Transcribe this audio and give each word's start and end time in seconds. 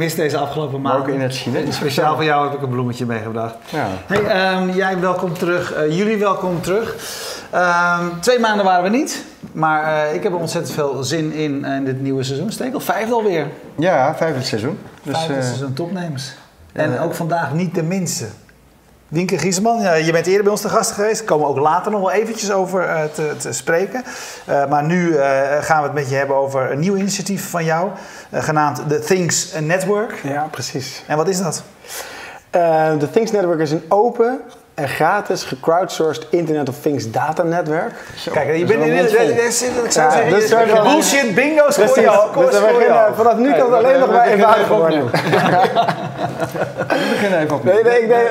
gemist 0.00 0.18
deze 0.18 0.38
afgelopen 0.38 0.80
maand. 0.80 1.00
ook 1.00 1.08
in 1.08 1.20
het 1.20 1.36
Chinees. 1.36 1.76
Speciaal 1.76 2.14
voor 2.14 2.24
jou 2.24 2.48
heb 2.48 2.56
ik 2.56 2.62
een 2.62 2.68
bloemetje 2.68 3.06
meegebracht. 3.06 3.54
Ja. 3.68 3.86
Hey, 4.06 4.24
ehm, 4.24 4.70
jij 4.70 5.00
welkom 5.00 5.32
terug. 5.32 5.72
Eh, 5.72 5.96
jullie 5.96 6.16
welkom 6.16 6.60
terug. 6.60 6.96
Ehm, 7.50 8.04
twee 8.20 8.38
maanden 8.38 8.64
waren 8.64 8.90
we 8.90 8.96
niet. 8.96 9.24
Maar 9.52 10.06
eh, 10.06 10.14
ik 10.14 10.22
heb 10.22 10.32
er 10.32 10.38
ontzettend 10.38 10.74
veel 10.74 11.04
zin 11.04 11.32
in, 11.32 11.64
in 11.64 11.84
dit 11.84 12.00
nieuwe 12.00 12.22
seizoen. 12.22 12.52
Stekel, 12.52 12.80
vijfde 12.80 13.14
alweer. 13.14 13.46
ja, 13.78 14.14
vijfde 14.16 14.42
seizoen. 14.42 14.78
Dus, 15.02 15.16
Vijfde 15.16 15.34
eh, 15.34 15.42
seizoen 15.42 15.72
topnemers. 15.72 16.32
En 16.72 16.98
ook 16.98 17.14
vandaag 17.14 17.52
niet 17.52 17.74
de 17.74 17.82
minste. 17.82 18.26
Wienke 19.10 19.38
Giesman, 19.38 19.80
ja, 19.80 19.94
je 19.94 20.12
bent 20.12 20.26
eerder 20.26 20.42
bij 20.42 20.52
ons 20.52 20.60
te 20.60 20.68
gast 20.68 20.90
geweest. 20.90 21.24
Komen 21.24 21.46
we 21.46 21.52
ook 21.52 21.58
later 21.58 21.90
nog 21.92 22.00
wel 22.00 22.10
eventjes 22.10 22.52
over 22.52 22.82
eh, 22.88 23.02
te, 23.14 23.36
te 23.36 23.52
spreken. 23.52 24.04
Eh, 24.46 24.66
maar 24.66 24.82
nu 24.84 25.16
eh, 25.16 25.28
gaan 25.60 25.76
we 25.78 25.82
het 25.82 25.92
met 25.92 26.10
je 26.10 26.14
hebben 26.16 26.36
over 26.36 26.70
een 26.70 26.78
nieuw 26.78 26.96
initiatief 26.96 27.50
van 27.50 27.64
jou. 27.64 27.88
genaamd 28.32 28.82
The 28.88 28.98
Things 28.98 29.52
Network. 29.60 30.20
Ja, 30.22 30.48
precies. 30.50 31.04
En 31.06 31.16
wat 31.16 31.28
is 31.28 31.42
dat? 31.42 31.62
De 32.98 33.08
Things 33.12 33.30
Network 33.30 33.60
is 33.60 33.70
een 33.70 33.84
open 33.88 34.40
en 34.74 34.88
gratis 34.88 35.42
gecrowdsourced 35.42 36.26
Internet 36.30 36.68
of 36.68 36.74
Things 36.80 37.10
datanetwerk. 37.10 37.92
zo, 38.16 38.30
Kijk, 38.30 38.46
je 38.46 38.52
is 38.52 38.64
bent 38.64 38.84
in 38.84 38.94
mondvol. 38.94 39.28
Ik 39.28 39.50
zou 39.92 40.10
zeggen, 40.12 40.30
dus 40.30 40.48
je- 40.48 40.80
bullshit 40.82 41.34
bingo's 41.34 41.74
Precies. 41.74 41.94
je 41.94 42.08
al. 42.08 42.32
Dus 42.32 42.58
we 42.58 42.72
beginnen, 42.72 43.14
vanaf 43.16 43.36
nu 43.36 43.52
kan 43.52 43.72
het 43.72 43.84
alleen 43.84 44.00
nog 44.00 44.10
maar 44.10 44.26
eenvoudig 44.26 44.68
worden. 44.68 45.04
We 46.88 47.06
beginnen 47.10 47.38
even 47.40 47.56
opnieuw. 47.56 47.72
Nee, 47.72 47.82
nee, 47.82 48.06
nee. 48.06 48.26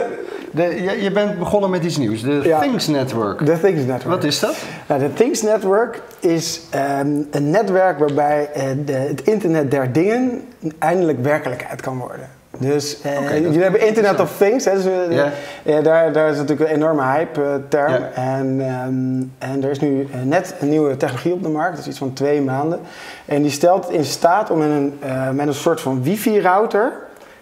De, 0.51 0.63
je, 0.83 1.03
je 1.03 1.11
bent 1.11 1.39
begonnen 1.39 1.69
met 1.69 1.83
iets 1.83 1.97
nieuws. 1.97 2.21
De 2.21 2.39
Ja. 2.43 2.59
Things 2.59 2.87
Network. 2.87 3.45
De 3.45 3.59
Things 3.59 3.83
Network. 3.85 4.15
Wat 4.15 4.23
is 4.23 4.39
dat? 4.39 4.55
Nou, 4.87 4.99
de 5.01 5.13
Things 5.13 5.41
Network 5.41 6.01
is 6.19 6.61
ehm, 6.69 7.07
een 7.31 7.49
netwerk 7.49 7.99
waarbij 7.99 8.49
eh, 8.53 8.63
de, 8.85 8.91
het 8.93 9.21
internet 9.21 9.71
der 9.71 9.91
dingen 9.91 10.41
eindelijk 10.79 11.23
werkelijkheid 11.23 11.81
kan 11.81 11.97
worden. 11.97 12.29
Dus 12.57 13.01
dat- 13.01 13.29
jullie 13.39 13.61
hebben 13.61 13.87
Internet 13.87 14.19
of 14.19 14.37
Things, 14.37 14.65
hè, 14.65 14.73
dus, 14.75 14.85
eh, 14.85 14.91
Ja. 15.15 15.31
ja, 15.63 15.81
daar, 15.81 16.13
daar 16.13 16.29
is 16.29 16.37
natuurlijk 16.37 16.69
een 16.69 16.75
enorme 16.75 17.03
hype-term. 17.03 18.03
En, 18.15 18.55
ehm, 18.61 19.49
en 19.51 19.63
er 19.63 19.69
is 19.69 19.79
nu 19.79 20.07
net 20.23 20.55
een 20.59 20.69
nieuwe 20.69 20.97
technologie 20.97 21.33
op 21.33 21.43
de 21.43 21.49
markt, 21.49 21.71
dat 21.71 21.79
is 21.79 21.87
iets 21.87 21.97
van 21.97 22.13
twee 22.13 22.41
maanden. 22.41 22.79
En 23.25 23.41
die 23.41 23.51
stelt 23.51 23.91
in 23.91 24.03
staat 24.05 24.49
om 24.51 24.61
een, 24.61 24.99
met 25.33 25.47
een 25.47 25.53
soort 25.53 25.81
van 25.81 26.03
wifi-router 26.03 26.91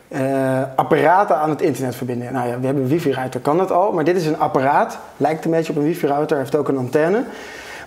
eh, 0.07 0.61
apparaten 0.75 1.37
aan 1.37 1.49
het 1.49 1.61
internet 1.61 1.95
verbinden. 1.95 2.33
Nou 2.33 2.47
ja, 2.47 2.59
we 2.59 2.65
hebben 2.65 2.83
een 2.83 2.89
wifi-router, 2.89 3.39
kan 3.39 3.57
dat 3.57 3.71
al, 3.71 3.91
maar 3.91 4.03
dit 4.03 4.15
is 4.15 4.25
een 4.25 4.39
apparaat, 4.39 4.97
lijkt 5.17 5.45
een 5.45 5.51
beetje 5.51 5.71
op 5.71 5.77
een 5.77 5.83
wifi-router, 5.83 6.37
heeft 6.37 6.55
ook 6.55 6.67
een 6.67 6.77
antenne. 6.77 7.23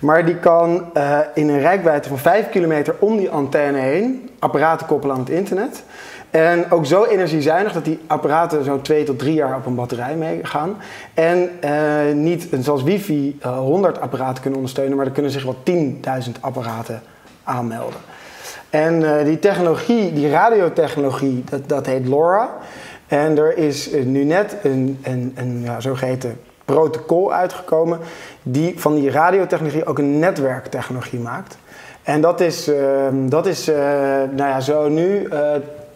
Maar 0.01 0.27
die 0.27 0.37
kan 0.37 0.85
eh, 0.95 1.19
in 1.35 1.49
een 1.49 1.61
rijkwijde 1.61 2.09
van 2.09 2.19
5 2.19 2.49
kilometer 2.49 2.95
om 2.99 3.17
die 3.17 3.31
antenne 3.31 3.79
heen 3.79 4.31
apparaten 4.39 4.87
koppelen 4.87 5.15
aan 5.15 5.21
het 5.21 5.31
internet. 5.31 5.85
En 6.31 6.71
ook 6.71 6.87
zo 6.87 7.05
energiezuinig 7.05 7.73
dat 7.73 7.85
die 7.85 8.01
apparaten 8.07 8.65
zo 8.65 8.81
2 8.81 9.05
tot 9.05 9.19
3 9.19 9.35
jaar 9.35 9.57
op 9.57 9.67
een 9.67 9.75
batterij 9.75 10.17
meegaan. 10.17 10.77
En 11.15 11.51
eh, 11.61 12.15
niet 12.15 12.49
zoals 12.61 12.83
wifi 12.83 13.39
eh 13.41 13.59
100 13.59 14.01
apparaten 14.01 14.41
kunnen 14.41 14.59
ondersteunen, 14.59 14.97
maar 14.97 15.07
er 15.07 15.13
kunnen 15.13 15.31
zich 15.31 15.45
wel 15.45 15.57
10.000 15.65 16.41
apparaten 16.41 17.03
aanmelden. 17.45 18.01
En 18.71 19.19
eh, 19.19 19.25
die 19.25 19.39
technologie, 19.39 20.13
die 20.13 20.31
radiotechnologie, 20.31 21.45
dat, 21.45 21.69
dat 21.69 21.87
heet 21.87 22.07
LoRa. 22.07 22.51
En 23.11 23.39
er 23.39 23.57
is 23.57 23.91
eh, 23.91 24.05
nu 24.05 24.25
net 24.25 24.57
een, 24.63 24.99
een, 25.03 25.33
een 25.37 25.61
ja, 25.65 25.81
zogeheten 25.81 26.41
protocol 26.65 27.33
uitgekomen 27.33 27.99
die 28.43 28.81
van 28.81 28.95
die 28.95 29.11
radiotechnologie 29.11 29.87
ook 29.87 29.99
een 29.99 30.19
netwerktechnologie 30.19 31.21
maakt. 31.21 31.57
En 32.03 32.21
dat 32.21 32.41
is, 32.41 32.69
eh, 32.69 33.07
dat 33.13 33.47
is 33.47 33.69
eh, 33.69 33.77
nou 34.31 34.37
ja, 34.37 34.61
zo 34.61 34.89
nu 34.89 35.29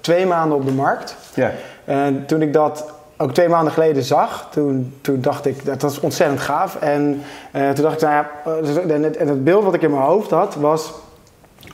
twee 0.01 0.27
maanden 0.27 0.57
op 0.57 0.67
de 0.67 0.73
markt. 0.73 1.17
Ja. 1.35 1.53
En 1.85 2.27
toen 2.27 2.43
ik 2.43 2.53
dat 2.53 2.93
ook 3.17 3.35
twee 3.35 3.49
maanden 3.49 3.73
geleden 3.73 4.03
zag, 4.03 4.49
toen, 4.51 4.99
toen 5.01 5.21
dacht 5.21 5.47
ik 5.47 5.65
dat 5.65 5.83
was 5.83 6.01
ontzettend 6.01 6.41
gaaf. 6.41 6.77
En 6.81 7.23
toen 7.53 7.85
dacht 7.85 7.95
ik, 7.95 8.01
nou 8.01 8.15
ja, 8.15 8.31
het, 9.01 9.17
en 9.17 9.29
het 9.29 9.45
beeld 9.45 9.65
wat 9.65 9.75
ik 9.75 9.83
in 9.83 9.91
mijn 9.91 10.03
hoofd 10.03 10.31
had 10.31 10.55
was, 10.55 10.93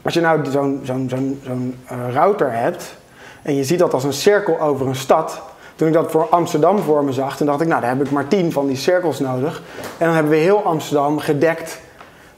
als 0.02 0.14
je 0.14 0.20
nou 0.20 0.44
zo'n 0.82 1.78
eh, 1.86 1.96
router 2.12 2.52
hebt 2.52 2.94
en 3.42 3.54
je 3.54 3.64
ziet 3.64 3.78
dat 3.78 3.94
als 3.94 4.04
een 4.04 4.12
cirkel 4.12 4.60
over 4.60 4.86
een 4.86 4.94
stad. 4.94 5.40
Toen 5.76 5.88
ik 5.88 5.94
dat 5.94 6.10
voor 6.10 6.28
Amsterdam 6.28 6.78
voor 6.78 7.04
me 7.04 7.12
zag, 7.12 7.36
toen 7.36 7.46
dacht 7.46 7.60
ik, 7.60 7.68
nou, 7.68 7.80
daar 7.80 7.90
heb 7.90 8.04
ik 8.04 8.10
maar 8.10 8.28
tien 8.28 8.52
van 8.52 8.66
die 8.66 8.76
cirkels 8.76 9.18
nodig. 9.18 9.62
En 9.98 10.06
dan 10.06 10.14
hebben 10.14 10.32
we 10.32 10.38
heel 10.38 10.64
Amsterdam 10.64 11.18
gedekt 11.18 11.80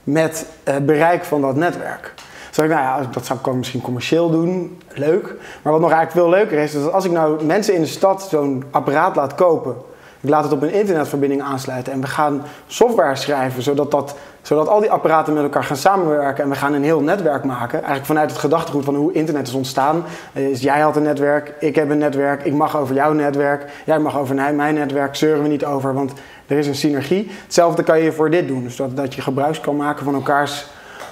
met 0.05 0.47
eh, 0.63 0.77
bereik 0.77 1.25
van 1.25 1.41
dat 1.41 1.57
netwerk. 1.57 2.13
Dus 2.17 2.57
dacht 2.57 2.69
ik, 2.69 2.77
nou 2.77 3.03
ja, 3.03 3.09
dat 3.13 3.27
zou 3.27 3.39
ik 3.39 3.53
misschien 3.53 3.81
commercieel 3.81 4.31
doen, 4.31 4.79
leuk. 4.89 5.35
Maar 5.63 5.73
wat 5.73 5.81
nog 5.81 5.91
eigenlijk 5.91 6.27
veel 6.27 6.39
leuker 6.39 6.59
is, 6.59 6.75
is 6.75 6.83
dat 6.83 6.93
als 6.93 7.05
ik 7.05 7.11
nou 7.11 7.45
mensen 7.45 7.75
in 7.75 7.81
de 7.81 7.87
stad 7.87 8.27
zo'n 8.31 8.65
apparaat 8.71 9.17
laat 9.17 9.35
kopen, 9.35 9.77
ik 10.21 10.29
laat 10.29 10.45
het 10.45 10.53
op 10.53 10.63
een 10.63 10.73
internetverbinding 10.73 11.43
aansluiten 11.43 11.93
en 11.93 12.01
we 12.01 12.07
gaan 12.07 12.43
software 12.67 13.17
schrijven 13.17 13.63
zodat, 13.63 13.91
dat, 13.91 14.15
zodat 14.43 14.69
al 14.69 14.81
die 14.81 14.91
apparaten 14.91 15.35
met 15.35 15.43
elkaar 15.43 15.65
gaan 15.65 15.77
samenwerken 15.77 16.45
en 16.45 16.51
we 16.51 16.57
gaan 16.57 16.73
een 16.73 16.85
heel 16.85 17.01
netwerk 17.01 17.45
maken. 17.45 17.79
Eigenlijk 17.79 18.07
vanuit 18.07 18.31
het 18.31 18.39
gedachtegoed 18.39 18.85
van 18.85 18.95
hoe 18.95 19.13
internet 19.13 19.49
is 19.49 19.55
ontstaan. 19.55 20.05
Eh, 20.33 20.49
Is 20.49 20.61
jij 20.61 20.81
had 20.81 20.97
een 20.97 21.03
netwerk, 21.03 21.53
ik 21.61 21.75
heb 21.75 21.91
een 21.91 21.99
netwerk, 21.99 22.43
ik 22.45 22.53
mag 22.53 22.77
over 22.77 22.95
jouw 22.95 23.13
netwerk, 23.13 23.65
jij 23.85 23.99
mag 23.99 24.19
over 24.19 24.35
mijn 24.35 24.75
netwerk, 24.75 25.17
zeuren 25.17 25.43
we 25.43 25.49
niet 25.49 25.65
over, 25.65 25.95
want 25.95 26.13
er 26.47 26.59
is 26.59 26.67
een 26.67 26.75
synergie. 26.75 27.31
Hetzelfde 27.45 27.83
kan 27.83 28.01
je 28.01 28.13
voor 28.13 28.31
dit 28.31 28.49
doen, 28.49 28.63
dus 28.63 28.81
dat, 28.95 29.15
je 29.15 29.23
gebruik 29.23 29.59
kan 29.63 29.77
maken 29.77 30.05
van 30.05 30.15
elkaars 30.15 30.67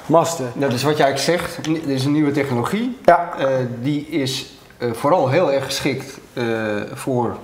masten. 0.06 0.46
Nou, 0.54 0.70
dus 0.70 0.82
wat 0.82 0.96
jij 0.96 1.06
eigenlijk 1.06 1.40
zegt, 1.40 1.66
er 1.66 1.90
is 1.90 2.04
een 2.04 2.12
nieuwe 2.12 2.32
technologie. 2.32 2.98
Ja, 3.04 3.32
Eh, 3.38 3.46
die 3.82 4.06
is 4.06 4.52
eh, 4.78 4.92
vooral 4.92 5.28
heel 5.28 5.52
erg 5.52 5.64
geschikt 5.64 6.18
voor 6.94 7.36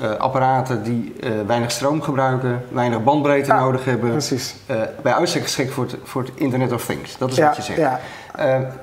eh, 0.00 0.10
apparaten 0.16 0.82
die 0.82 1.14
eh, 1.20 1.30
weinig 1.46 1.70
stroom 1.70 2.02
gebruiken, 2.02 2.64
weinig 2.68 3.02
bandbreedte 3.04 3.50
Ja, 3.50 3.60
nodig 3.60 3.84
hebben. 3.84 4.10
precies. 4.10 4.54
Eh, 4.66 4.76
bij 5.02 5.12
uitstek 5.14 5.42
geschikt 5.42 5.72
voor 5.72 5.84
het, 5.84 5.96
voor 6.02 6.22
het 6.22 6.30
Internet 6.34 6.72
of 6.72 6.84
Things. 6.86 7.18
Dat 7.18 7.30
is 7.30 7.36
Ja, 7.36 7.46
wat 7.46 7.56
je 7.56 7.62
zegt. 7.62 7.78
ja. 7.78 8.00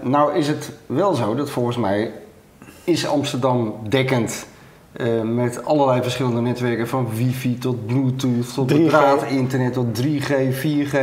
Nou 0.02 0.34
is 0.36 0.48
het 0.48 0.72
wel 0.86 1.14
zo 1.14 1.36
dat 1.36 1.50
volgens 1.50 1.78
mij 1.78 2.12
is 2.84 3.08
Amsterdam 3.08 3.74
dekkend 3.90 4.46
eh, 4.98 5.22
met 5.22 5.66
allerlei 5.66 6.02
verschillende 6.02 6.42
netwerken 6.42 6.88
van 6.88 7.08
wifi 7.14 7.58
tot 7.58 7.86
bluetooth 7.86 8.54
tot 8.54 8.72
3G. 8.72 9.28
internet 9.30 9.74
tot 9.74 10.02
3G, 10.02 10.32
4G, 10.52 10.98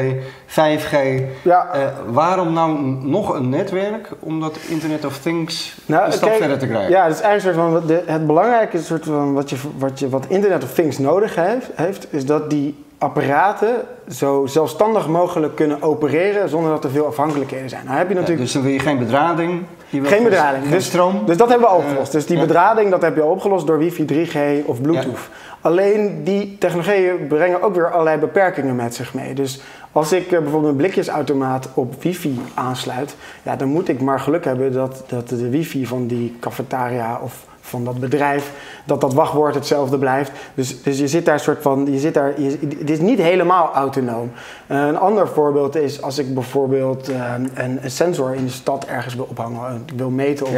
5G. 0.47 1.23
Ja. 1.43 1.73
Eh, 1.73 1.81
waarom 2.07 2.53
nou 2.53 2.79
nog 3.03 3.35
een 3.35 3.49
netwerk 3.49 4.09
om 4.19 4.41
dat 4.41 4.59
Internet 4.69 5.05
of 5.05 5.19
Things 5.19 5.77
Nou, 5.87 6.07
een 6.07 6.13
stap 6.13 6.29
kijk, 6.29 6.41
verder 6.41 6.59
te 6.59 6.67
krijgen? 6.67 6.91
Ja, 6.91 7.05
het 7.05 7.15
is 7.15 7.21
eigenlijk 7.21 7.59
een 7.59 7.71
soort 7.71 7.79
van, 7.79 7.87
de, 7.87 8.03
het 8.07 8.27
belangrijke 8.27 8.83
soort 8.83 9.05
van 9.05 9.33
wat, 9.33 9.51
je, 9.51 9.57
wat, 9.79 9.99
je, 9.99 10.09
wat 10.09 10.27
Internet 10.29 10.65
of 10.65 10.73
Things 10.73 10.99
nodig 10.99 11.35
heeft, 11.35 11.71
heeft, 11.75 12.07
is 12.11 12.27
dat 12.27 12.51
die 12.51 12.85
apparaten 12.99 13.75
zo 14.09 14.47
zelfstandig 14.47 15.09
mogelijk 15.09 15.55
kunnen 15.55 15.83
opereren 15.83 16.49
zonder 16.49 16.71
dat 16.71 16.85
er 16.85 16.91
veel 16.91 17.07
afhankelijkheden 17.07 17.69
zijn. 17.69 17.85
Nou 17.85 17.97
heb 17.97 18.09
je 18.09 18.15
Ja, 18.15 18.21
natuurlijk 18.21 18.47
dus 18.47 18.55
dan 18.55 18.63
wil 18.63 18.73
je 18.73 18.79
geen 18.79 18.99
bedrading. 18.99 19.65
Geen 20.01 20.23
bedrading. 20.23 20.63
Geen 20.63 20.73
Dus, 20.73 20.85
stroom. 20.85 21.23
dus 21.27 21.37
dat 21.37 21.49
hebben 21.49 21.67
we 21.69 21.73
al 21.75 21.79
opgelost. 21.79 22.13
Dus 22.13 22.27
die 22.27 22.39
bedrading 22.39 22.91
dat 22.91 23.03
heb 23.03 23.17
je 23.17 23.23
al 23.23 23.31
opgelost 23.31 23.67
door 23.67 23.79
wifi, 23.79 24.05
3G 24.05 24.67
of 24.67 24.81
bluetooth. 24.81 25.19
Alleen 25.61 26.25
die 26.25 26.57
technologieën 26.59 27.27
brengen 27.29 27.63
ook 27.63 27.75
weer 27.75 27.91
allerlei 27.91 28.19
beperkingen 28.19 28.77
met 28.77 28.95
zich 28.95 29.15
mee. 29.15 29.35
Dus 29.35 29.61
als 29.93 30.13
ik 30.13 30.33
eh, 30.33 30.39
bijvoorbeeld 30.39 30.73
een 30.73 30.77
blikjesautomaat 30.79 31.69
op 31.75 32.03
wifi 32.03 32.41
aansluit, 32.55 33.17
ja, 33.43 33.57
dan 33.57 33.69
moet 33.69 33.89
ik 33.89 34.01
maar 34.01 34.21
geluk 34.21 34.45
hebben 34.45 34.73
dat, 34.73 35.05
dat 35.07 35.29
de 35.29 35.49
wifi 35.49 35.87
van 35.87 36.07
die 36.07 36.37
cafetaria 36.41 37.21
of 37.23 37.45
van 37.73 37.85
dat 37.85 38.01
bedrijf, 38.01 38.53
dat 38.85 39.01
dat 39.01 39.15
wachtwoord 39.15 39.55
hetzelfde 39.55 39.99
blijft. 39.99 40.31
Dus, 40.55 40.83
dus 40.83 40.99
je 40.99 41.09
zit 41.09 41.25
daar 41.25 41.41
soort 41.41 41.63
van, 41.63 41.93
je 41.93 41.99
zit 41.99 42.15
daar, 42.15 42.41
je, 42.41 42.59
het 42.79 42.91
is 42.91 42.99
niet 42.99 43.19
helemaal 43.19 43.73
autonoom. 43.75 44.31
Eh, 44.67 44.87
een 44.87 44.99
ander 44.99 45.29
voorbeeld 45.29 45.77
is 45.77 46.03
als 46.03 46.19
ik 46.19 46.35
bijvoorbeeld 46.35 47.09
eh, 47.09 47.35
een, 47.55 47.79
een 47.83 47.91
sensor 47.91 48.35
in 48.35 48.45
de 48.45 48.51
stad 48.51 48.85
ergens 48.85 49.15
wil 49.15 49.27
ophangen, 49.31 49.69
en 49.69 49.83
ik 49.87 49.99
wil 49.99 50.11
meten 50.11 50.47
of, 50.47 50.53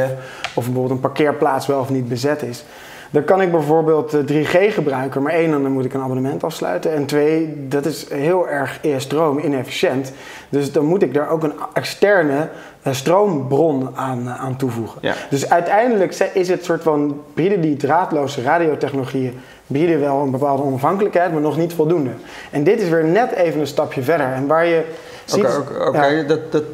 of 0.54 0.64
bijvoorbeeld 0.64 0.90
een 0.90 1.00
parkeerplaats 1.00 1.66
wel 1.66 1.80
of 1.80 1.90
niet 1.90 2.08
bezet 2.08 2.42
is. 2.42 2.64
Dan 3.14 3.24
kan 3.24 3.40
ik 3.40 3.50
bijvoorbeeld 3.50 4.14
eh, 4.14 4.20
3G 4.20 4.74
gebruiken, 4.74 5.22
maar 5.22 5.32
één, 5.32 5.50
dan 5.50 5.72
moet 5.72 5.84
ik 5.84 5.94
een 5.94 6.02
abonnement 6.02 6.44
afsluiten. 6.44 6.92
En 6.92 7.06
twee, 7.06 7.66
dat 7.68 7.84
is 7.86 8.06
heel 8.10 8.48
erg 8.48 8.78
eh, 8.82 8.94
stroom 8.96 9.38
inefficiënt. 9.38 10.12
Dus 10.48 10.72
dan 10.72 10.84
moet 10.84 11.02
ik 11.02 11.14
daar 11.14 11.30
ook 11.30 11.42
een 11.42 11.54
externe 11.72 12.48
eh, 12.84 12.92
stroombron 12.92 13.88
aan, 13.94 14.28
eh, 14.28 14.40
aan 14.40 14.56
toevoegen. 14.56 14.98
Ja. 15.00 15.14
Dus 15.30 15.50
uiteindelijk 15.50 16.14
is 16.32 16.48
het 16.48 16.64
soort 16.64 16.82
van, 16.82 17.20
bieden 17.34 17.60
die 17.60 17.76
draadloze 17.76 18.42
radiotechnologieën 18.42 19.40
bieden 19.66 20.00
wel 20.00 20.20
een 20.20 20.30
bepaalde 20.30 20.62
onafhankelijkheid, 20.62 21.32
maar 21.32 21.40
nog 21.40 21.56
niet 21.56 21.72
voldoende. 21.72 22.10
En 22.50 22.64
dit 22.64 22.80
is 22.80 22.88
weer 22.88 23.04
net 23.04 23.32
even 23.32 23.60
een 23.60 23.66
stapje 23.66 24.02
verder. 24.02 24.26
En 24.26 24.46
waar 24.46 24.66
je 24.66 24.84
ziet... 25.24 25.60
Oké. 25.86 26.06
Ja. 26.06 26.22
dat, 26.22 26.52
dat, 26.52 26.62
eh, 26.62 26.68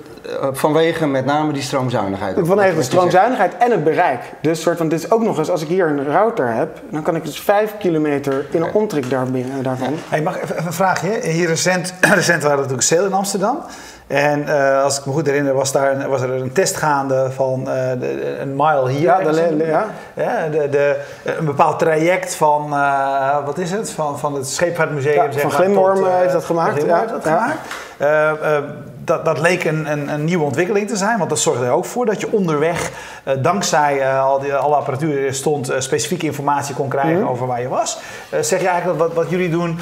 vanwege 0.53 1.07
met 1.07 1.25
name 1.25 1.53
die 1.53 1.63
stroomzuinigheid. 1.63 2.37
Vanwege 2.43 2.75
de 2.75 2.83
stroomzuinigheid 2.83 3.57
en 3.59 3.71
het 3.71 3.85
bereik. 3.85 4.21
Dus 4.41 4.63
soort 4.63 4.77
van, 4.77 4.89
dit 4.89 4.99
is 4.99 5.11
ook 5.11 5.23
nog 5.23 5.39
eens, 5.39 5.51
als 5.51 5.63
ik 5.63 5.69
hier 5.69 5.87
een 5.87 6.05
router 6.13 6.53
heb, 6.55 6.79
dan 6.91 7.03
kan 7.03 7.17
ik 7.17 7.25
dus 7.25 7.41
5 7.41 7.75
kilometer 7.79 8.47
in 8.51 8.63
een 8.63 8.73
omtrek 8.73 9.11
daarbinnen, 9.11 9.63
daarvan. 9.63 9.95
Hey, 10.09 10.23
mag 10.23 10.37
ik 10.37 10.43
even 10.43 10.67
een 10.67 10.73
vraagje? 10.73 11.19
Hier 11.23 11.47
recent, 11.49 11.95
recent 12.15 12.43
waren 12.43 12.57
we 12.57 12.63
natuurlijk 12.63 12.83
sale 12.89 13.07
in 13.07 13.13
Amsterdam. 13.13 13.59
En 14.07 14.49
eh, 14.49 14.83
als 14.83 14.99
ik 14.99 15.07
me 15.07 15.13
goed 15.13 15.27
herinner, 15.27 15.55
was, 15.55 15.73
daar 15.73 15.93
een, 15.93 16.09
was 16.09 16.21
er 16.23 16.31
een 16.31 16.53
test 16.53 16.77
gaande 16.77 17.31
van 17.31 17.61
eh, 17.71 18.01
de- 18.01 18.37
een 18.41 18.57
mile 18.57 18.89
hier. 18.91 19.01
Ja, 19.01 19.19
de 19.19 19.57
ja. 19.67 19.87
Ja, 20.15 20.49
de, 20.49 20.69
de, 20.69 21.01
een 21.39 21.45
bepaald 21.45 21.79
traject 21.79 22.35
van, 22.35 22.73
eh, 22.73 23.45
wat 23.45 23.59
is 23.59 23.71
het? 23.71 23.91
Van, 23.91 24.19
van 24.19 24.35
het 24.35 24.49
Scheepvaartmuseum. 24.49 25.15
Ja, 25.15 25.33
zeg 25.33 25.41
van 25.41 25.51
maar, 25.51 25.61
Glimworm, 25.61 26.05
eh, 26.05 26.13
eh, 26.13 26.19
heeft 26.19 26.33
dat 26.33 26.45
gemaakt, 26.45 26.71
van 26.71 26.79
Glimworm 26.79 27.07
ja. 27.07 27.13
heeft 27.13 27.25
dat 27.25 27.33
Ja. 27.33 27.41
gemaakt. 27.41 28.90
Dat, 29.11 29.25
dat 29.25 29.41
leek 29.41 29.65
een, 29.65 29.91
een, 29.93 30.09
een 30.09 30.25
nieuwe 30.25 30.45
ontwikkeling 30.45 30.89
te 30.89 30.97
zijn, 30.97 31.19
want 31.19 31.31
dat 31.31 31.39
zorgde 31.39 31.65
er 31.65 31.71
ook 31.71 31.85
voor 31.85 32.07
dat 32.07 32.21
je 32.21 32.33
onderweg, 32.33 32.91
eh, 33.25 33.35
dankzij 33.43 34.01
eh, 34.01 34.25
al 34.25 34.39
die, 34.41 34.55
alle 34.55 34.75
apparatuur 34.75 35.09
die 35.17 35.27
er 35.27 35.35
stond, 35.35 35.69
eh, 35.69 35.81
specifieke 35.81 36.27
informatie 36.27 36.75
kon 36.75 36.89
krijgen 36.89 37.21
Mhm. 37.21 37.29
over 37.29 37.47
waar 37.47 37.61
je 37.61 37.69
was. 37.69 37.99
Zeg 38.41 38.61
je 38.61 38.69
eigenlijk 38.69 38.99
dat 38.99 39.09
wat, 39.09 39.17
wat 39.17 39.31
jullie 39.31 39.51
doen, 39.51 39.79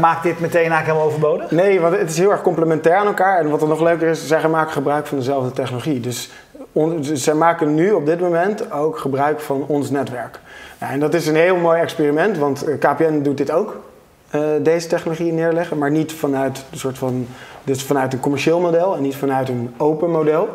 maakt 0.00 0.22
dit 0.22 0.40
meteen 0.40 0.54
eigenlijk 0.72 0.86
helemaal 0.86 1.06
overbodig? 1.06 1.50
Nee, 1.50 1.80
want 1.80 1.96
het 1.96 2.10
is 2.10 2.18
heel 2.18 2.30
erg 2.30 2.42
complementair 2.42 2.96
aan 2.96 3.06
elkaar. 3.06 3.38
En 3.38 3.50
wat 3.50 3.62
er 3.62 3.68
nog 3.68 3.80
leuker 3.80 4.08
is, 4.08 4.26
zij 4.26 4.48
maken 4.48 4.72
gebruik 4.72 5.06
van 5.06 5.18
dezelfde 5.18 5.52
technologie. 5.52 6.00
Dus 6.00 6.30
on- 6.72 7.00
dus 7.00 7.24
zij 7.24 7.34
maken 7.34 7.74
nu 7.74 7.90
op 7.92 8.06
dit 8.06 8.20
moment 8.20 8.72
ook 8.72 8.98
gebruik 8.98 9.40
van 9.40 9.64
ons 9.66 9.90
netwerk. 9.90 10.40
Ja, 10.80 10.90
en 10.90 11.00
dat 11.00 11.14
is 11.14 11.26
een 11.26 11.36
heel 11.36 11.56
mooi 11.56 11.80
experiment, 11.80 12.38
want 12.38 12.64
KPN 12.78 13.22
doet 13.22 13.36
dit 13.36 13.50
ook. 13.50 13.76
Eh, 14.30 14.40
deze 14.62 14.86
technologie 14.86 15.32
neerleggen, 15.32 15.78
maar 15.78 15.90
niet 15.90 16.12
vanuit 16.12 16.64
een 16.70 16.78
soort 16.78 16.98
van, 16.98 17.26
dus 17.64 17.82
vanuit 17.82 18.12
een 18.12 18.20
commercieel 18.20 18.60
model 18.60 18.96
en 18.96 19.02
niet 19.02 19.16
vanuit 19.16 19.48
een 19.48 19.74
open 19.76 20.10
model. 20.10 20.48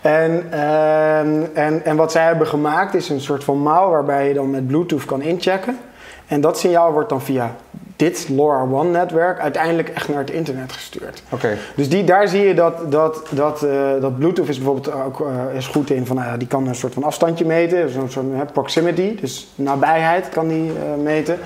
En, 0.00 0.46
ehm, 0.50 1.42
en, 1.54 1.84
en 1.84 1.96
wat 1.96 2.12
zij 2.12 2.24
hebben 2.24 2.46
gemaakt 2.46 2.94
is 2.94 3.08
een 3.08 3.20
soort 3.20 3.44
van 3.44 3.58
mouw 3.58 3.90
waarbij 3.90 4.28
je 4.28 4.34
dan 4.34 4.50
met 4.50 4.66
Bluetooth 4.66 5.04
kan 5.04 5.22
inchecken. 5.22 5.78
En 6.26 6.40
dat 6.40 6.58
signaal 6.58 6.92
wordt 6.92 7.08
dan 7.08 7.22
via 7.22 7.56
dit 7.96 8.28
LoRaWAN-netwerk 8.28 9.38
uiteindelijk 9.38 9.88
echt 9.88 10.08
naar 10.08 10.18
het 10.18 10.30
internet 10.30 10.72
gestuurd. 10.72 11.22
Oké. 11.30 11.56
Dus 11.74 11.88
die, 11.88 12.04
daar 12.04 12.28
zie 12.28 12.40
je 12.40 12.54
dat, 12.54 12.92
dat, 12.92 13.26
dat, 13.30 13.62
eh, 13.62 14.00
dat 14.00 14.18
Bluetooth 14.18 14.48
is 14.48 14.56
bijvoorbeeld 14.56 14.92
ook 14.92 15.20
eh, 15.20 15.56
is 15.56 15.66
goed 15.66 15.90
in 15.90 16.06
van, 16.06 16.16
ja, 16.16 16.36
die 16.36 16.48
kan 16.48 16.66
een 16.66 16.74
soort 16.74 16.94
van 16.94 17.04
afstandje 17.04 17.44
meten, 17.44 17.90
zo'n 17.90 18.10
soort 18.10 18.52
proximity, 18.52 19.16
dus 19.20 19.48
nabijheid 19.54 20.28
kan 20.28 20.48
die 20.48 20.72
meten. 21.02 21.38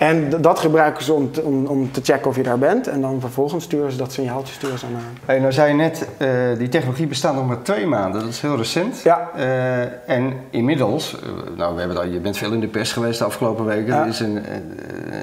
En 0.00 0.40
dat 0.40 0.58
gebruiken 0.58 1.04
ze 1.04 1.12
om 1.12 1.32
te, 1.32 1.42
om, 1.42 1.66
om 1.66 1.92
te 1.92 2.00
checken 2.02 2.26
of 2.26 2.36
je 2.36 2.42
daar 2.42 2.58
bent. 2.58 2.88
En 2.88 3.00
dan 3.00 3.20
vervolgens 3.20 3.64
sturen 3.64 3.92
ze 3.92 3.98
dat 3.98 4.12
signaaltje 4.12 4.54
sturen 4.54 4.78
ze. 4.78 4.86
Hey, 5.24 5.38
nou 5.38 5.52
zei 5.52 5.68
je 5.68 5.74
net, 5.74 6.08
eh, 6.16 6.28
die 6.58 6.68
technologie 6.68 7.06
bestaat 7.06 7.34
nog 7.34 7.46
maar 7.46 7.62
twee 7.62 7.86
maanden. 7.86 8.20
Dat 8.20 8.30
is 8.30 8.40
heel 8.40 8.56
recent. 8.56 9.00
Ja. 9.02 9.30
Eh, 9.36 10.16
en 10.16 10.32
inmiddels, 10.50 11.16
eh, 11.20 11.56
nou, 11.56 11.74
we 11.74 11.80
hebben 11.80 11.98
al, 11.98 12.06
je 12.06 12.20
bent 12.20 12.36
veel 12.36 12.52
in 12.52 12.60
de 12.60 12.68
pers 12.68 12.92
geweest 12.92 13.18
de 13.18 13.24
afgelopen 13.24 13.64
weken. 13.64 13.86
Ja. 13.86 14.02
Er 14.02 14.08
is 14.08 14.20
een, 14.20 14.42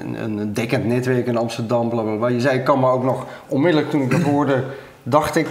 een, 0.00 0.38
een 0.38 0.52
dekkend 0.52 0.84
netwerk 0.84 1.26
in 1.26 1.36
Amsterdam, 1.36 1.88
bla 1.88 2.02
bla 2.02 2.16
bla. 2.16 2.28
Je 2.28 2.40
zei, 2.40 2.58
ik 2.58 2.64
kan 2.64 2.80
me 2.80 2.90
ook 2.90 3.04
nog 3.04 3.26
onmiddellijk 3.48 3.90
toen 3.90 4.02
ik 4.02 4.10
dat 4.10 4.20
hoorde, 4.20 4.64
dacht 5.08 5.36
ik. 5.36 5.46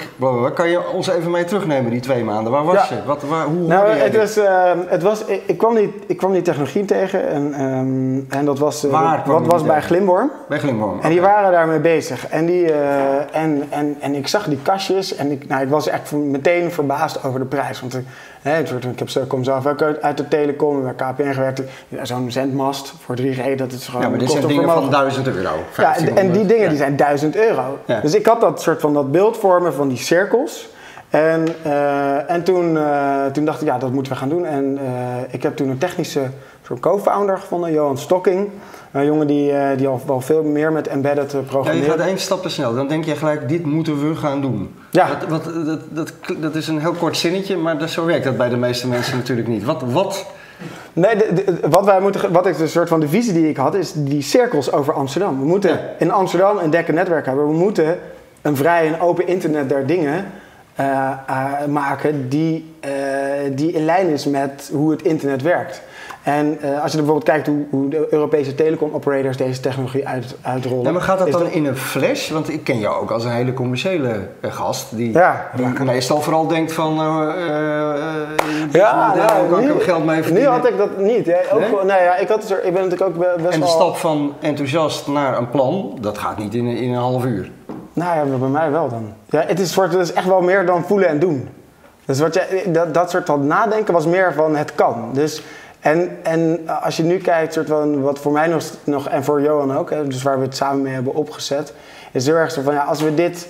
Kan 0.54 0.70
je 0.70 0.90
ons 0.94 1.08
even 1.10 1.32
mee 1.32 1.44
terugnemen, 1.44 1.92
die 1.92 2.00
twee 2.00 2.24
maanden? 2.24 2.52
Waar 2.52 2.64
was 2.66 2.90
Ja. 2.90 2.96
je? 2.96 3.02
Wat, 3.06 3.24
waar, 3.24 3.46
hoe 3.46 3.68
Nou, 3.68 3.88
het 3.90 4.12
dit? 4.12 4.22
was, 4.22 4.38
eh, 4.38 4.72
het 4.88 5.04
was, 5.04 5.26
ik, 5.26 5.42
ik 5.46 5.58
kwam 5.58 5.76
die, 5.76 5.94
ik 6.08 6.18
kwam 6.18 6.32
die 6.32 6.42
technologie 6.42 6.86
tegen 6.86 7.28
en, 7.30 7.54
ehm, 7.54 8.40
en 8.40 8.46
dat 8.46 8.60
was, 8.60 8.84
eh, 8.86 8.92
Waar 8.92 9.24
was 9.44 9.64
bij? 9.64 9.82
Glimworm. 9.82 10.32
Bij 10.50 10.60
Glimworm. 10.60 11.00
En 11.02 11.10
die 11.10 11.22
waren 11.22 11.52
daarmee 11.52 11.80
bezig. 11.80 12.28
En, 12.28 12.46
die, 12.46 12.72
eh, 12.72 13.16
en, 13.42 13.64
en, 13.70 13.96
en 14.00 14.16
ik 14.16 14.28
zag 14.28 14.46
die 14.46 14.60
kastjes 14.64 15.16
en 15.16 15.32
ik, 15.32 15.48
nou, 15.48 15.62
ik 15.62 15.70
was 15.70 15.88
echt 15.88 16.12
meteen 16.12 16.72
verbaasd 16.72 17.24
over 17.24 17.40
de 17.40 17.46
prijs. 17.46 17.80
Want 17.82 17.96
ik, 17.96 18.04
hè, 18.42 18.66
soort, 18.66 18.84
ik 18.86 19.00
heb, 19.00 19.10
zo- 19.10 19.26
kom 19.28 19.44
zelf 19.44 19.68
ook 19.68 19.82
uit, 19.82 20.02
uit 20.02 20.18
de 20.18 20.28
telecom, 20.28 20.82
bij 20.84 20.94
KPN 20.94 21.32
gewerkt. 21.34 21.62
Ja, 21.88 22.06
Zo'n 22.06 22.32
zendmast 22.32 22.94
voor 23.06 23.16
3G, 23.16 23.56
dat 23.56 23.72
is 23.72 23.86
gewoon... 23.88 24.02
Ja, 24.02 24.10
maar 24.10 24.20
dit 24.20 24.32
zijn 24.32 24.48
dingen 24.48 24.64
van 24.64 24.72
vermogen. 24.74 25.00
1000 25.00 25.28
euro. 25.28 25.40
Ja, 25.42 25.50
en, 25.50 25.56
1500. 25.76 26.18
en 26.28 26.32
die 26.32 26.46
dingen 26.46 26.70
die 26.70 26.78
zijn 26.78 26.96
1000 26.96 27.36
euro. 27.36 27.78
Dus 28.02 28.14
ik 28.16 28.26
had 28.26 28.42
dat 28.42 28.62
soort 28.62 28.82
van 28.82 28.94
dat 28.94 29.12
beeld 29.12 29.38
voor 29.38 29.47
me 29.62 29.72
van 29.72 29.88
die 29.88 29.98
cirkels. 29.98 30.70
En, 31.10 31.48
eh, 31.64 32.32
en 32.32 32.44
toen, 32.44 32.78
eh, 32.78 33.26
toen 33.26 33.46
dacht 33.46 33.62
ik, 33.62 33.68
ja, 33.68 33.78
dat 33.78 33.92
moeten 33.92 34.12
we 34.12 34.18
gaan 34.18 34.30
doen. 34.30 34.46
En 34.46 34.78
eh, 34.78 35.34
ik 35.34 35.44
heb 35.44 35.56
toen 35.56 35.70
een 35.70 35.78
technische 35.78 36.22
soort 36.66 36.80
co-founder 36.80 37.38
gevonden, 37.38 37.72
Johan 37.72 37.98
Stocking. 37.98 38.50
Een 38.92 39.06
jongen 39.06 39.28
die, 39.28 39.54
die 39.76 39.88
al 39.88 40.02
wel 40.06 40.22
veel 40.22 40.44
meer 40.44 40.72
met 40.72 40.88
embedded 40.88 41.26
eh, 41.26 41.32
Ja, 41.34 41.40
je 41.40 41.46
programmeert. 41.46 41.86
gaat 41.92 42.00
één 42.00 42.18
stap 42.18 42.42
te 42.42 42.50
snel. 42.50 42.76
Dan 42.76 42.88
denk 42.88 43.06
je 43.06 43.16
gelijk, 43.16 43.50
dit 43.50 43.66
moeten 43.66 44.10
we 44.10 44.16
gaan 44.16 44.42
doen. 44.42 44.76
Ja. 44.92 45.08
Wat, 45.30 45.44
wat, 45.44 45.66
dat, 45.66 45.80
dat, 45.90 46.14
dat 46.38 46.56
is 46.56 46.68
een 46.68 46.80
heel 46.80 46.94
kort 46.94 47.18
zinnetje, 47.18 47.58
maar 47.58 47.78
dat, 47.78 47.90
zo 47.90 48.06
werkt 48.06 48.24
dat 48.24 48.38
bij 48.38 48.50
de 48.50 48.58
meeste 48.58 48.88
mensen 48.88 49.18
natuurlijk 49.22 49.48
niet. 49.48 49.64
Wat, 49.64 49.82
wat 49.92 50.26
Nee, 50.94 51.16
de- 51.16 51.34
de- 51.34 51.58
wat, 51.70 51.86
wij 51.86 52.00
moeten, 52.00 52.32
wat 52.32 52.46
ik 52.48 52.58
de 52.58 52.68
soort 52.68 52.88
van 52.90 53.00
de 53.00 53.08
visie 53.08 53.34
die 53.34 53.50
ik 53.50 53.58
had, 53.58 53.76
is 53.76 53.92
die 53.96 54.22
cirkels 54.22 54.72
over 54.72 54.94
Amsterdam. 54.94 55.40
We 55.40 55.46
moeten 55.46 55.70
Ja. 55.70 55.80
in 56.00 56.12
Amsterdam 56.12 56.58
een 56.58 56.70
dekkend 56.70 56.98
netwerk 56.98 57.26
hebben. 57.26 57.48
We 57.48 57.54
moeten 57.54 58.00
een 58.48 58.56
vrij 58.56 58.88
en 58.88 59.00
open 59.02 59.28
internet 59.28 59.70
der 59.70 59.86
dingen 59.86 60.26
eh, 60.76 61.10
eh, 61.28 61.66
maken 61.70 62.30
die, 62.30 62.74
eh, 62.80 62.90
die 63.52 63.72
in 63.72 63.86
lijn 63.86 64.08
is 64.10 64.26
met 64.26 64.70
hoe 64.74 64.92
het 64.92 65.02
internet 65.02 65.42
werkt. 65.42 65.82
En 66.24 66.58
als 66.82 66.92
je 66.92 66.98
bijvoorbeeld 66.98 67.24
kijkt 67.30 67.48
hoe, 67.48 67.66
hoe 67.70 67.90
de 67.90 68.08
Europese 68.12 68.56
telecomoperators 68.56 69.38
deze 69.38 69.60
technologie 69.60 70.08
uit, 70.08 70.36
uitrollen. 70.42 70.84
Ja, 70.84 70.92
maar 70.92 71.02
gaat 71.02 71.20
dat 71.20 71.32
dan 71.32 71.50
in 71.52 71.66
een 71.66 71.78
flash? 71.78 72.30
Want 72.30 72.50
ik 72.50 72.64
ken 72.64 72.80
jou 72.80 73.02
ook 73.02 73.12
als 73.12 73.24
een 73.24 73.32
hele 73.32 73.54
commerciële 73.54 74.28
gast 74.42 74.96
die, 74.96 75.12
Ja. 75.14 75.50
die 75.56 75.84
meestal 75.84 76.22
vooral 76.22 76.48
denkt 76.48 76.74
van 76.74 76.92
uh, 76.94 77.34
Ja, 78.72 79.14
nou, 79.16 79.50
kan 79.50 79.60
ik 79.60 79.66
nu- 79.68 79.74
er 79.74 79.82
geld 79.82 80.06
mee 80.06 80.16
Nu 80.18 80.24
verdienen. 80.24 80.52
had 80.52 80.68
ik 80.68 80.78
dat 80.78 80.98
niet. 80.98 81.26
Ja, 81.26 81.38
ook, 81.54 81.60
Nee? 81.60 81.70
nee, 81.98 82.04
ja, 82.04 82.16
ik, 82.16 82.28
had, 82.28 82.42
het 82.42 82.52
er- 82.52 82.64
ik 82.66 82.74
ben 82.74 82.84
natuurlijk 82.90 83.10
ook 83.10 83.18
be- 83.18 83.42
best 83.44 83.54
en 83.54 83.60
de 83.62 83.68
stap 83.68 83.96
van 83.98 84.34
enthousiast 84.40 85.08
naar 85.08 85.38
een 85.38 85.50
plan, 85.50 85.98
dat 86.02 86.18
gaat 86.18 86.38
niet 86.38 86.54
in, 86.54 86.66
in 86.68 86.90
een 86.94 87.00
half 87.00 87.26
uur. 87.26 87.52
Nou 87.98 88.30
ja, 88.30 88.38
bij 88.38 88.50
mij 88.50 88.72
wel 88.72 88.90
dan. 88.90 89.14
Ja, 89.30 89.44
het, 89.48 89.60
is 89.60 89.72
soort, 89.72 90.14
echt 90.14 90.28
wel 90.28 90.42
meer 90.42 90.66
dan 90.66 90.84
voelen 90.86 91.08
en 91.08 91.20
doen. 91.20 91.50
Dus 92.06 92.20
wat 92.20 92.34
je, 92.34 92.64
dat, 92.68 92.94
dat 92.94 93.10
soort 93.10 93.26
van 93.26 93.48
nadenken 93.48 93.94
was 93.94 94.06
meer 94.06 94.34
van 94.34 94.56
het 94.56 94.76
kan. 94.76 95.10
Dus, 95.14 95.44
en, 95.80 96.18
en 96.24 96.70
als 96.82 96.98
je 96.98 97.04
nu 97.04 97.18
kijkt, 97.18 97.54
soort 97.54 97.68
van, 97.68 98.02
wat 98.02 98.20
voor 98.20 98.32
mij 98.32 98.48
nog, 98.48 98.64
nog 98.84 99.08
en 99.08 99.24
voor 99.24 99.42
Johan 99.42 99.78
ook, 99.78 99.90
hè, 99.90 100.08
dus 100.08 100.24
waar 100.24 100.40
we 100.40 100.46
het 100.46 100.56
samen 100.56 100.82
mee 100.82 100.94
hebben 100.94 101.14
opgezet, 101.14 101.74
is 102.12 102.26
heel 102.26 102.36
erg 102.36 102.52
zo 102.52 102.62
van 102.62 102.74
ja, 102.74 102.84
als 102.84 103.02
we 103.02 103.14
dit 103.14 103.48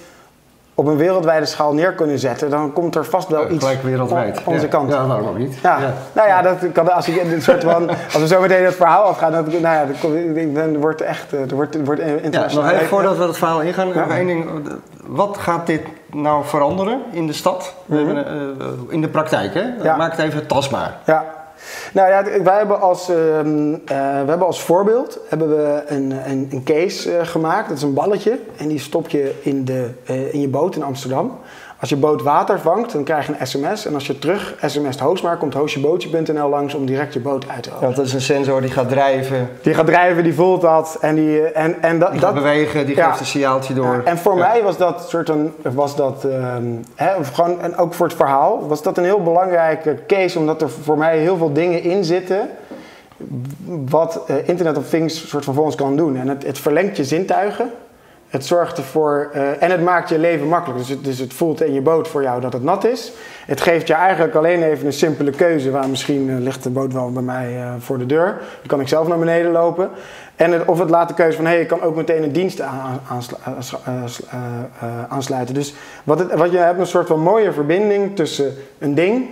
op 0.80 0.88
een 0.88 0.98
wereldwijde 0.98 1.46
schaal 1.46 1.74
neer 1.74 1.94
kunnen 1.94 2.19
zetten, 2.19 2.50
dan 2.50 2.74
komt 2.74 2.96
er 2.96 3.06
vast 3.06 3.28
wel 3.28 3.50
iets 3.50 3.64
Gelijk 3.64 3.84
wereldwijd. 3.84 4.40
op 4.40 4.48
onze 4.48 4.62
ja. 4.62 4.68
kant. 4.68 4.92
Ja, 4.92 5.07
waarom 5.07 5.28
ook 5.28 5.38
niet? 5.38 5.56
Ja. 5.64 5.80
nou 6.14 6.28
ja, 6.28 6.42
dat 6.42 6.57
kan, 6.74 6.94
als, 6.94 7.07
ik, 7.07 7.31
een 7.31 7.42
soort 7.42 7.64
van, 7.64 7.90
als 8.14 8.18
we 8.18 8.28
zo 8.28 8.42
meteen 8.42 8.66
het 8.66 8.76
verhaal 8.76 9.04
afgaan, 9.04 9.31
dan, 9.31 9.46
nou 9.46 9.62
ja, 9.62 9.86
dan, 10.54 10.78
wordt 10.80 11.00
het 11.00 11.07
echt, 11.07 11.34
eh, 11.34 11.40
wordt, 11.54 11.86
wordt 11.86 12.02
Ja, 12.02 12.07
internationaal. 12.07 12.66
nog 12.66 12.74
even 12.74 12.88
voordat 12.88 13.18
we 13.18 13.24
het 13.24 13.38
verhaal 13.38 13.62
ingaan, 13.62 13.88
Ja. 13.88 13.94
nog 14.06 14.10
één 14.10 14.28
ding. 14.28 14.50
Wat 15.06 15.38
gaat 15.38 15.68
dit 15.68 15.81
nou 16.12 16.46
veranderen 16.46 17.02
in 17.12 17.28
de 17.28 17.34
stad? 17.34 17.74
Hebben, 17.92 18.28
eh, 18.28 18.68
in 18.88 19.02
de 19.02 19.10
praktijk, 19.10 19.54
hè? 19.54 19.64
Mhm. 19.64 19.84
Ja. 19.84 19.96
Maak 19.96 20.12
het 20.12 20.26
even 20.26 20.48
tastbaar. 20.48 20.98
Ja. 21.06 21.26
Nou 21.94 22.09
ja, 22.09 22.42
wij 22.44 22.57
hebben 22.57 22.81
als, 22.81 23.09
eh, 23.09 23.16
we 23.85 24.26
hebben 24.28 24.45
als 24.45 24.61
voorbeeld 24.61 25.19
hebben 25.28 25.49
we 25.49 25.83
een, 25.87 26.11
een, 26.30 26.47
een 26.52 26.64
case 26.64 27.18
eh, 27.18 27.28
gemaakt. 27.28 27.68
Dat 27.68 27.78
is 27.78 27.83
een 27.83 27.94
balletje 27.94 28.40
en 28.57 28.68
die 28.68 28.80
stop 28.80 29.09
je 29.09 29.33
in, 29.42 29.66
de, 29.66 29.90
eh, 30.06 30.33
in 30.33 30.42
je 30.42 30.47
boot 30.47 30.76
in 30.76 30.83
Amsterdam. 30.83 31.40
Als 31.80 31.90
je 31.90 31.96
boot 31.96 32.22
water 32.22 32.60
vangt, 32.60 32.92
dan 32.92 33.04
krijg 33.04 33.28
je 33.28 33.34
een 33.40 33.48
sms. 33.48 33.86
En 33.86 33.94
als 33.94 34.07
je 34.07 34.19
terug 34.19 34.56
sms't 34.66 35.00
Hoostmaar, 35.00 35.38
komt 35.38 35.54
hoostjebootje.nl 35.54 36.50
langs 36.50 36.74
om 36.74 36.86
direct 36.86 37.14
je 37.14 37.19
boot 37.19 37.46
uit 37.50 37.64
te 37.64 37.69
Ja, 37.69 37.80
want 37.80 37.96
dat 37.96 38.06
is 38.06 38.14
een 38.14 38.22
sensor 38.22 38.62
die 38.62 38.72
gaat 38.72 38.90
drijven, 38.90 39.50
Die 39.62 39.74
gaat 39.74 39.86
drijven, 39.86 40.24
die 40.24 40.34
voelt 40.34 40.62
dat. 40.62 40.98
En, 41.02 41.16
die, 41.16 41.42
en, 41.42 41.81
en 41.81 42.00
dat, 42.00 42.12
die 42.12 42.19
gaat 42.19 42.34
dat, 42.34 42.44
bewegen, 42.44 42.86
die 42.86 42.96
Ja. 42.96 43.07
geeft 43.07 43.19
een 43.19 43.26
signaaltje 43.26 43.74
door. 43.74 43.96
ja, 43.96 44.02
en 44.04 44.18
voor 44.18 44.38
mij 44.38 44.64
was 44.64 44.78
dat 44.78 45.10
soort 45.10 45.30
een, 45.30 45.54
was 45.62 45.96
dat, 45.96 46.24
ehm, 46.26 46.64
hè, 46.96 47.24
gewoon, 47.34 47.62
en 47.62 47.78
ook 47.78 47.94
voor 47.94 48.06
het 48.07 48.16
verhaal, 48.16 48.68
was 48.68 48.81
dat 48.81 48.98
een 48.98 49.04
heel 49.04 49.24
belangrijke 49.24 49.98
case, 50.07 50.40
omdat 50.40 50.62
er 50.62 50.69
voor 50.69 50.98
mij 50.98 51.18
heel 51.18 51.38
veel 51.38 51.54
dingen 51.54 51.81
in 51.81 52.04
zitten 52.04 52.50
wat 53.90 54.24
eh, 54.28 54.36
Internet 54.48 54.78
of 54.78 54.90
Things 54.90 55.30
soort 55.30 55.44
van 55.44 55.54
voor 55.54 55.64
ons 55.64 55.76
kan 55.76 55.96
doen. 55.96 56.18
En 56.18 56.28
het, 56.28 56.46
het 56.46 56.57
verlengt 56.60 56.98
je 56.98 57.04
zintuigen. 57.04 57.72
Het 58.28 58.46
zorgt 58.46 58.78
ervoor 58.78 59.30
eh, 59.34 59.64
en 59.64 59.72
het 59.72 59.81
maakt 59.81 60.10
je 60.10 60.19
leven 60.19 60.48
makkelijk. 60.48 60.80
Dus 60.80 60.90
het, 60.90 61.04
dus 61.04 61.19
het 61.19 61.34
voelt 61.34 61.62
in 61.62 61.74
je 61.74 61.81
boot 61.81 62.07
voor 62.07 62.22
jou 62.22 62.42
dat 62.42 62.54
het 62.54 62.64
nat 62.64 62.86
is. 62.86 63.12
Het 63.46 63.62
geeft 63.62 63.88
je 63.88 63.94
eigenlijk 63.94 64.36
alleen 64.36 64.64
even 64.64 64.86
een 64.86 64.94
simpele 64.94 65.31
keuze. 65.31 65.72
Waar 65.72 65.90
misschien 65.90 66.30
eh, 66.30 66.38
ligt 66.38 66.64
de 66.64 66.69
boot 66.69 66.94
wel 66.94 67.12
bij 67.12 67.24
mij 67.24 67.62
eh, 67.62 67.74
voor 67.80 67.98
de 67.98 68.06
deur. 68.06 68.26
Dan 68.26 68.68
kan 68.68 68.80
ik 68.80 68.88
zelf 68.88 69.07
naar 69.07 69.19
beneden 69.19 69.52
lopen. 69.52 69.90
En 70.36 70.68
of 70.68 70.80
het 70.80 70.90
laat 70.90 71.07
de 71.07 71.14
keuze 71.14 71.36
van 71.36 71.46
hé, 71.46 71.52
hey, 71.52 71.62
ik 71.62 71.68
kan 71.68 71.81
ook 71.81 71.96
meteen 71.96 72.24
een 72.24 72.31
dienst 72.31 72.62
aansluiten. 75.10 75.54
Dus 75.54 75.74
wat, 76.04 76.19
het, 76.19 76.34
wat 76.34 76.52
je 76.52 76.57
hebt 76.57 76.80
een 76.80 76.88
soort 76.88 77.07
van 77.07 77.19
mooie 77.19 77.52
verbinding 77.52 78.16
tussen 78.16 78.54
een 78.80 78.96
ding, 78.96 79.30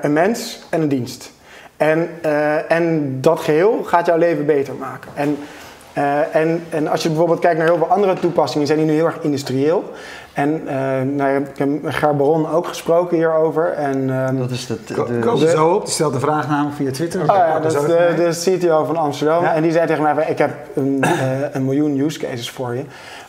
een 0.00 0.12
mens 0.12 0.62
en 0.70 0.82
een 0.82 0.88
dienst. 0.88 1.32
En, 1.76 2.08
en 2.68 3.18
dat 3.20 3.40
geheel 3.40 3.82
gaat 3.84 4.06
jouw 4.06 4.18
leven 4.18 4.46
beter 4.46 4.74
maken. 4.74 5.10
En 5.14 5.36
Eh, 5.92 6.34
en, 6.34 6.62
en 6.68 6.88
als 6.88 7.02
je 7.02 7.08
bijvoorbeeld 7.08 7.38
kijkt 7.40 7.58
naar 7.58 7.66
heel 7.66 7.76
veel 7.76 7.88
andere 7.90 8.14
toepassingen, 8.14 8.66
zijn 8.66 8.78
die 8.78 8.86
nu 8.88 8.94
heel 8.94 9.06
erg 9.06 9.18
industrieel. 9.20 9.90
En 10.32 10.68
eh, 10.68 11.02
nou, 11.02 11.40
ik 11.40 11.58
heb 11.58 11.82
met 11.82 11.94
Ger 11.94 12.16
Baron 12.16 12.50
ook 12.50 12.66
gesproken 12.66 13.16
hierover. 13.16 13.72
En, 13.72 14.10
ehm, 14.10 14.36
Dat 14.36 14.50
is 14.50 14.66
de, 14.66 14.78
Ko- 14.94 15.04
de, 15.36 15.46
er 15.46 15.50
zo 15.50 15.68
op. 15.68 15.84
Die 15.84 15.94
stelt 15.94 16.12
de 16.12 16.20
vraag 16.20 16.48
namelijk 16.48 16.76
via 16.76 16.90
Twitter. 16.90 17.20
Oh 17.20 17.26
ja, 17.26 17.60
dat 17.60 17.74
is 17.74 17.80
de, 17.80 18.12
de 18.16 18.58
CTO 18.58 18.84
van 18.84 18.96
Amsterdam. 18.96 19.42
Ja. 19.42 19.54
En 19.54 19.62
die 19.62 19.72
zei 19.72 19.86
tegen 19.86 20.02
mij, 20.02 20.26
ik 20.28 20.38
heb 20.38 20.50
een, 20.74 20.98
eh, 21.02 21.10
een 21.52 21.64
miljoen 21.64 21.98
use 21.98 22.18
cases 22.18 22.50
voor 22.50 22.74
je. 22.74 22.82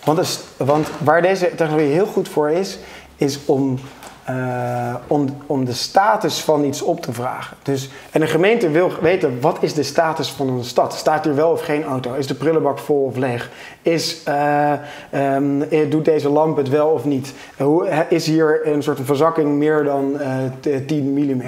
Want, 0.03 0.19
is, 0.19 0.39
want 0.57 0.87
waar 0.97 1.21
deze 1.21 1.55
technologie 1.55 1.91
heel 1.91 2.05
goed 2.05 2.29
voor 2.29 2.49
is, 2.49 2.79
is 3.15 3.39
om, 3.45 3.79
eh, 4.23 4.95
om, 5.07 5.37
om 5.45 5.65
de 5.65 5.73
status 5.73 6.39
van 6.39 6.63
iets 6.63 6.81
op 6.81 7.01
te 7.01 7.13
vragen. 7.13 7.57
Dus, 7.63 7.89
en 8.11 8.21
een 8.21 8.27
gemeente 8.27 8.69
wil 8.69 8.91
weten, 9.01 9.41
wat 9.41 9.57
is 9.61 9.73
de 9.73 9.83
status 9.83 10.31
van 10.31 10.47
een 10.49 10.63
stad? 10.63 10.93
Staat 10.93 11.23
hier 11.23 11.35
wel 11.35 11.51
of 11.51 11.61
geen 11.61 11.83
auto? 11.83 12.13
Is 12.13 12.27
de 12.27 12.35
prullenbak 12.35 12.79
vol 12.79 13.03
of 13.03 13.15
leeg? 13.15 13.49
Is, 13.81 14.23
eh, 14.23 14.71
ehm, 15.09 15.61
eh, 15.61 15.89
doet 15.89 16.05
deze 16.05 16.29
lamp 16.29 16.57
het 16.57 16.69
wel 16.69 16.87
of 16.87 17.05
niet? 17.05 17.33
Hoe, 17.57 18.05
is 18.09 18.25
hier 18.27 18.67
een 18.67 18.83
soort 18.83 18.99
verzakking 19.03 19.57
meer 19.57 19.83
dan 19.83 20.17
t- 20.59 20.87
10 20.87 21.13
mm? 21.13 21.41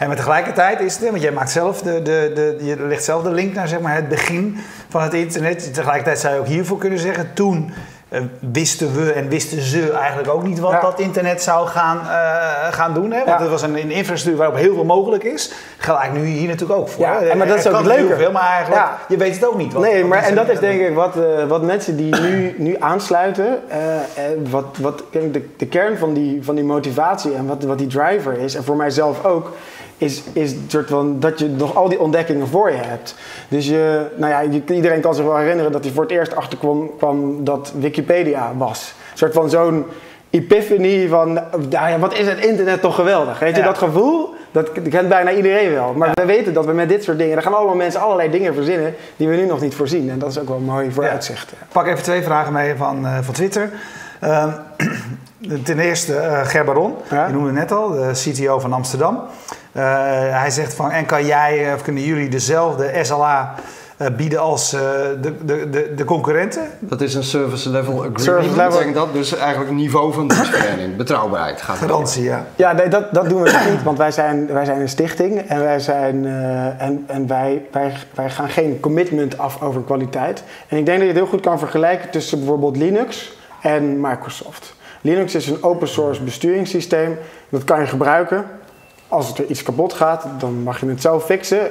En 0.00 0.06
maar 0.06 0.16
tegelijkertijd 0.16 0.80
is 0.80 0.96
het, 0.96 1.10
want 1.10 1.22
jij 1.22 1.32
maakt 1.32 1.50
zelf 1.50 1.82
de, 1.82 2.02
de, 2.02 2.30
de, 2.34 2.64
je 2.64 2.86
legt 2.86 3.04
zelf 3.04 3.22
de 3.22 3.30
link 3.30 3.54
naar 3.54 3.68
zeg 3.68 3.80
maar, 3.80 3.94
het 3.94 4.08
begin 4.08 4.56
van 4.88 5.02
het 5.02 5.14
internet. 5.14 5.74
Tegelijkertijd 5.74 6.18
zou 6.18 6.34
je 6.34 6.40
ook 6.40 6.46
hiervoor 6.46 6.78
kunnen 6.78 6.98
zeggen, 6.98 7.30
toen 7.34 7.72
wisten 8.52 8.94
we 8.94 9.12
en 9.12 9.28
wisten 9.28 9.62
ze 9.62 9.92
eigenlijk 9.92 10.28
ook 10.28 10.42
niet 10.42 10.58
wat 10.58 10.70
Ja. 10.70 10.80
dat 10.80 10.98
internet 11.00 11.42
zou 11.42 11.66
gaan, 11.68 11.98
eh, 12.00 12.72
gaan 12.72 12.94
doen. 12.94 13.10
Hè? 13.10 13.16
Want 13.16 13.28
Ja. 13.28 13.40
het 13.40 13.48
was 13.50 13.62
een, 13.62 13.76
een 13.78 13.90
infrastructuur 13.90 14.36
waarop 14.36 14.56
heel 14.56 14.74
veel 14.74 14.84
mogelijk 14.84 15.24
is. 15.24 15.52
Gelijk 15.78 16.12
nu 16.12 16.24
hier 16.24 16.48
natuurlijk 16.48 16.80
ook 16.80 16.88
voor. 16.88 17.04
Ja, 17.04 17.18
hè? 17.18 17.26
en 17.28 17.38
maar 17.38 17.46
dat 17.46 17.58
is 17.58 17.66
ook 17.66 17.72
kan 17.72 17.82
het 17.84 17.92
heel 17.92 18.04
leuke. 18.06 18.20
Veel, 18.22 18.32
maar 18.32 18.42
eigenlijk, 18.50 18.82
Ja. 18.82 18.98
je 19.08 19.16
weet 19.16 19.34
het 19.34 19.46
ook 19.46 19.56
niet. 19.56 19.72
wat- 19.72 19.82
nee, 19.82 20.04
maar 20.04 20.22
en 20.22 20.34
dat 20.34 20.48
is 20.48 20.58
denk 20.58 20.80
ik 20.80 20.94
wat, 20.94 21.16
eh, 21.16 21.44
wat 21.48 21.62
mensen 21.62 21.96
die 21.96 22.20
nu, 22.20 22.54
nu 22.58 22.76
aansluiten, 22.78 23.60
eh, 23.68 23.94
eh, 23.96 24.02
wat, 24.50 24.64
wat 24.80 25.02
de, 25.10 25.44
de 25.56 25.66
kern 25.66 25.98
van 25.98 26.12
die, 26.14 26.44
van 26.44 26.54
die 26.54 26.64
motivatie 26.64 27.34
en 27.34 27.46
wat, 27.46 27.62
wat 27.62 27.78
die 27.78 27.86
driver 27.86 28.38
is, 28.38 28.54
en 28.54 28.64
voor 28.64 28.76
mijzelf 28.76 29.24
ook, 29.24 29.52
is, 30.00 30.22
is 30.32 30.50
het 30.50 30.60
soort 30.66 30.88
van 30.88 31.20
dat 31.20 31.38
je 31.38 31.48
nog 31.48 31.76
al 31.76 31.88
die 31.88 32.00
ontdekkingen 32.00 32.48
voor 32.48 32.70
je 32.70 32.76
hebt. 32.76 33.14
Dus 33.48 33.66
je, 33.66 34.06
nou 34.16 34.30
ja, 34.32 34.40
je, 34.40 34.62
iedereen 34.74 35.00
kan 35.00 35.14
zich 35.14 35.24
wel 35.24 35.36
herinneren 35.36 35.72
dat 35.72 35.84
hij 35.84 35.92
voor 35.92 36.02
het 36.02 36.12
eerst 36.12 36.36
achterkwam 36.36 36.90
kwam 36.98 37.44
dat 37.44 37.72
Wikipedia 37.78 38.52
was. 38.56 38.94
Een 39.12 39.18
soort 39.18 39.32
van 39.32 39.50
zo'n 39.50 39.84
epiphany 40.30 41.08
van, 41.08 41.32
nou 41.32 41.88
ja, 41.88 41.98
wat 41.98 42.14
is 42.18 42.26
het 42.26 42.44
internet 42.44 42.80
toch 42.80 42.94
geweldig. 42.94 43.38
Weet 43.38 43.54
je, 43.54 43.60
Ja. 43.60 43.66
dat 43.66 43.78
gevoel, 43.78 44.34
dat 44.52 44.72
kent 44.88 45.08
bijna 45.08 45.32
iedereen 45.32 45.72
wel. 45.72 45.92
Maar 45.92 46.10
we 46.14 46.24
weten 46.24 46.52
dat 46.54 46.64
we 46.66 46.72
met 46.72 46.88
dit 46.88 47.04
soort 47.04 47.18
dingen, 47.18 47.36
er 47.36 47.42
gaan 47.42 47.54
allemaal 47.54 47.74
mensen 47.74 48.00
allerlei 48.00 48.30
dingen 48.30 48.54
verzinnen 48.54 48.94
die 49.16 49.28
we 49.28 49.36
nu 49.36 49.46
nog 49.46 49.60
niet 49.60 49.74
voorzien. 49.74 50.10
En 50.10 50.18
dat 50.18 50.30
is 50.30 50.38
ook 50.38 50.48
wel 50.48 50.58
mooi 50.58 50.90
vooruitzicht. 50.92 51.52
Pak 51.72 51.86
even 51.86 52.02
twee 52.02 52.22
vragen 52.22 52.52
mee 52.52 52.74
van, 52.76 53.06
eh, 53.06 53.18
van 53.22 53.34
Twitter. 53.34 53.70
Ehm, 54.20 54.48
ten 55.64 55.78
eerste 55.78 56.12
uh, 56.12 56.40
Gerbaron, 56.46 56.94
Ja. 57.10 57.26
je 57.26 57.32
noemde 57.32 57.48
het 57.48 57.58
net 57.58 57.72
al, 57.72 57.90
de 57.90 58.10
CTO 58.14 58.58
van 58.58 58.72
Amsterdam. 58.72 59.20
Eh, 59.72 59.82
hij 60.40 60.50
zegt 60.50 60.74
van, 60.74 60.90
en 60.90 61.06
kan 61.06 61.26
jij 61.26 61.66
eh, 61.66 61.74
of 61.74 61.82
kunnen 61.82 62.02
jullie 62.02 62.28
dezelfde 62.28 62.98
SLA 63.02 63.54
eh, 64.00 64.06
bieden 64.16 64.40
als 64.40 64.72
eh, 64.72 64.80
de, 65.20 65.44
de, 65.44 65.70
de, 65.70 65.94
de 65.96 66.04
concurrenten? 66.04 66.62
dat 66.78 67.00
is 67.00 67.14
een 67.14 67.22
service 67.22 67.70
level 67.70 67.94
agreement. 67.94 68.20
Service 68.20 68.56
level. 68.56 68.70
betekent 68.70 68.94
dat 68.94 69.12
dus 69.12 69.36
eigenlijk 69.36 69.70
niveau 69.70 70.12
van 70.12 70.28
dienstverlening. 70.28 70.96
Betrouwbaarheid 70.96 71.62
gaat 71.62 71.76
Garantie, 71.76 72.22
ja. 72.22 72.46
Ja, 72.56 72.72
nee, 72.72 72.88
dat, 72.88 73.14
dat 73.14 73.28
doen 73.28 73.42
we 73.42 73.50
nog 73.50 73.70
niet, 73.70 73.82
want 73.82 73.98
wij 73.98 74.10
zijn, 74.10 74.46
wij 74.46 74.64
zijn 74.64 74.80
een 74.80 74.88
stichting 74.88 75.40
en, 75.40 75.60
wij, 75.60 75.80
zijn, 75.80 76.26
eh, 76.26 76.82
en, 76.82 77.04
en 77.06 77.26
wij, 77.26 77.62
wij, 77.72 77.92
wij 78.14 78.30
gaan 78.30 78.48
geen 78.48 78.80
commitment 78.80 79.38
af 79.38 79.62
over 79.62 79.82
kwaliteit. 79.82 80.42
En 80.68 80.78
ik 80.78 80.86
denk 80.86 80.98
dat 80.98 81.06
je 81.06 81.12
het 81.12 81.22
heel 81.22 81.32
goed 81.32 81.40
kan 81.40 81.58
vergelijken 81.58 82.10
tussen 82.10 82.38
bijvoorbeeld 82.38 82.76
Linux 82.76 83.32
en 83.62 84.00
Microsoft. 84.00 84.74
Linux 85.00 85.34
is 85.34 85.46
een 85.46 85.62
open 85.62 85.88
source 85.88 86.22
besturingssysteem, 86.22 87.18
dat 87.48 87.64
kan 87.64 87.80
je 87.80 87.86
gebruiken. 87.86 88.44
Als 89.10 89.38
er 89.38 89.46
iets 89.46 89.62
kapot 89.62 89.92
gaat, 89.92 90.26
dan 90.38 90.62
mag 90.62 90.80
je 90.80 90.86
het 90.86 91.00
zelf 91.00 91.24
fixen. 91.24 91.70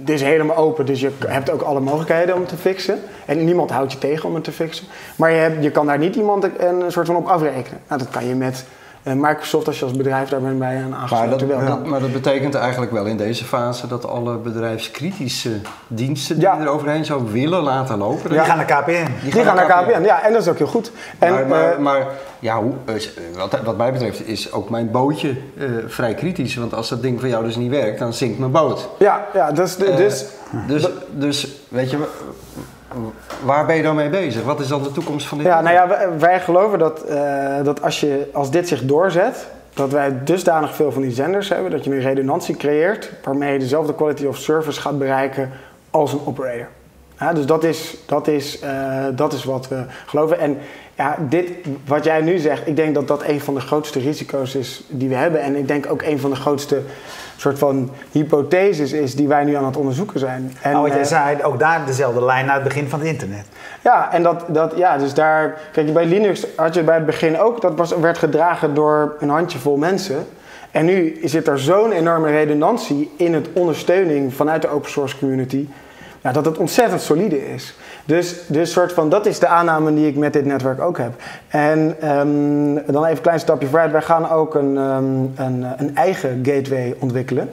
Het 0.00 0.10
is 0.10 0.22
helemaal 0.22 0.56
open, 0.56 0.86
dus 0.86 1.00
je 1.00 1.10
hebt 1.26 1.50
ook 1.50 1.62
alle 1.62 1.80
mogelijkheden 1.80 2.34
om 2.34 2.46
te 2.46 2.56
fixen. 2.56 2.98
En 3.26 3.44
niemand 3.44 3.70
houdt 3.70 3.92
je 3.92 3.98
tegen 3.98 4.28
om 4.28 4.34
het 4.34 4.44
te 4.44 4.52
fixen. 4.52 4.86
Maar 5.16 5.30
je, 5.30 5.36
hebt, 5.36 5.62
je 5.62 5.70
kan 5.70 5.86
daar 5.86 5.98
niet 5.98 6.16
iemand 6.16 6.44
een, 6.58 6.92
soort 6.92 7.06
van 7.06 7.16
op 7.16 7.26
afrekenen. 7.26 7.80
Nou, 7.88 8.00
dat 8.00 8.10
kan 8.10 8.26
je 8.26 8.34
met 8.34 8.64
Microsoft 9.02 9.66
als 9.66 9.78
je 9.78 9.84
als 9.84 9.94
bedrijf 9.96 10.28
daar 10.28 10.40
bent 10.40 10.58
bij 10.58 10.76
aan 10.82 10.88
Maar 10.88 10.98
aangesloten 10.98 11.48
dat, 11.48 11.58
wel. 11.58 11.66
dat- 11.66 11.86
maar 11.86 12.00
dat 12.00 12.12
betekent 12.12 12.54
eigenlijk 12.54 12.92
wel 12.92 13.04
in 13.04 13.16
deze 13.16 13.44
fase 13.44 13.86
dat 13.86 14.06
alle 14.08 14.36
bedrijfskritische 14.36 15.50
diensten 15.86 16.34
die 16.38 16.44
Ja. 16.44 16.54
je 16.56 16.60
er 16.62 16.68
overheen 16.68 17.04
zou 17.04 17.22
willen 17.32 17.62
laten 17.62 17.98
lopen, 17.98 18.30
Die 18.30 18.38
gaan 18.40 18.56
naar 18.56 18.82
KPN. 18.82 19.06
Die, 19.22 19.32
gaan 19.32 19.56
naar 19.56 19.66
KPN. 19.84 20.02
Ja, 20.02 20.22
en 20.22 20.32
dat 20.32 20.42
is 20.42 20.48
ook 20.48 20.58
heel 20.58 20.66
goed. 20.66 20.92
En, 21.18 21.32
maar, 21.32 21.46
maar, 21.46 21.72
eh, 21.72 21.78
maar 21.78 22.06
ja, 22.38 22.62
hoe, 22.62 22.72
wat, 23.36 23.60
wat 23.64 23.76
mij 23.76 23.92
betreft 23.92 24.26
is 24.26 24.52
ook 24.52 24.70
mijn 24.70 24.90
bootje 24.90 25.28
eh, 25.58 25.64
vrij 25.86 26.14
kritisch. 26.14 26.56
Want 26.56 26.74
als 26.74 26.88
dat 26.88 27.02
ding 27.02 27.20
van 27.20 27.28
jou 27.28 27.44
dus 27.44 27.56
niet 27.56 27.70
werkt, 27.70 27.98
dan 27.98 28.12
zinkt 28.12 28.38
mijn 28.38 28.50
boot. 28.50 28.88
ja, 28.98 29.26
ja, 29.34 29.52
dus, 29.52 29.76
Eh, 29.76 29.96
dus 29.96 30.24
Dus, 30.66 30.88
dus 31.10 31.48
weet 31.68 31.90
je, 31.90 31.98
waar 33.44 33.66
ben 33.66 33.76
je 33.76 33.82
dan 33.82 33.96
mee 33.96 34.08
bezig? 34.08 34.42
Wat 34.44 34.60
is 34.60 34.68
dan 34.68 34.82
de 34.82 34.92
toekomst 34.92 35.26
van 35.26 35.38
dit? 35.38 35.46
Ja, 35.46 35.60
nou 35.60 35.74
ja, 35.74 35.88
wij, 35.88 36.18
wij 36.18 36.40
geloven 36.40 36.78
dat, 36.78 37.02
eh, 37.02 37.62
dat 37.62 37.82
als, 37.82 38.00
je, 38.00 38.28
als 38.32 38.50
dit 38.50 38.68
zich 38.68 38.82
doorzet, 38.82 39.46
dat 39.74 39.90
wij 39.90 40.24
dusdanig 40.24 40.74
veel 40.74 40.92
van 40.92 41.02
die 41.02 41.10
zenders 41.10 41.48
hebben, 41.48 41.70
dat 41.70 41.84
je 41.84 41.90
een 41.90 42.00
redundantie 42.00 42.56
creëert 42.56 43.10
waarmee 43.24 43.52
je 43.52 43.58
dezelfde 43.58 43.94
quality 43.94 44.24
of 44.24 44.36
service 44.36 44.80
gaat 44.80 44.98
bereiken 44.98 45.50
als 45.90 46.12
een 46.12 46.20
operator. 46.24 46.68
Ja, 47.18 47.32
dus 47.32 47.46
dat 47.46 47.64
is, 47.64 47.96
dat, 48.06 48.28
is, 48.28 48.58
eh, 48.58 49.04
dat 49.14 49.32
is 49.32 49.44
wat 49.44 49.68
we 49.68 49.84
geloven. 50.06 50.38
En 50.38 50.58
ja, 50.94 51.16
dit, 51.28 51.50
wat 51.86 52.04
jij 52.04 52.20
nu 52.20 52.38
zegt, 52.38 52.66
ik 52.66 52.76
denk 52.76 52.94
dat 52.94 53.08
dat 53.08 53.22
een 53.22 53.40
van 53.40 53.54
de 53.54 53.60
grootste 53.60 53.98
risico's 53.98 54.54
is 54.54 54.84
die 54.88 55.08
we 55.08 55.14
hebben. 55.14 55.40
En 55.40 55.56
ik 55.56 55.68
denk 55.68 55.90
ook 55.90 56.02
een 56.02 56.18
van 56.18 56.30
de 56.30 56.36
grootste 56.36 56.82
soort 57.36 57.58
van 57.58 57.90
hypotheses 58.10 58.92
is 58.92 59.14
die 59.14 59.28
wij 59.28 59.44
nu 59.44 59.54
aan 59.54 59.64
het 59.64 59.76
onderzoeken 59.76 60.20
zijn. 60.20 60.52
En, 60.62 60.70
Nou, 60.70 60.82
wat 60.82 60.92
jij 60.92 61.00
eh, 61.00 61.06
zei, 61.06 61.42
ook 61.42 61.58
daar 61.58 61.86
dezelfde 61.86 62.24
lijn 62.24 62.46
naar 62.46 62.54
het 62.54 62.64
begin 62.64 62.88
van 62.88 62.98
het 62.98 63.08
internet. 63.08 63.46
ja, 63.80 64.12
en 64.12 64.22
dat, 64.22 64.44
dat, 64.48 64.72
ja, 64.76 64.98
dus 64.98 65.14
daar, 65.14 65.60
kijk, 65.72 65.92
bij 65.92 66.06
Linux 66.06 66.46
had 66.56 66.74
je 66.74 66.82
bij 66.82 66.94
het 66.94 67.06
begin 67.06 67.38
ook, 67.38 67.60
dat 67.60 67.74
was, 67.76 67.96
werd 67.96 68.18
gedragen 68.18 68.74
door 68.74 69.16
een 69.20 69.28
handjevol 69.28 69.76
mensen. 69.76 70.26
En 70.70 70.84
nu 70.84 71.20
zit 71.24 71.46
er 71.46 71.58
zo'n 71.58 71.92
enorme 71.92 72.30
redundantie 72.30 73.10
in 73.16 73.34
het 73.34 73.48
ondersteuning 73.52 74.34
vanuit 74.34 74.62
de 74.62 74.68
open 74.68 74.90
source 74.90 75.18
community, 75.18 75.68
ja, 76.22 76.32
dat 76.32 76.44
het 76.44 76.58
ontzettend 76.58 77.00
solide 77.00 77.52
is. 77.52 77.74
Dus, 78.04 78.40
dus 78.46 78.72
soort 78.72 78.92
van, 78.92 79.08
dat 79.08 79.26
is 79.26 79.38
de 79.38 79.46
aanname 79.46 79.94
die 79.94 80.06
ik 80.06 80.16
met 80.16 80.32
dit 80.32 80.44
netwerk 80.44 80.80
ook 80.80 80.98
heb. 80.98 81.12
En 81.48 81.96
ehm, 82.00 82.92
dan 82.92 83.04
even 83.04 83.16
een 83.16 83.20
klein 83.22 83.40
stapje 83.40 83.66
vooruit. 83.66 83.92
Wij 83.92 84.02
gaan 84.02 84.30
ook 84.30 84.54
een, 84.54 84.76
ehm, 84.76 85.46
een, 85.46 85.66
een 85.76 85.96
eigen 85.96 86.40
gateway 86.42 86.94
ontwikkelen. 86.98 87.50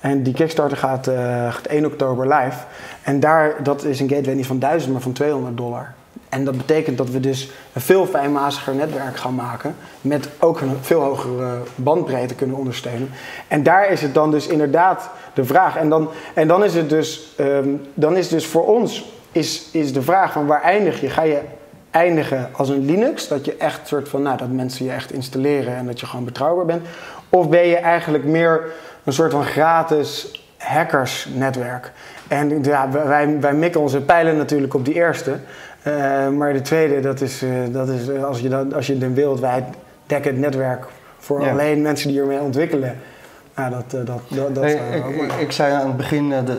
En 0.00 0.22
die 0.22 0.34
Kickstarter 0.34 0.76
gaat, 0.76 1.06
eh, 1.06 1.52
gaat 1.52 1.66
1 1.66 1.86
oktober 1.86 2.28
live. 2.28 2.58
En 3.02 3.20
daar, 3.20 3.54
dat 3.62 3.84
is 3.84 4.00
een 4.00 4.08
gateway 4.08 4.34
niet 4.34 4.46
van 4.46 4.58
1000, 4.58 4.92
maar 4.92 5.02
van 5.02 5.12
200 5.12 5.56
dollar. 5.56 5.94
En 6.28 6.44
dat 6.44 6.56
betekent 6.56 6.98
dat 6.98 7.10
we 7.10 7.20
dus 7.20 7.50
een 7.72 7.80
veel 7.80 8.06
fijnmaziger 8.06 8.74
netwerk 8.74 9.16
gaan 9.16 9.34
maken. 9.34 9.76
Met 10.00 10.28
ook 10.38 10.60
een 10.60 10.76
veel 10.80 11.00
hogere 11.00 11.58
bandbreedte 11.74 12.34
kunnen 12.34 12.56
ondersteunen. 12.56 13.10
En 13.48 13.62
daar 13.62 13.90
is 13.90 14.02
het 14.02 14.14
dan 14.14 14.30
dus 14.30 14.46
inderdaad 14.46 15.10
de 15.34 15.44
vraag. 15.44 15.76
En 15.76 15.88
dan, 15.88 16.08
en 16.34 16.48
dan 16.48 16.64
is 16.64 16.74
het 16.74 16.90
dus, 16.90 17.34
ehm, 17.36 17.68
dan 17.94 18.16
is 18.16 18.28
dus 18.28 18.46
voor 18.46 18.66
ons 18.66 19.04
is, 19.32 19.68
is 19.72 19.92
de 19.92 20.02
vraag 20.02 20.32
van 20.32 20.46
waar 20.46 20.62
eindig 20.62 21.00
je? 21.00 21.10
Ga 21.10 21.22
je 21.22 21.40
eindigen 21.90 22.48
als 22.52 22.68
een 22.68 22.84
Linux? 22.84 23.28
Dat 23.28 23.44
je 23.44 23.56
echt 23.56 23.88
soort 23.88 24.08
van, 24.08 24.22
nou, 24.22 24.36
dat 24.36 24.50
mensen 24.50 24.84
je 24.84 24.92
echt 24.92 25.12
installeren 25.12 25.76
en 25.76 25.86
dat 25.86 26.00
je 26.00 26.06
gewoon 26.06 26.24
betrouwbaar 26.24 26.64
bent. 26.64 26.86
Of 27.28 27.48
ben 27.48 27.66
je 27.66 27.76
eigenlijk 27.76 28.24
meer 28.24 28.64
een 29.04 29.12
soort 29.12 29.32
van 29.32 29.44
gratis 29.44 30.40
hackersnetwerk? 30.56 31.92
En 32.28 32.62
ja, 32.62 32.90
wij, 32.90 33.40
wij 33.40 33.54
mikken 33.54 33.80
onze 33.80 34.00
pijlen 34.00 34.36
natuurlijk 34.36 34.74
op 34.74 34.84
die 34.84 34.94
eerste. 34.94 35.38
Eh, 35.86 36.28
maar 36.28 36.52
de 36.52 36.60
tweede, 36.62 37.00
dat 37.00 37.20
is, 37.20 37.42
eh, 37.42 37.50
dat 37.70 37.88
is 37.88 38.08
eh, 38.08 38.24
als, 38.24 38.40
je 38.40 38.48
dat, 38.48 38.74
als 38.74 38.86
je 38.86 39.04
een 39.04 39.14
wereldwijd 39.14 39.64
dekkend 40.06 40.38
netwerk 40.38 40.84
voor 41.18 41.42
Ja. 41.42 41.50
alleen 41.50 41.82
mensen 41.82 42.08
die 42.08 42.20
ermee 42.20 42.40
ontwikkelen. 42.40 42.96
Nou, 43.56 43.70
dat, 43.70 43.90
dat, 44.06 44.06
dat, 44.28 44.54
dat 44.54 44.64
Hey, 44.64 44.74
ik, 44.98 45.04
ook 45.06 45.12
ik, 45.14 45.32
ik 45.32 45.52
zei 45.52 45.72
aan 45.74 45.86
het 45.86 45.96
begin 45.96 46.28
de, 46.28 46.56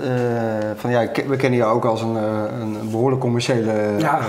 van 0.76 0.90
ja, 0.92 1.02
ik- 1.02 1.26
we 1.28 1.36
kennen 1.36 1.60
jou 1.60 1.76
ook 1.76 1.86
als 1.86 2.02
een, 2.02 2.16
een 2.62 2.78
behoorlijk 2.92 3.22
commerciële 3.22 3.74
Ja. 3.98 4.20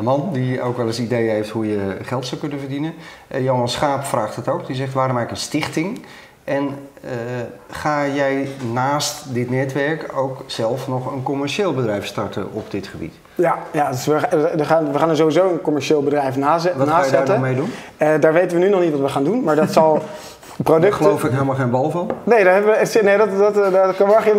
man 0.00 0.28
die 0.32 0.62
ook 0.62 0.76
wel 0.76 0.86
eens 0.86 1.00
ideeën 1.00 1.30
heeft 1.34 1.50
hoe 1.50 1.66
je 1.66 1.96
geld 2.02 2.26
zou 2.26 2.40
kunnen 2.40 2.58
verdienen. 2.58 2.92
Johan 3.40 3.68
Schaap 3.68 4.04
vraagt 4.04 4.36
het 4.36 4.48
ook. 4.48 4.66
Die 4.66 4.76
zegt 4.76 4.92
waarom 4.92 5.16
eigenlijk 5.16 5.30
een 5.44 5.48
stichting? 5.48 6.04
En 6.44 6.68
ga 7.70 8.06
jij 8.06 8.48
naast 8.72 9.34
dit 9.34 9.50
netwerk 9.50 10.10
ook 10.16 10.42
zelf 10.46 10.88
nog 10.88 11.12
een 11.12 11.22
commercieel 11.22 11.74
bedrijf 11.74 12.06
starten 12.06 12.52
op 12.52 12.70
dit 12.70 12.86
gebied? 12.86 13.14
Ja, 13.34 13.58
ja 13.72 13.90
dus 13.90 14.06
we, 14.06 14.18
we, 14.56 14.64
gaan, 14.64 14.92
we 14.92 14.98
gaan 14.98 15.10
er 15.10 15.16
sowieso 15.16 15.48
een 15.50 15.60
commercieel 15.60 16.02
bedrijf 16.02 16.36
naze- 16.36 16.72
Wat 16.76 16.76
ga 16.76 16.82
je 16.84 16.90
naast 16.90 17.10
daar 17.10 17.18
zetten. 17.18 17.34
dan 17.34 17.40
mee 17.42 17.54
doen? 17.54 17.72
Eh, 17.96 18.08
daar 18.20 18.32
weten 18.32 18.56
we 18.58 18.62
nu 18.64 18.68
nog 18.70 18.80
niet 18.80 18.90
wat 18.92 19.00
we 19.00 19.08
gaan 19.08 19.24
doen, 19.24 19.42
maar 19.42 19.56
dat 19.56 19.72
zal, 19.72 20.02
Daar 20.56 20.64
producten. 20.64 20.96
geloof 21.04 21.24
ik 21.24 21.30
helemaal 21.30 21.54
geen 21.54 21.70
bal 21.70 21.90
van. 21.90 22.10
Nee, 22.24 22.44
daar 22.44 22.54
hebben 22.54 22.72
we, 22.72 23.00
nee, 23.02 23.16
dat, 23.16 23.28
dat, 23.38 23.54
dat, 23.54 23.72
dat 23.98 24.06
mag 24.06 24.24
je, 24.24 24.34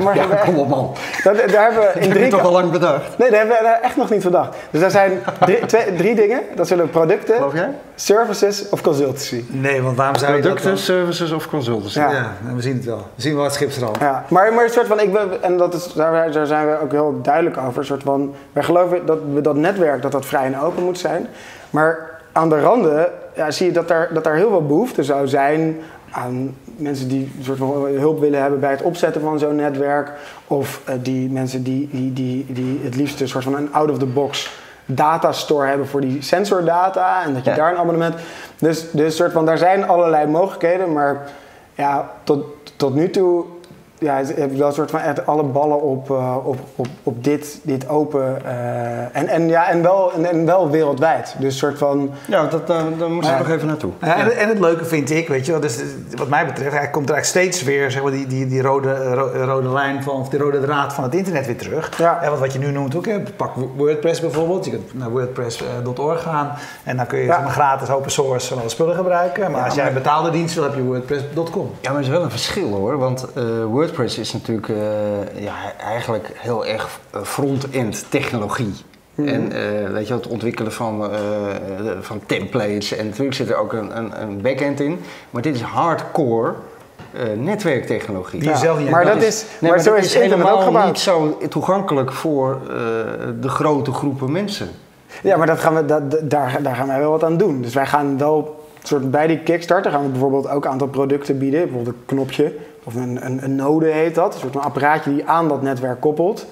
mag 0.00 0.14
je 0.14 0.20
Ja, 0.20 0.36
kom 0.36 0.58
op 0.58 0.68
man. 0.68 0.92
dat, 1.22 1.36
daar 1.36 1.62
hebben 1.72 1.82
we 1.82 1.88
Ik 1.94 1.94
in 1.94 2.00
heb 2.02 2.10
drie 2.10 2.22
het 2.22 2.30
toch 2.30 2.44
al 2.44 2.52
lang 2.52 2.70
bedacht. 2.70 3.18
Nee, 3.18 3.30
daar 3.30 3.38
hebben 3.38 3.56
we 3.56 3.68
echt 3.68 3.96
nog 3.96 4.10
niet 4.10 4.22
verdacht. 4.22 4.56
Dus 4.70 4.80
daar 4.80 4.90
zijn 4.90 5.22
drie, 5.40 5.66
twee, 5.66 5.94
drie 5.96 6.14
dingen. 6.14 6.40
Dat 6.54 6.68
zullen 6.68 6.90
producten, 6.90 7.34
Geloof 7.34 7.54
jij? 7.54 7.70
services 7.94 8.68
of 8.68 8.80
consultancy. 8.80 9.44
Nee, 9.48 9.82
want 9.82 9.96
waarom 9.96 10.14
dat 10.18 10.26
Producten, 10.26 10.64
dan... 10.64 10.78
services 10.78 11.32
of 11.32 11.48
consultancy. 11.48 11.98
Ja. 11.98 12.10
Ja, 12.10 12.32
we 12.54 12.62
zien 12.62 12.74
het 12.76 12.84
wel. 12.84 13.06
We 13.14 13.22
zien 13.22 13.34
wel 13.34 13.44
het 13.44 13.52
schipstrand. 13.52 13.96
Ja, 14.00 14.24
maar, 14.28 14.52
maar 14.52 14.64
een 14.64 14.70
soort 14.70 14.86
van, 14.86 15.00
ik 15.00 15.12
ben, 15.12 15.42
en 15.42 15.56
dat 15.56 15.74
is, 15.74 15.92
daar, 15.92 16.32
daar 16.32 16.46
zijn 16.46 16.66
we 16.66 16.80
ook 16.82 16.90
heel 16.92 17.18
duidelijk 17.22 17.56
over. 17.58 17.78
Een 17.78 17.84
soort 17.84 18.02
van, 18.02 18.34
wij 18.52 18.62
geloven 18.62 19.06
dat 19.06 19.18
we 19.34 19.40
dat 19.40 19.56
netwerk, 19.56 20.02
dat 20.02 20.12
dat 20.12 20.26
vrij 20.26 20.44
en 20.44 20.60
open 20.60 20.82
moet 20.82 20.98
zijn. 20.98 21.26
Maar 21.70 22.10
aan 22.32 22.48
de 22.48 22.60
randen 22.60 23.08
ja, 23.34 23.50
zie 23.50 23.66
je 23.66 23.72
dat 23.72 23.88
daar, 23.88 24.08
dat 24.14 24.24
daar 24.24 24.34
heel 24.34 24.48
veel 24.48 24.66
behoefte 24.66 25.02
zou 25.02 25.28
zijn 25.28 25.76
aan 26.10 26.56
mensen 26.76 27.08
die 27.08 27.32
een 27.38 27.44
soort 27.44 27.58
van 27.58 27.86
hulp 27.86 28.20
willen 28.20 28.40
hebben 28.40 28.60
bij 28.60 28.70
het 28.70 28.82
opzetten 28.82 29.20
van 29.20 29.38
zo'n 29.38 29.56
netwerk. 29.56 30.10
Of 30.46 30.80
eh, 30.84 30.94
die 31.02 31.30
mensen 31.30 31.62
die, 31.62 31.88
die, 31.92 32.12
die, 32.12 32.46
die 32.48 32.80
het 32.82 32.96
liefst 32.96 33.20
een 33.20 33.28
soort 33.28 33.44
van 33.44 33.54
een 33.54 33.72
out-of-the-box 33.72 34.50
datastore 34.86 35.66
hebben 35.66 35.86
voor 35.86 36.00
die 36.00 36.22
sensordata. 36.22 37.24
En 37.24 37.34
dat 37.34 37.44
je 37.44 37.50
Ja. 37.50 37.56
daar 37.56 37.72
een 37.72 37.78
abonnement... 37.78 38.14
Dus, 38.58 38.90
dus 38.90 39.16
soort 39.16 39.32
van, 39.32 39.46
daar 39.46 39.58
zijn 39.58 39.88
allerlei 39.88 40.26
mogelijkheden, 40.26 40.92
maar 40.92 41.22
ja, 41.74 42.10
tot, 42.24 42.44
tot 42.76 42.94
nu 42.94 43.10
toe 43.10 43.44
ja, 43.98 44.16
heb 44.16 44.50
ik 44.50 44.58
wel 44.58 44.66
een 44.66 44.72
soort 44.72 44.90
van 44.90 45.00
echt 45.00 45.26
alle 45.26 45.42
ballen 45.42 45.80
op, 45.80 46.10
eh, 46.10 46.36
op, 46.44 46.58
op, 46.76 46.86
op 47.02 47.24
dit, 47.24 47.58
dit 47.62 47.88
open. 47.88 48.44
eh, 48.46 49.16
en, 49.16 49.28
en, 49.28 49.48
ja, 49.48 49.68
en, 49.68 49.82
wel, 49.82 50.12
en, 50.12 50.24
en 50.30 50.46
wel 50.46 50.70
wereldwijd. 50.70 51.34
Dus 51.38 51.58
soort 51.58 51.78
van. 51.78 52.10
Ja, 52.28 52.46
dat, 52.46 52.66
daar, 52.66 52.82
daar 52.98 53.10
moest 53.10 53.28
ik 53.28 53.38
nog 53.38 53.48
even 53.50 53.66
naartoe. 53.66 53.90
Ja, 54.00 54.16
en, 54.16 54.36
en 54.36 54.48
het 54.48 54.58
leuke 54.60 54.84
vind 54.84 55.10
ik, 55.10 55.28
weet 55.28 55.46
je 55.46 55.52
wel, 55.52 55.60
dus, 55.60 55.78
wat 56.16 56.28
mij 56.28 56.46
betreft, 56.46 56.76
hij 56.76 56.90
komt 56.90 57.08
er 57.08 57.14
eigenlijk 57.14 57.46
steeds 57.46 57.62
weer 57.66 57.90
zeg 57.90 58.02
maar, 58.02 58.10
die, 58.12 58.26
die, 58.26 58.46
die 58.46 58.62
rode, 58.62 59.14
ro- 59.14 59.30
rode 59.44 59.68
lijn 59.68 60.02
van, 60.02 60.14
of 60.20 60.28
die 60.28 60.38
rode 60.38 60.60
draad 60.60 60.92
van 60.92 61.04
het 61.04 61.14
internet 61.14 61.46
weer 61.46 61.56
terug. 61.58 61.98
Ja. 61.98 62.22
En 62.22 62.30
wat, 62.30 62.38
wat 62.38 62.52
je 62.52 62.58
nu 62.58 62.70
noemt 62.70 62.96
ook, 62.96 63.06
hè, 63.06 63.20
pak 63.36 63.50
WordPress 63.76 64.20
bijvoorbeeld. 64.20 64.64
Je 64.64 64.70
kunt 64.70 64.94
naar 64.94 65.10
wordpress.org 65.10 66.22
gaan 66.22 66.52
en 66.84 66.96
dan 66.96 67.06
kun 67.06 67.18
je 67.18 67.24
Ja. 67.24 67.32
zeg 67.34 67.42
maar, 67.42 67.52
gratis 67.52 67.90
open 67.90 68.10
source 68.10 68.48
van 68.48 68.58
alle 68.58 68.68
spullen 68.68 68.94
gebruiken. 68.96 69.50
Maar 69.50 69.60
Ja, 69.60 69.66
als 69.66 69.74
jij 69.74 69.86
een 69.86 69.94
betaalde 69.94 70.30
dienst 70.30 70.54
wil, 70.54 70.64
heb 70.64 70.74
je 70.74 70.82
wordpress.com. 70.82 71.70
Ja, 71.80 71.88
maar 71.90 71.98
er 71.98 72.04
is 72.04 72.08
wel 72.12 72.22
een 72.22 72.30
verschil 72.30 72.68
hoor. 72.72 72.98
Want 72.98 73.26
eh, 73.34 73.42
WordPress 73.94 74.18
is 74.18 74.32
natuurlijk 74.32 74.68
eh, 74.68 75.42
ja, 75.42 75.54
eigenlijk 75.78 76.30
heel 76.34 76.66
erg 76.66 77.00
eh, 77.10 77.20
front-end 77.22 78.04
technologie. 78.08 78.72
En 79.14 79.52
eh, 79.52 79.90
weet 79.92 80.08
je, 80.08 80.14
het 80.14 80.26
ontwikkelen 80.26 80.72
van, 80.72 81.10
eh, 81.12 81.18
van 82.00 82.20
templates. 82.26 82.96
En 82.96 83.06
natuurlijk 83.06 83.36
zit 83.36 83.48
er 83.50 83.56
ook 83.56 83.72
een, 83.72 83.96
een, 83.98 84.22
een 84.22 84.40
back-end 84.40 84.80
in. 84.80 85.00
Maar 85.30 85.42
dit 85.42 85.54
is 85.54 85.60
hardcore 85.60 86.52
eh, 87.12 87.20
netwerktechnologie. 87.38 88.40
Die 88.40 88.48
je 88.48 88.56
zelf 88.56 88.78
niet 88.78 88.90
maar 88.90 89.04
dat 89.04 89.22
is, 89.22 89.44
Nee, 89.60 89.70
maar 89.70 89.80
zo 89.80 89.94
dat 89.94 90.04
is 90.04 90.14
het 90.14 90.22
internet 90.22 90.46
ook 90.46 90.52
helemaal 90.58 90.66
gebouwd. 90.72 90.86
niet 90.86 90.98
zo 91.02 91.38
toegankelijk 91.48 92.12
voor 92.12 92.58
eh, 92.62 92.76
de 93.40 93.48
grote 93.48 93.92
groepen 93.92 94.32
mensen. 94.32 94.68
Ja, 95.22 95.36
maar 95.36 95.46
dat 95.46 95.58
gaan 95.58 95.74
we, 95.74 95.84
dat, 95.84 96.10
dat- 96.10 96.30
daar, 96.30 96.58
daar 96.62 96.74
gaan 96.76 96.86
wij 96.88 96.98
wel 96.98 97.10
wat 97.10 97.24
aan 97.24 97.36
doen. 97.36 97.62
Dus 97.62 97.74
wij 97.74 97.86
gaan 97.86 98.18
wel, 98.18 98.64
soort 98.82 99.10
bij 99.10 99.26
die 99.26 99.38
Kickstarter 99.38 99.90
gaan 99.90 100.02
we 100.02 100.08
bijvoorbeeld 100.08 100.48
ook 100.48 100.64
een 100.64 100.70
aantal 100.70 100.88
producten 100.88 101.38
bieden. 101.38 101.60
Bijvoorbeeld 101.62 101.96
een 101.96 102.02
knopje, 102.06 102.52
of 102.84 102.94
een, 102.94 103.26
een, 103.26 103.44
een 103.44 103.54
node 103.56 103.86
heet 103.86 104.14
dat. 104.14 104.34
Een 104.34 104.40
soort 104.40 104.52
van 104.52 104.62
apparaatje 104.62 105.14
die 105.14 105.26
aan 105.26 105.48
dat 105.48 105.62
netwerk 105.62 106.00
koppelt. 106.00 106.46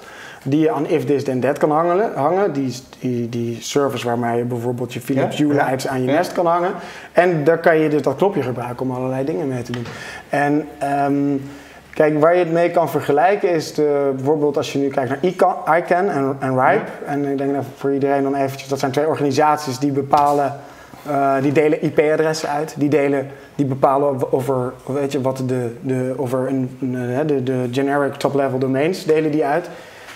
Die 0.45 0.59
je 0.59 0.71
aan 0.71 0.85
if 0.87 1.05
this 1.05 1.23
then 1.23 1.39
that 1.39 1.57
kan 1.57 1.71
hangen. 1.71 2.11
hangen. 2.15 2.53
Die, 2.53 2.73
die, 2.99 3.29
die 3.29 3.57
service 3.61 4.05
waarmee 4.05 4.37
je 4.37 4.43
bijvoorbeeld 4.43 4.93
je 4.93 5.01
Philips 5.01 5.37
Hue 5.37 5.53
ja. 5.53 5.65
lights 5.65 5.87
aan 5.87 6.01
je 6.01 6.07
Ja. 6.07 6.13
nest 6.13 6.31
kan 6.31 6.45
hangen. 6.45 6.71
En 7.11 7.43
daar 7.43 7.57
kan 7.57 7.77
je 7.77 7.89
dus 7.89 8.01
dat 8.01 8.15
knopje 8.15 8.41
gebruiken 8.41 8.85
om 8.85 8.91
allerlei 8.95 9.25
dingen 9.25 9.47
mee 9.47 9.61
te 9.61 9.71
doen. 9.71 9.85
En 10.29 10.67
ehm, 10.77 11.13
kijk, 11.93 12.19
waar 12.19 12.33
je 12.33 12.39
het 12.39 12.51
mee 12.51 12.71
kan 12.71 12.89
vergelijken 12.89 13.49
is 13.49 13.73
de, 13.73 14.11
bijvoorbeeld 14.15 14.57
als 14.57 14.73
je 14.73 14.79
nu 14.79 14.87
kijkt 14.87 15.09
naar 15.09 15.19
ICANN, 15.21 15.55
ICANN 15.77 16.09
en, 16.09 16.35
en 16.39 16.59
RIPE. 16.69 16.91
En 17.05 17.25
ik 17.25 17.37
denk 17.37 17.53
dat 17.53 17.65
voor 17.75 17.93
iedereen 17.93 18.23
dan 18.23 18.35
eventjes, 18.35 18.69
dat 18.69 18.79
zijn 18.79 18.91
twee 18.91 19.07
organisaties 19.07 19.79
die 19.79 19.91
bepalen, 19.91 20.55
eh, 21.07 21.35
die 21.41 21.51
delen 21.51 21.81
IP-adressen 21.83 22.49
uit. 22.49 22.73
Die 22.77 22.89
delen, 22.89 23.27
die 23.55 23.65
bepalen 23.65 24.09
of- 24.15 24.23
of 24.23 24.49
er, 24.49 24.73
weet 24.85 25.11
je, 25.11 25.21
wat 25.21 25.43
de, 25.47 25.75
de, 25.81 26.13
of 26.17 26.33
er 26.33 26.47
een, 26.47 26.77
een, 26.81 27.27
de, 27.27 27.43
de 27.43 27.67
generic 27.71 28.13
top-level 28.13 28.59
domains 28.59 29.05
delen 29.05 29.31
die 29.31 29.45
uit. 29.45 29.69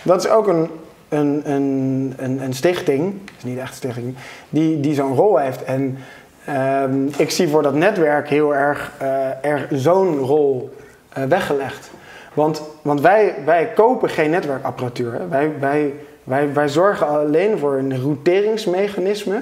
Dat 0.04 0.24
is 0.26 0.30
ook 0.30 0.48
een, 0.48 0.70
een, 1.10 1.42
een, 1.52 2.14
een, 2.18 2.42
een 2.42 2.54
stichting, 2.54 3.14
is 3.38 3.44
niet 3.44 3.58
echt 3.58 3.70
een 3.70 3.76
stichting, 3.76 4.16
die, 4.50 4.80
die 4.80 4.94
zo'n 4.94 5.16
rol 5.16 5.38
heeft. 5.38 5.64
En 5.64 5.98
ehm, 6.46 7.06
ik 7.18 7.30
zie 7.30 7.48
voor 7.48 7.62
dat 7.64 7.74
netwerk 7.74 8.30
heel 8.30 8.56
erg, 8.56 8.92
eh, 8.98 9.46
er 9.46 9.68
zo'n 9.72 10.18
rol 10.18 10.76
eh, 11.14 11.24
weggelegd. 11.24 11.90
Want, 12.34 12.62
want 12.82 13.02
wij, 13.02 13.36
wij 13.46 13.72
kopen 13.76 14.10
geen 14.10 14.30
netwerkapparatuur. 14.30 15.22
Wij, 15.30 15.52
wij, 15.60 15.94
wij, 16.24 16.54
wij 16.54 16.68
zorgen 16.68 17.08
alleen 17.08 17.58
voor 17.58 17.78
een 17.78 18.02
routeringsmechanisme. 18.02 19.42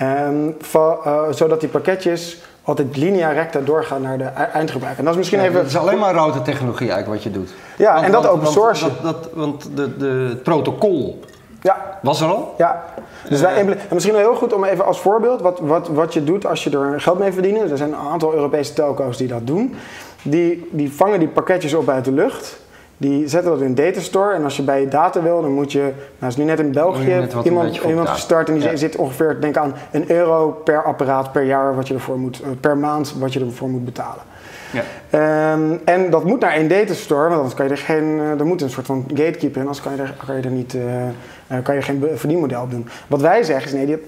Ehm, 0.00 0.50
van, 0.60 0.96
eh, 1.04 1.22
zodat 1.30 1.60
die 1.60 1.68
pakketjes 1.68 2.38
altijd 2.62 2.96
linea 2.96 3.30
recta 3.30 3.60
doorgaan 3.60 4.02
naar 4.02 4.18
de 4.18 4.24
e- 4.24 4.42
eindgebruiker. 4.52 4.98
En 4.98 5.04
dat 5.04 5.12
is 5.12 5.18
misschien 5.18 5.40
Ja, 5.40 5.46
even... 5.46 5.58
Het 5.58 5.68
is 5.68 5.76
alleen 5.76 5.98
maar 5.98 6.14
router 6.14 6.42
technologie 6.42 6.90
eigenlijk 6.90 7.22
wat 7.22 7.32
je 7.32 7.38
doet. 7.38 7.50
Ja, 7.76 7.92
Want- 7.92 8.04
en 8.06 8.12
dat 8.12 8.22
want- 8.22 8.34
open 8.34 8.42
want- 8.44 8.54
source. 8.56 8.84
dat- 8.84 9.02
dat- 9.02 9.28
want 9.34 9.70
de, 9.76 9.96
de, 9.96 10.26
het 10.28 10.42
protocol 10.42 11.20
Ja, 11.62 11.98
was 12.02 12.20
er 12.20 12.28
al. 12.28 12.54
Ja, 12.58 12.84
dus 13.28 13.40
wij 13.40 13.54
en 13.54 13.76
misschien 13.90 14.14
wel 14.14 14.22
heel 14.22 14.34
goed 14.34 14.52
om 14.52 14.64
even 14.64 14.84
als 14.84 15.00
voorbeeld 15.00 15.40
wat, 15.40 15.58
wat, 15.62 15.88
wat 15.88 16.14
je 16.14 16.24
doet 16.24 16.46
als 16.46 16.64
je 16.64 16.70
er 16.78 17.00
geld 17.00 17.18
mee 17.18 17.32
verdient. 17.32 17.70
Er 17.70 17.76
zijn 17.76 17.92
een 17.92 18.08
aantal 18.12 18.34
Europese 18.34 18.72
telco's 18.72 19.16
die 19.16 19.28
dat 19.28 19.46
doen. 19.46 19.74
Die, 20.22 20.68
die 20.70 20.92
vangen 20.92 21.18
die 21.18 21.28
pakketjes 21.28 21.74
op 21.74 21.88
uit 21.88 22.04
de 22.04 22.12
lucht. 22.12 22.58
Die 23.00 23.28
zetten 23.28 23.50
dat 23.50 23.60
in 23.60 23.74
datastore. 23.74 24.34
En 24.34 24.44
als 24.44 24.56
je 24.56 24.62
bij 24.62 24.80
je 24.80 24.88
data 24.88 25.22
wil, 25.22 25.42
dan 25.42 25.52
moet 25.52 25.72
je. 25.72 25.80
Nou, 26.18 26.32
is 26.32 26.36
nu 26.36 26.44
net 26.44 26.58
in 26.60 26.72
België 26.72 27.14
net 27.14 27.34
iemand, 27.44 27.76
iemand 27.76 28.08
gestart. 28.08 28.48
En 28.48 28.54
die 28.54 28.62
Ja. 28.62 28.76
zit 28.76 28.96
ongeveer, 28.96 29.40
denk 29.40 29.56
aan, 29.56 29.74
een 29.90 30.10
euro 30.10 30.50
per 30.64 30.84
apparaat 30.84 31.32
per 31.32 31.42
jaar 31.42 31.74
wat 31.76 31.88
je 31.88 31.94
ervoor 31.94 32.18
moet. 32.18 32.40
eh, 32.40 32.48
per 32.60 32.76
maand 32.76 33.14
wat 33.18 33.32
je 33.32 33.40
ervoor 33.40 33.68
moet 33.68 33.84
betalen. 33.84 34.22
Ja. 34.72 34.82
Ehm, 35.10 35.76
en 35.84 36.10
dat 36.10 36.24
moet 36.24 36.40
naar 36.40 36.52
één 36.52 36.68
datastore, 36.68 37.20
want 37.28 37.34
anders 37.34 37.54
kan 37.54 37.64
je 37.66 37.70
er 37.70 37.78
geen. 37.78 38.18
eh, 38.20 38.38
er 38.40 38.46
moet 38.46 38.62
een 38.62 38.70
soort 38.70 38.86
van 38.86 39.04
gatekeeper 39.08 39.56
in, 39.60 39.66
anders 39.66 39.80
kan 39.80 39.94
je 39.96 40.02
er, 40.02 40.14
kan 40.26 40.36
je 40.36 40.42
er 40.42 40.50
niet. 40.50 40.74
eh, 40.74 41.02
eh, 41.46 41.62
kan 41.62 41.74
je 41.74 41.82
geen 41.82 42.04
verdienmodel 42.14 42.62
op 42.62 42.70
doen. 42.70 42.88
Wat 43.06 43.20
wij 43.20 43.42
zeggen 43.42 43.66
is: 43.66 43.72
nee, 43.72 43.86
die, 43.86 43.98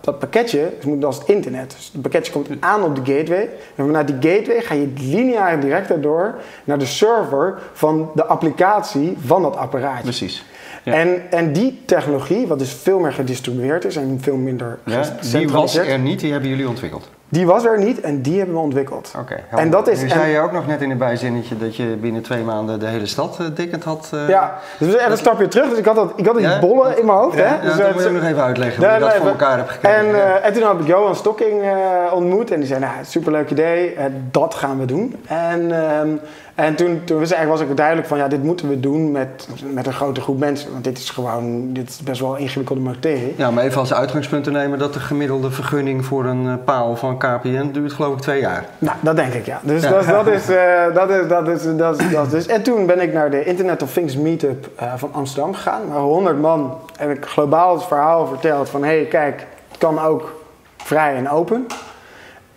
dat 0.00 0.18
pakketje 0.18 0.72
moet 0.84 1.04
als 1.04 1.18
het 1.18 1.28
internet. 1.28 1.74
Dus 1.76 1.90
het 1.92 2.02
pakketje 2.02 2.32
komt 2.32 2.48
aan 2.60 2.82
op 2.82 2.94
de 3.04 3.12
gateway. 3.12 3.48
En 3.74 3.84
vanuit 3.86 4.06
die 4.06 4.32
gateway 4.32 4.60
ga 4.62 4.74
je 4.74 4.92
lineair 4.96 5.60
direct 5.60 5.88
daardoor 5.88 6.34
naar 6.64 6.78
de 6.78 6.86
server 6.86 7.58
van 7.72 8.10
de 8.14 8.24
applicatie 8.24 9.16
van 9.26 9.42
dat 9.42 9.56
apparaatje. 9.56 10.02
Precies. 10.02 10.44
Ja. 10.84 10.92
En, 10.92 11.22
en 11.30 11.52
die 11.52 11.82
technologie, 11.84 12.46
wat 12.46 12.58
dus 12.58 12.72
veel 12.72 12.98
meer 12.98 13.12
gedistribueerd 13.12 13.84
is 13.84 13.96
en 13.96 14.18
veel 14.20 14.36
minder 14.36 14.78
Ja, 14.84 15.02
die 15.32 15.48
was 15.48 15.76
er 15.76 15.98
niet, 15.98 16.20
die 16.20 16.32
hebben 16.32 16.50
jullie 16.50 16.68
ontwikkeld. 16.68 17.08
Die 17.32 17.46
was 17.46 17.64
er 17.64 17.78
niet 17.78 18.00
en 18.00 18.22
die 18.22 18.36
hebben 18.38 18.54
we 18.54 18.60
ontwikkeld. 18.60 19.12
Oké. 19.18 19.36
En 19.50 19.70
dat 19.70 19.88
is- 19.88 19.98
Nu 20.00 20.08
en- 20.08 20.10
zei 20.18 20.30
je 20.32 20.38
ook 20.40 20.52
nog 20.52 20.66
net 20.66 20.80
in 20.82 20.90
een 20.90 20.98
bijzinnetje 20.98 21.56
dat 21.58 21.76
je 21.76 21.84
binnen 22.00 22.22
twee 22.22 22.42
maanden 22.42 22.80
de 22.80 22.86
hele 22.86 23.06
stad 23.06 23.38
uh, 23.40 23.46
dikkend 23.54 23.84
had. 23.84 24.10
eh, 24.14 24.28
Ja, 24.28 24.58
dus 24.78 24.88
we 24.92 24.98
even 24.98 25.10
een 25.10 25.16
stapje 25.18 25.48
terug. 25.48 25.68
Dus 25.68 25.78
ik 25.78 25.84
had, 25.84 25.94
dat, 25.94 26.12
ik 26.16 26.26
had 26.26 26.36
die 26.36 26.46
Ja? 26.48 26.58
bollen 26.60 26.98
in 26.98 27.06
mijn 27.06 27.18
hoofd. 27.18 27.36
Ja, 27.38 27.42
hè? 27.44 27.54
ja, 27.54 27.60
dus, 27.60 27.76
dat 27.76 27.86
eh, 27.86 27.92
moet 27.94 28.02
je 28.02 28.10
nog 28.10 28.22
even 28.24 28.42
uitleggen 28.42 28.84
hoe 28.84 28.92
je 28.94 28.98
dat 29.00 29.14
voor 29.14 29.26
elkaar 29.28 29.56
hebt 29.56 29.70
gekregen. 29.70 29.98
En, 29.98 30.14
eh, 30.14 30.46
en 30.46 30.52
toen 30.52 30.62
heb 30.68 30.80
ik 30.80 30.86
Johan 30.86 31.14
Stokking 31.16 31.62
eh, 31.62 32.12
ontmoet 32.14 32.50
en 32.50 32.58
die 32.58 32.68
zei, 32.68 32.80
nou, 32.80 32.92
superleuk 33.02 33.50
idee, 33.50 33.94
eh, 33.94 34.04
dat 34.30 34.54
gaan 34.54 34.78
we 34.78 34.84
doen. 34.84 35.16
En, 35.26 35.72
ehm, 35.84 36.08
en 36.54 36.74
toen, 36.74 37.00
toen 37.04 37.18
was, 37.18 37.34
was 37.46 37.60
ik 37.60 37.76
duidelijk 37.76 38.08
van, 38.08 38.18
ja, 38.18 38.28
dit 38.28 38.42
moeten 38.42 38.68
we 38.68 38.80
doen 38.80 39.10
met, 39.10 39.48
met 39.72 39.86
een 39.86 39.92
grote 39.92 40.20
groep 40.20 40.38
mensen. 40.38 40.72
Want 40.72 40.84
dit 40.84 40.98
is 40.98 41.10
gewoon, 41.10 41.72
dit 41.72 41.88
is 41.88 41.98
best 41.98 42.20
wel 42.20 42.34
een 42.34 42.40
ingewikkelde 42.40 42.80
materie. 42.80 43.34
Ja, 43.36 43.50
maar 43.50 43.64
even 43.64 43.80
als 43.80 43.94
uitgangspunt 43.94 44.44
te 44.44 44.50
nemen 44.50 44.78
dat 44.78 44.92
de 44.92 45.00
gemiddelde 45.00 45.50
vergunning 45.50 46.04
voor 46.04 46.24
een 46.24 46.46
eh, 46.46 46.54
paal 46.64 46.96
van 46.96 47.18
KPN 47.18 47.70
duurt 47.72 47.92
geloof 47.92 48.14
ik 48.14 48.20
twee 48.20 48.40
jaar. 48.40 48.66
Nou, 48.78 48.96
dat 49.00 49.16
denk 49.16 49.32
ik, 49.32 49.46
ja. 49.46 49.60
Dus 49.62 49.82
Ja. 49.82 49.90
Dat, 49.90 50.06
dat, 50.06 50.26
is, 50.26 50.48
eh, 50.54 50.94
dat 50.94 51.10
is, 51.10 51.28
dat 51.28 51.48
is, 51.48 51.76
dat 51.76 52.00
is, 52.00 52.10
dat 52.10 52.32
is. 52.32 52.46
En 52.46 52.62
toen 52.62 52.86
ben 52.86 53.00
ik 53.00 53.12
naar 53.12 53.30
de 53.30 53.44
Internet 53.44 53.82
of 53.82 53.92
Things 53.92 54.16
Meetup 54.16 54.68
eh, 54.76 54.92
van 54.96 55.08
Amsterdam 55.12 55.54
gegaan. 55.54 55.88
Waar 55.88 56.00
100 56.00 56.40
man 56.40 56.78
heb 56.96 57.10
ik 57.10 57.26
globaal 57.26 57.74
het 57.74 57.84
verhaal 57.84 58.26
verteld 58.26 58.68
van... 58.68 58.84
hé, 58.84 58.96
hey, 58.96 59.04
kijk, 59.04 59.46
het 59.68 59.78
kan 59.78 60.00
ook 60.00 60.42
vrij 60.76 61.16
en 61.16 61.30
open. 61.30 61.66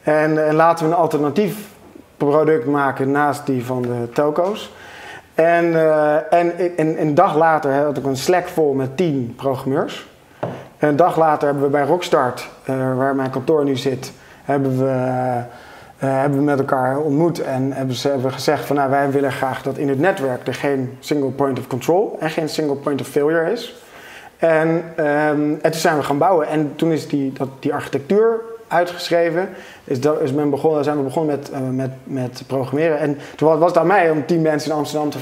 En, 0.04 0.48
en 0.48 0.56
laten 0.56 0.86
we 0.86 0.92
een 0.92 0.98
alternatief 0.98 1.56
product 2.18 2.66
maken 2.66 3.12
naast 3.12 3.46
die 3.46 3.66
van 3.66 3.82
de 3.82 4.10
telco's. 4.14 4.72
En, 5.36 5.76
eh, 5.76 6.34
en, 6.34 6.78
en 6.78 7.02
een 7.02 7.16
dag 7.16 7.36
later 7.36 7.74
had 7.74 7.98
ik 7.98 8.06
een 8.06 8.18
Slack 8.18 8.48
vol 8.48 8.74
met 8.74 8.98
10 8.98 9.34
programmeurs. 9.36 10.08
En 10.78 10.90
een 10.90 10.96
dag 10.96 11.18
later 11.18 11.48
hebben 11.48 11.64
we 11.66 11.70
bij 11.70 11.86
Rockstart, 11.86 12.50
eh, 12.64 12.98
waar 12.98 13.16
mijn 13.16 13.30
kantoor 13.30 13.64
nu 13.64 13.76
zit, 13.76 14.14
hebben 14.44 14.78
we, 14.78 14.90
eh, 15.98 16.20
hebben 16.20 16.38
we 16.38 16.44
met 16.44 16.60
elkaar 16.60 16.98
ontmoet 16.98 17.42
en 17.42 17.72
hebben 17.72 17.96
ze 17.96 18.08
hebben 18.08 18.32
gezegd 18.32 18.66
van 18.66 18.76
nou 18.76 18.90
wij 18.90 19.12
willen 19.12 19.32
graag 19.32 19.62
dat 19.62 19.78
in 19.78 19.90
het 19.90 20.00
netwerk 20.00 20.48
er 20.48 20.54
geen 20.54 20.98
single 21.00 21.30
point 21.30 21.60
of 21.60 21.68
control 21.68 22.18
en 22.20 22.30
geen 22.30 22.50
single 22.50 22.76
point 22.76 23.02
of 23.02 23.08
failure 23.08 23.52
is. 23.52 23.84
En, 24.38 24.84
ehm, 24.96 25.52
en 25.62 25.72
toen 25.72 25.74
zijn 25.74 25.98
we 25.98 26.04
gaan 26.04 26.18
bouwen 26.18 26.48
en 26.48 26.74
toen 26.76 26.92
is 26.92 27.08
die, 27.08 27.34
dat, 27.34 27.48
die 27.60 27.74
architectuur 27.74 28.42
uitgeschreven. 28.76 29.50
Is, 29.84 30.02
dat, 30.02 30.22
is 30.22 30.32
men 30.32 30.50
begonnen, 30.50 30.84
zijn 30.84 30.98
we 30.98 31.04
begonnen 31.04 31.36
met, 31.38 31.52
uh, 31.52 31.70
met, 31.72 31.92
met 32.04 32.44
programmeren. 32.48 33.00
En 33.00 33.18
toen 33.36 33.60
was 33.60 33.70
het 33.70 33.78
aan 33.78 33.88
mij 33.88 34.10
om 34.10 34.26
tien 34.26 34.42
mensen 34.42 34.72
in 34.72 34.78
Amsterdam 34.78 35.10
te 35.10 35.20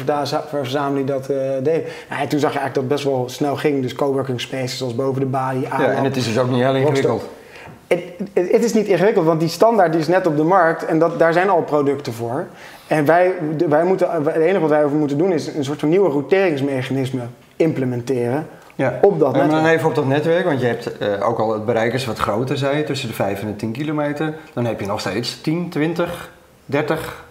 verzamelen 0.47 1.05
die 1.05 1.15
dat 1.15 1.29
uh, 1.29 1.37
deden. 1.63 1.83
Ja, 2.09 2.19
en 2.21 2.27
toen 2.27 2.39
zag 2.39 2.53
je 2.53 2.59
eigenlijk 2.59 2.73
dat 2.73 2.83
het 2.83 2.87
best 2.87 3.03
wel 3.03 3.29
snel 3.29 3.55
ging. 3.55 3.81
Dus 3.81 3.93
coworking 3.93 4.41
spaces 4.41 4.77
zoals 4.77 4.95
boven 4.95 5.21
de 5.21 5.27
balie. 5.27 5.61
Ja, 5.61 5.91
en 5.91 6.03
het 6.03 6.15
is 6.15 6.25
dus 6.25 6.39
ook 6.39 6.49
niet 6.49 6.61
heel 6.61 6.75
ingewikkeld. 6.75 7.29
Het 8.33 8.63
is 8.63 8.73
niet 8.73 8.87
ingewikkeld, 8.87 9.25
want 9.25 9.39
die 9.39 9.49
standaard 9.49 9.91
die 9.91 10.01
is 10.01 10.07
net 10.07 10.27
op 10.27 10.37
de 10.37 10.43
markt 10.43 10.85
en 10.85 10.99
dat, 10.99 11.19
daar 11.19 11.33
zijn 11.33 11.49
al 11.49 11.61
producten 11.61 12.13
voor. 12.13 12.45
En 12.87 13.05
wij, 13.05 13.31
wij 13.69 13.83
moeten, 13.83 14.09
het 14.11 14.35
enige 14.35 14.59
wat 14.59 14.69
wij 14.69 14.83
over 14.83 14.97
moeten 14.97 15.17
doen 15.17 15.31
is 15.31 15.47
een 15.47 15.63
soort 15.63 15.79
van 15.79 15.89
nieuwe 15.89 16.09
routeringsmechanisme 16.09 17.21
implementeren. 17.55 18.47
Ja. 18.75 18.99
Op 19.01 19.19
dat 19.19 19.31
netwerk. 19.31 19.51
dan 19.51 19.65
even 19.65 19.89
op 19.89 19.95
dat 19.95 20.05
netwerk, 20.05 20.45
want 20.45 20.61
je 20.61 20.67
hebt 20.67 21.01
uh, 21.01 21.27
ook 21.27 21.39
al 21.39 21.53
het 21.53 21.65
bereik 21.65 21.93
is 21.93 22.05
wat 22.05 22.17
groter, 22.17 22.57
zei 22.57 22.77
je, 22.77 22.83
tussen 22.83 23.07
de 23.07 23.13
5 23.13 23.41
en 23.41 23.47
de 23.47 23.55
10 23.55 23.71
kilometer. 23.71 24.33
Dan 24.53 24.65
heb 24.65 24.79
je 24.79 24.85
nog 24.85 24.99
steeds 24.99 25.41
10, 25.41 25.69
20, 25.69 26.31
30 26.65 27.23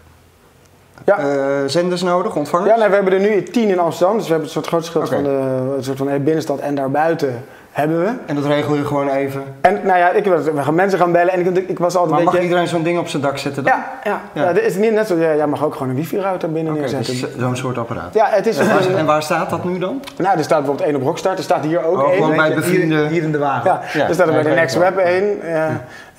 ja. 1.04 1.18
Uh, 1.18 1.68
zenders 1.68 2.02
nodig, 2.02 2.36
ontvangers? 2.36 2.70
Ja, 2.70 2.76
nee, 2.76 2.88
we 2.88 2.94
hebben 2.94 3.12
er 3.12 3.20
nu 3.20 3.42
10 3.42 3.68
in 3.68 3.78
Amsterdam, 3.78 4.16
dus 4.16 4.24
we 4.26 4.30
hebben 4.30 4.48
een 4.48 4.54
soort 4.54 4.66
groot 4.66 4.96
okay. 4.96 5.06
van 5.06 5.24
de 5.24 5.76
soort 5.80 5.98
van 5.98 6.22
binnenstad 6.22 6.58
en 6.58 6.74
daarbuiten 6.74 7.44
hebben 7.72 8.00
we. 8.00 8.10
En 8.26 8.34
dat 8.34 8.44
regel 8.44 8.74
je 8.74 8.84
gewoon 8.84 9.08
even? 9.08 9.42
En 9.60 9.80
nou 9.84 9.98
ja, 9.98 10.10
ik, 10.10 10.24
we 10.24 10.62
gaan 10.62 10.74
mensen 10.74 10.98
gaan 10.98 11.12
bellen 11.12 11.32
en 11.32 11.56
ik, 11.56 11.68
ik 11.68 11.78
was 11.78 11.94
altijd 11.94 12.10
maar 12.10 12.18
beetje... 12.18 12.34
mag 12.34 12.42
iedereen 12.42 12.68
zo'n 12.68 12.82
ding 12.82 12.98
op 12.98 13.08
zijn 13.08 13.22
dak 13.22 13.38
zetten 13.38 13.64
dan? 13.64 13.72
Ja, 13.72 13.98
ja. 14.04 14.20
ja. 14.32 14.50
ja 14.50 14.60
is 14.60 14.76
niet 14.76 14.92
net 14.92 15.06
zo, 15.06 15.18
jij 15.18 15.46
mag 15.46 15.64
ook 15.64 15.72
gewoon 15.72 15.88
een 15.88 15.94
wifi-router 15.94 16.52
binnen 16.52 16.72
okay, 16.72 16.84
neerzetten. 16.84 17.20
Dus 17.20 17.38
zo'n 17.38 17.56
soort 17.56 17.78
apparaat? 17.78 18.14
Ja, 18.14 18.26
het 18.30 18.46
is... 18.46 18.58
En 18.58 18.68
waar, 18.68 18.94
en 18.94 19.06
waar, 19.06 19.22
staat 19.22 19.50
dat 19.50 19.64
nu 19.64 19.78
dan? 19.78 20.02
Nou, 20.16 20.38
er 20.38 20.44
staat 20.44 20.58
bijvoorbeeld 20.58 20.88
één 20.88 20.96
op 20.96 21.02
Rockstart, 21.02 21.38
er 21.38 21.44
staat 21.44 21.64
hier 21.64 21.84
ook 21.84 21.98
oh, 21.98 22.10
één. 22.10 22.22
Gewoon 22.22 22.36
bij 22.36 22.54
bevrienden? 22.54 23.08
Hier, 23.08 23.22
in 23.22 23.32
de 23.32 23.38
wagen. 23.38 23.80
Ja, 23.92 24.08
er 24.08 24.14
staat 24.14 24.26
er 24.26 24.32
bij 24.32 24.42
de 24.42 24.48
Next 24.48 24.76
Web 24.76 24.96
één. 24.96 25.40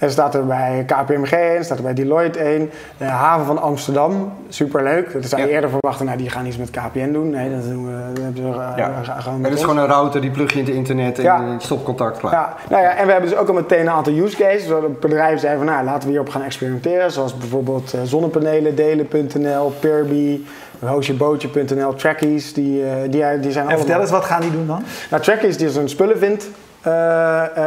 Er 0.03 0.11
staat 0.11 0.35
er 0.35 0.45
bij 0.45 0.83
KPMG 0.85 1.31
één, 1.31 1.65
staat 1.65 1.77
er 1.77 1.83
bij 1.83 1.93
Deloitte 1.93 2.39
één. 2.39 2.69
De 2.97 3.05
haven 3.05 3.45
van 3.45 3.61
Amsterdam, 3.61 4.33
superleuk. 4.49 5.13
Dat 5.13 5.25
zou 5.25 5.41
je 5.41 5.49
eerder 5.49 5.69
verwachten, 5.69 6.05
nou 6.05 6.17
die 6.17 6.29
gaan 6.29 6.45
iets 6.45 6.57
met 6.57 6.69
KPN 6.69 7.11
doen. 7.11 7.29
Nee, 7.29 7.55
dat 7.55 7.63
doen 7.63 7.85
we, 7.85 8.13
dat 8.13 8.23
hebben 8.23 8.43
ze 8.43 8.49
uh, 8.49 8.73
ja. 8.75 9.03
gewoon 9.03 9.37
En 9.37 9.43
het 9.43 9.53
is 9.53 9.61
gewoon 9.61 9.77
een 9.77 9.85
router, 9.85 10.21
die 10.21 10.31
plug 10.31 10.53
je 10.53 10.59
in 10.59 10.65
het 10.65 10.73
internet 10.73 11.17
en 11.17 11.23
ja. 11.23 11.59
stopcontact 11.59 12.17
klaar. 12.17 12.33
Ja, 12.33 12.55
nou 12.69 12.83
ja, 12.83 12.95
en 12.95 13.05
we 13.05 13.11
hebben 13.11 13.29
dus 13.29 13.39
ook 13.39 13.47
al 13.47 13.53
meteen 13.53 13.79
een 13.79 13.89
aantal 13.89 14.13
use 14.13 14.35
cases. 14.35 14.67
Bedrijven 14.99 15.39
zeggen 15.39 15.59
van, 15.59 15.67
nou 15.67 15.85
laten 15.85 16.03
we 16.03 16.09
hierop 16.09 16.29
gaan 16.29 16.41
experimenteren. 16.41 17.11
Zoals 17.11 17.37
bijvoorbeeld 17.37 17.93
uh, 17.95 18.01
zonnepanelen, 18.03 18.75
delen.nl, 18.75 19.73
Perby, 19.79 20.41
hoosjebootje.nl, 20.79 21.93
Trackies. 21.93 22.53
Die, 22.53 22.83
die, 23.09 23.39
die 23.39 23.51
zijn 23.51 23.69
en 23.69 23.77
vertel 23.77 23.99
eens, 23.99 24.09
wat 24.09 24.25
gaan 24.25 24.41
die 24.41 24.51
doen 24.51 24.67
dan? 24.67 24.83
Nou, 25.09 25.23
Trackies 25.23 25.57
die 25.57 25.67
is 25.67 25.75
een 25.75 25.89
spullenvind 25.89 26.47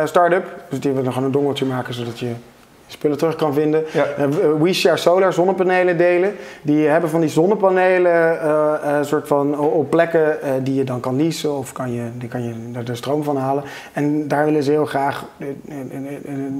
start-up. 0.04 0.44
Dus 0.68 0.80
die 0.80 0.92
willen 0.92 1.12
gewoon 1.12 1.26
een 1.26 1.32
dongeltje 1.32 1.64
maken 1.64 1.94
zodat 1.94 2.18
je 2.18 2.32
spullen 2.88 3.18
terug 3.18 3.36
kan 3.36 3.54
vinden. 3.54 3.84
Ja. 3.92 4.28
WeShare 4.58 4.96
Solar, 4.96 5.32
zonnepanelen 5.32 5.98
delen. 5.98 6.34
Die 6.62 6.86
hebben 6.86 7.10
van 7.10 7.20
die 7.20 7.28
zonnepanelen 7.28 8.38
uh, 8.44 9.02
soort 9.02 9.26
van 9.26 9.58
op 9.58 9.90
plekken 9.90 10.38
die 10.62 10.74
je 10.74 10.84
dan 10.84 11.00
kan 11.00 11.16
leasen 11.16 11.56
of 11.58 11.72
kan 11.72 11.92
je, 11.92 12.02
die 12.18 12.28
kan 12.28 12.42
je 12.42 12.54
er 12.74 12.84
de 12.84 12.94
stroom 12.94 13.22
van 13.22 13.36
halen. 13.36 13.62
En 13.92 14.28
daar 14.28 14.44
willen 14.44 14.62
ze 14.62 14.70
heel 14.70 14.86
graag 14.86 15.24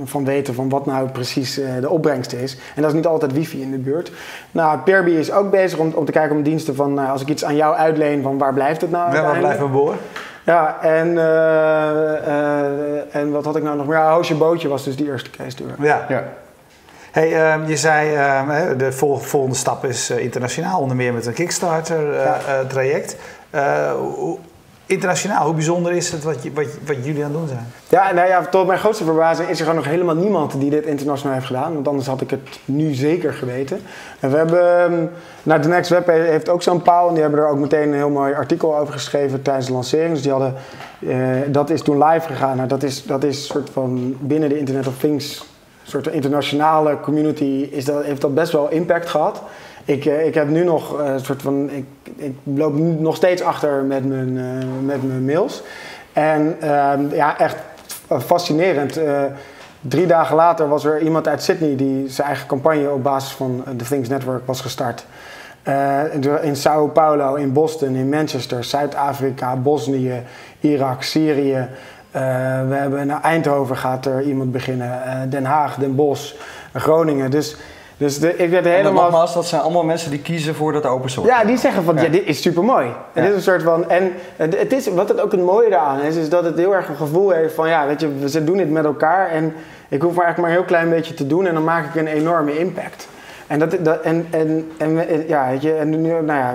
van 0.04 0.24
weten 0.24 0.54
van 0.54 0.68
wat 0.68 0.86
nou 0.86 1.08
precies 1.08 1.60
de 1.80 1.90
opbrengst 1.90 2.32
is. 2.32 2.58
En 2.74 2.82
dat 2.82 2.90
is 2.90 2.96
niet 2.96 3.06
altijd 3.06 3.32
wifi 3.32 3.62
in 3.62 3.70
de 3.70 3.78
buurt. 3.78 4.12
Nou, 4.52 4.78
Perby 4.78 5.10
is 5.10 5.32
ook 5.32 5.50
bezig 5.50 5.78
om, 5.78 5.92
om 5.94 6.04
te 6.04 6.12
kijken 6.12 6.36
om 6.36 6.42
diensten 6.42 6.74
van 6.74 6.98
als 6.98 7.22
ik 7.22 7.28
iets 7.28 7.44
aan 7.44 7.56
jou 7.56 7.74
uitleen, 7.74 8.22
van 8.22 8.38
waar 8.38 8.54
blijft 8.54 8.80
het 8.80 8.90
nou? 8.90 9.14
Ja, 9.14 9.22
waar 9.22 9.38
blijft 9.38 9.58
mijn 9.58 9.72
boor? 9.72 9.94
Ja, 10.46 10.82
en, 10.82 11.08
uh, 11.08 11.14
uh, 12.26 13.14
en 13.14 13.30
wat 13.30 13.44
had 13.44 13.56
ik 13.56 13.62
nou 13.62 13.76
nog 13.76 13.86
meer? 13.86 13.96
Ja, 13.96 14.12
Hoosje 14.12 14.34
Bootje 14.34 14.68
was 14.68 14.84
dus 14.84 14.96
die 14.96 15.06
eerste 15.06 15.30
case 15.30 15.56
tour. 15.56 15.74
Ja. 15.78 16.04
ja. 16.08 16.24
Hey, 17.10 17.58
uh, 17.58 17.68
je 17.68 17.76
zei 17.76 18.14
uh, 18.14 18.78
de 18.78 18.92
vol 18.92 19.16
volgende 19.16 19.56
stap 19.56 19.84
is 19.84 20.10
internationaal, 20.10 20.80
onder 20.80 20.96
meer 20.96 21.12
met 21.12 21.26
een 21.26 21.32
Kickstarter 21.32 22.14
ja. 22.14 22.64
traject 22.68 23.16
internationaal, 24.86 25.44
hoe 25.44 25.54
bijzonder 25.54 25.92
is 25.92 26.12
het 26.12 26.24
wat, 26.24 26.36
wat, 26.54 26.66
wat 26.86 26.96
jullie 27.02 27.24
aan 27.24 27.30
het 27.30 27.38
doen 27.38 27.48
zijn? 27.48 27.66
Ja, 27.88 28.12
nou 28.12 28.28
ja, 28.28 28.44
tot 28.44 28.66
mijn 28.66 28.78
grootste 28.78 29.04
verbazing 29.04 29.48
is 29.48 29.58
er 29.58 29.64
gewoon 29.64 29.80
nog 29.80 29.90
helemaal 29.90 30.14
niemand 30.14 30.60
die 30.60 30.70
dit 30.70 30.84
internationaal 30.84 31.34
heeft 31.34 31.46
gedaan. 31.46 31.74
Want 31.74 31.88
anders 31.88 32.06
had 32.06 32.20
ik 32.20 32.30
het 32.30 32.60
nu 32.64 32.94
zeker 32.94 33.32
geweten. 33.32 33.80
En 34.20 34.30
we 34.30 34.36
hebben, 34.36 34.82
ehm, 34.82 35.06
nou, 35.42 35.62
de 35.62 35.68
Next 35.68 35.90
Web 35.90 36.06
heeft 36.06 36.48
ook 36.48 36.62
zo'n 36.62 36.82
paal. 36.82 37.08
En 37.08 37.12
die 37.12 37.22
hebben 37.22 37.40
er 37.40 37.48
ook 37.48 37.58
meteen 37.58 37.88
een 37.88 37.94
heel 37.94 38.10
mooi 38.10 38.34
artikel 38.34 38.78
over 38.78 38.92
geschreven 38.92 39.42
tijdens 39.42 39.66
de 39.66 39.72
lancering. 39.72 40.12
Dus 40.12 40.22
die 40.22 40.30
hadden, 40.30 40.54
uh, 40.98 41.16
dat 41.48 41.70
is 41.70 41.82
toen 41.82 42.04
live 42.04 42.26
gegaan. 42.26 42.56
Nou, 42.56 42.68
dat 42.68 42.82
is, 42.82 43.04
dat 43.04 43.24
is 43.24 43.46
soort 43.46 43.70
van 43.70 44.16
binnen 44.20 44.48
de 44.48 44.58
Internet 44.58 44.86
of 44.86 44.98
Things, 44.98 45.46
soort 45.82 46.06
internationale 46.06 47.00
community, 47.00 47.68
is 47.70 47.84
dat, 47.84 48.04
heeft 48.04 48.20
dat 48.20 48.34
best 48.34 48.52
wel 48.52 48.70
impact 48.70 49.08
gehad. 49.08 49.42
Ik, 49.86 50.04
ik 50.04 50.34
heb 50.34 50.48
nu 50.48 50.64
nog 50.64 50.98
een 50.98 51.20
soort 51.20 51.42
van. 51.42 51.70
Ik, 51.70 51.86
ik 52.16 52.34
loop 52.42 52.78
nog 52.78 53.16
steeds 53.16 53.42
achter 53.42 53.84
met 53.84 54.08
mijn, 54.08 54.36
uh, 54.36 54.44
met 54.84 55.02
mijn 55.02 55.24
mails. 55.24 55.62
En 56.12 56.56
uh, 56.62 56.92
ja, 57.12 57.38
echt 57.38 57.56
fascinerend. 58.24 59.00
Drie 59.80 60.06
dagen 60.06 60.36
later 60.36 60.68
was 60.68 60.84
er 60.84 61.00
iemand 61.00 61.28
uit 61.28 61.42
Sydney 61.42 61.76
die 61.76 62.08
zijn 62.08 62.26
eigen 62.26 62.46
campagne 62.46 62.90
op 62.90 63.02
basis 63.02 63.32
van 63.32 63.64
de 63.76 63.84
Things 63.84 64.08
Network 64.08 64.46
was 64.46 64.60
gestart. 64.60 65.06
in 66.42 66.56
Sao 66.56 66.86
Paulo, 66.86 67.34
in 67.34 67.52
Boston, 67.52 67.94
in 67.94 68.08
Manchester, 68.08 68.64
Zuid-Afrika, 68.64 69.56
Bosnië, 69.56 70.22
Irak, 70.60 71.02
Syrië. 71.02 71.68
we 72.10 72.74
hebben 72.74 73.06
naar 73.06 73.22
Eindhoven 73.22 73.76
gaat 73.76 74.06
er 74.06 74.22
iemand 74.22 74.52
beginnen, 74.52 75.30
Den 75.30 75.44
Haag, 75.44 75.74
Den 75.74 75.94
Bosch, 75.94 76.34
Groningen. 76.72 77.30
Dus 77.30 77.56
dus 77.96 78.18
de, 78.18 78.36
ik 78.36 78.50
werd 78.50 78.64
helemaal... 78.64 79.02
Nogmaals, 79.02 79.34
dat 79.34 79.46
zijn 79.46 79.62
allemaal 79.62 79.84
mensen 79.84 80.10
die 80.10 80.20
kiezen 80.20 80.54
voor 80.54 80.72
dat 80.72 80.86
open 80.86 81.10
source. 81.10 81.32
Ja, 81.32 81.44
die 81.44 81.56
zeggen 81.56 81.84
van, 81.84 81.96
ja, 81.96 82.08
dit 82.08 82.26
is 82.26 82.42
super 82.42 82.64
mooi. 82.64 82.86
En 83.12 83.22
dit 83.22 83.30
is 83.30 83.36
een 83.36 83.42
soort 83.42 83.62
van... 83.62 83.90
En 83.90 84.12
het 84.36 84.72
is, 84.72 84.88
wat 84.88 85.08
het 85.08 85.20
ook 85.20 85.32
het 85.32 85.40
mooie 85.40 85.70
daaraan 85.70 86.00
is, 86.00 86.16
is 86.16 86.28
dat 86.28 86.44
het 86.44 86.58
heel 86.58 86.74
erg 86.74 86.88
een 86.88 86.96
gevoel 86.96 87.30
heeft 87.30 87.54
van, 87.54 87.68
ja, 87.68 87.86
weet 87.86 88.00
je, 88.00 88.18
we 88.18 88.44
doen 88.44 88.56
dit 88.56 88.70
met 88.70 88.84
elkaar 88.84 89.30
en 89.30 89.54
ik 89.88 90.02
hoef 90.02 90.14
maar 90.14 90.24
eigenlijk 90.24 90.38
maar 90.38 90.48
een 90.48 90.56
heel 90.56 90.64
klein 90.64 90.90
beetje 90.90 91.14
te 91.14 91.26
doen 91.26 91.46
en 91.46 91.54
dan 91.54 91.64
maak 91.64 91.86
ik 91.86 91.94
een 91.94 92.06
enorme 92.06 92.58
impact. 92.58 93.08
En, 93.46 93.58
dat, 93.58 93.76
dat, 93.80 94.00
en, 94.00 94.26
en, 94.30 94.70
en, 94.78 95.24
ja, 95.26 95.48
weet 95.48 95.62
je, 95.62 95.74
en 95.74 95.90
nu, 95.90 96.08
nou 96.08 96.26
ja, 96.26 96.54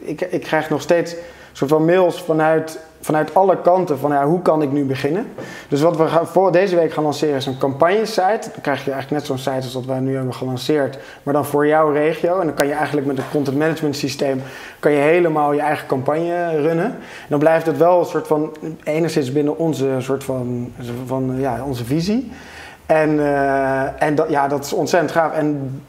ik, 0.00 0.20
ik 0.20 0.40
krijg 0.40 0.70
nog 0.70 0.82
steeds 0.82 1.14
soort 1.56 1.70
van 1.70 1.84
mails 1.84 2.22
vanuit 2.22 2.78
vanuit 3.00 3.34
alle 3.34 3.60
kanten 3.60 3.98
van 3.98 4.10
ja, 4.10 4.26
hoe 4.26 4.42
kan 4.42 4.62
ik 4.62 4.72
nu 4.72 4.84
beginnen. 4.84 5.26
Dus 5.68 5.80
wat 5.80 5.96
we 5.96 6.20
voor 6.24 6.52
deze 6.52 6.76
week 6.76 6.92
gaan 6.92 7.02
lanceren 7.02 7.36
is 7.36 7.46
een 7.46 7.58
campagnesite. 7.58 8.50
Dan 8.52 8.60
krijg 8.60 8.84
je 8.84 8.90
eigenlijk 8.90 9.10
net 9.10 9.26
zo'n 9.26 9.38
site 9.38 9.64
als 9.64 9.74
wat 9.74 9.84
wij 9.84 9.98
nu 9.98 10.14
hebben 10.14 10.34
gelanceerd, 10.34 10.98
maar 11.22 11.34
dan 11.34 11.44
voor 11.44 11.66
jouw 11.66 11.92
regio. 11.92 12.40
En 12.40 12.46
dan 12.46 12.54
kan 12.54 12.66
je 12.66 12.72
eigenlijk 12.72 13.06
met 13.06 13.18
een 13.18 13.30
content 13.30 13.58
management 13.58 13.96
systeem 13.96 14.42
kan 14.78 14.92
je 14.92 14.98
helemaal 14.98 15.52
je 15.52 15.60
eigen 15.60 15.86
campagne 15.86 16.60
runnen. 16.60 16.84
En 16.84 17.28
dan 17.28 17.38
blijft 17.38 17.66
het 17.66 17.76
wel 17.76 17.98
een 17.98 18.06
soort 18.06 18.26
van 18.26 18.56
enigszins 18.84 19.32
binnen 19.32 19.58
onze 19.58 19.96
soort 19.98 20.24
van, 20.24 20.72
van 21.06 21.34
ja, 21.38 21.64
onze 21.64 21.84
visie. 21.84 22.32
En, 22.86 23.10
uh, 23.10 24.02
en 24.02 24.14
dat, 24.14 24.28
ja, 24.28 24.48
dat 24.48 24.64
is 24.64 24.72
ontzettend 24.72 25.12
gaaf. 25.12 25.32
En 25.32 25.80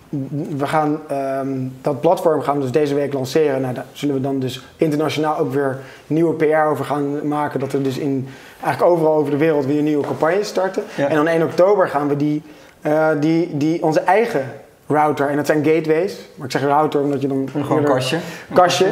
we 0.58 0.68
gaan 0.68 1.00
um, 1.42 1.74
dat 1.82 2.02
platform 2.02 2.42
gaan 2.42 2.56
we 2.56 2.62
dus 2.62 2.72
deze 2.72 2.96
week 2.96 3.14
lanceren. 3.14 3.62
Nou, 3.62 3.74
daar 3.74 3.86
zullen 3.92 4.16
we 4.16 4.22
dan 4.22 4.40
dus 4.40 4.66
internationaal 4.76 5.38
ook 5.38 5.54
weer 5.54 5.78
nieuwe 6.08 6.34
PR 6.34 6.70
over 6.70 6.86
gaan 6.86 7.28
maken. 7.28 7.60
Dat 7.60 7.72
we 7.72 7.82
dus 7.82 7.98
in 7.98 8.28
eigenlijk 8.64 8.94
overal 8.94 9.16
over 9.16 9.32
de 9.32 9.38
wereld 9.38 9.66
weer 9.66 9.82
nieuwe 9.82 10.06
campagnes 10.06 10.48
starten. 10.48 10.84
En 10.96 11.16
dan 11.16 11.28
1 11.28 11.44
oktober 11.44 11.88
gaan 11.88 12.08
we 12.08 12.16
die, 12.16 12.44
uh, 12.82 13.10
die, 13.20 13.58
die 13.58 13.84
onze 13.84 14.00
eigen 14.00 14.46
router, 14.88 15.30
en 15.30 15.36
dat 15.36 15.46
zijn 15.46 15.66
gateways. 15.66 16.18
Maar 16.36 16.46
ik 16.46 16.52
zeg 16.52 16.62
router 16.62 17.02
omdat 17.02 17.22
je 17.22 17.28
dan... 17.28 17.50
Gewoon 17.52 17.78
een 17.78 17.84
kastje. 17.84 18.18
Kastje. 18.54 18.86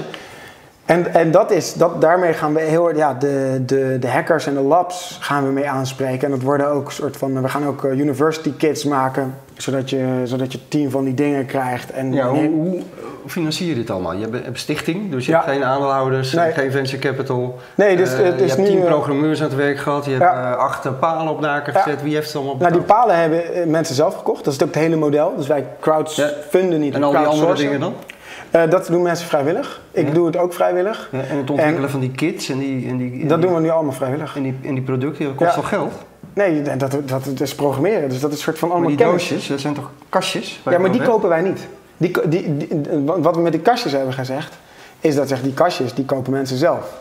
En, 0.85 1.13
en 1.13 1.31
dat 1.31 1.51
is, 1.51 1.73
dat, 1.73 2.01
daarmee 2.01 2.33
gaan 2.33 2.53
we 2.53 2.61
heel 2.61 2.95
ja, 2.95 3.13
de, 3.13 3.63
de, 3.65 3.97
de 3.99 4.07
hackers 4.07 4.47
en 4.47 4.53
de 4.53 4.61
labs 4.61 5.17
gaan 5.21 5.45
we 5.45 5.51
mee 5.51 5.69
aanspreken. 5.69 6.25
En 6.25 6.31
dat 6.31 6.41
worden 6.41 6.67
ook 6.67 6.91
soort 6.91 7.17
van, 7.17 7.41
we 7.41 7.49
gaan 7.49 7.65
ook 7.65 7.83
eh, 7.83 7.99
university 7.99 8.53
kits 8.57 8.83
maken, 8.83 9.35
zodat 9.53 9.89
je, 9.89 10.21
zodat 10.23 10.51
je 10.51 10.67
team 10.67 10.89
van 10.89 11.03
die 11.03 11.13
dingen 11.13 11.45
krijgt. 11.45 11.91
En, 11.91 12.13
ja, 12.13 12.27
hoe, 12.27 12.49
hoe 12.49 12.83
financier 13.27 13.67
je 13.67 13.75
dit 13.75 13.89
allemaal? 13.89 14.13
Je 14.13 14.27
hebt 14.29 14.47
een 14.47 14.55
stichting, 14.57 15.11
dus 15.11 15.25
je 15.25 15.31
hebt 15.31 15.43
geen 15.43 15.63
aandeelhouders, 15.63 16.33
nee. 16.33 16.51
geen 16.51 16.71
venture 16.71 16.99
capital. 16.99 17.59
Nee, 17.75 17.97
dus, 17.97 18.13
uh, 18.13 18.17
het 18.17 18.41
is 18.41 18.51
je 18.51 18.55
hebt 18.55 18.69
tien 18.69 18.79
uh, 18.79 18.85
programmeurs 18.85 19.41
aan 19.41 19.47
het 19.47 19.55
werk 19.55 19.77
gehad, 19.77 20.05
je 20.05 20.11
hebt 20.11 20.23
uh, 20.23 20.55
acht 20.55 20.99
palen 20.99 21.33
op 21.33 21.41
daken 21.41 21.73
gezet. 21.73 22.01
Wie 22.01 22.13
heeft 22.13 22.27
het 22.27 22.35
allemaal 22.35 22.57
betaald? 22.57 22.73
Nou, 22.73 22.85
die 22.85 22.95
palen 22.95 23.19
hebben 23.19 23.69
mensen 23.69 23.95
zelf 23.95 24.15
gekocht. 24.15 24.43
Dat 24.43 24.53
is 24.53 24.61
ook 24.61 24.67
het 24.67 24.77
hele 24.77 24.95
model. 24.95 25.33
Dus 25.35 25.47
wij 25.47 25.65
crowdfunden 25.79 26.79
niet. 26.79 26.93
En 26.93 27.03
al 27.03 27.11
die 27.11 27.19
andere 27.19 27.53
dingen 27.53 27.79
dan? 27.79 27.93
Uh, 28.55 28.69
dat 28.69 28.87
doen 28.87 29.01
mensen 29.01 29.27
vrijwillig. 29.27 29.81
Ik 29.91 30.07
ja. 30.07 30.13
doe 30.13 30.25
het 30.25 30.37
ook 30.37 30.53
vrijwillig. 30.53 31.09
Ja, 31.11 31.19
en 31.19 31.37
het 31.37 31.49
ontwikkelen 31.49 31.83
en, 31.83 31.89
van 31.89 31.99
die 31.99 32.11
kits 32.11 32.49
en 32.49 32.59
die, 32.59 32.87
en 32.87 32.97
die, 32.97 33.11
en 33.21 33.27
Dat 33.27 33.37
die, 33.37 33.47
doen 33.47 33.55
we 33.55 33.61
nu 33.61 33.69
allemaal 33.69 33.91
vrijwillig. 33.91 34.35
En 34.35 34.43
die, 34.43 34.55
en 34.63 34.73
die 34.73 34.83
producten, 34.83 35.25
dat 35.25 35.35
kost 35.35 35.53
toch 35.53 35.67
geld? 35.67 35.93
Nee, 36.33 36.61
dat, 36.61 36.79
dat, 36.79 37.07
dat 37.07 37.39
is 37.39 37.55
programmeren. 37.55 38.09
Dus 38.09 38.19
dat 38.19 38.31
is 38.31 38.37
een 38.37 38.43
soort 38.43 38.59
van 38.59 38.69
allemaal 38.71 38.89
maar 38.89 38.97
die 38.97 39.05
kennis. 39.05 39.29
doosjes, 39.29 39.47
dat 39.47 39.59
zijn 39.59 39.73
toch 39.73 39.91
kastjes? 40.09 40.61
Ja, 40.69 40.77
maar 40.77 40.91
die 40.91 41.01
kopen 41.01 41.29
wij 41.29 41.41
niet. 41.41 41.67
Die, 41.97 42.27
die, 42.29 42.57
die, 42.57 42.67
wat 43.05 43.35
we 43.35 43.41
met 43.41 43.51
die 43.51 43.61
kastjes 43.61 43.91
hebben 43.91 44.13
gezegd, 44.13 44.57
is 44.99 45.15
dat 45.15 45.27
zeg, 45.27 45.41
die 45.41 45.53
kastjes, 45.53 45.93
die 45.93 46.05
kopen 46.05 46.31
mensen 46.31 46.57
zelf. 46.57 46.93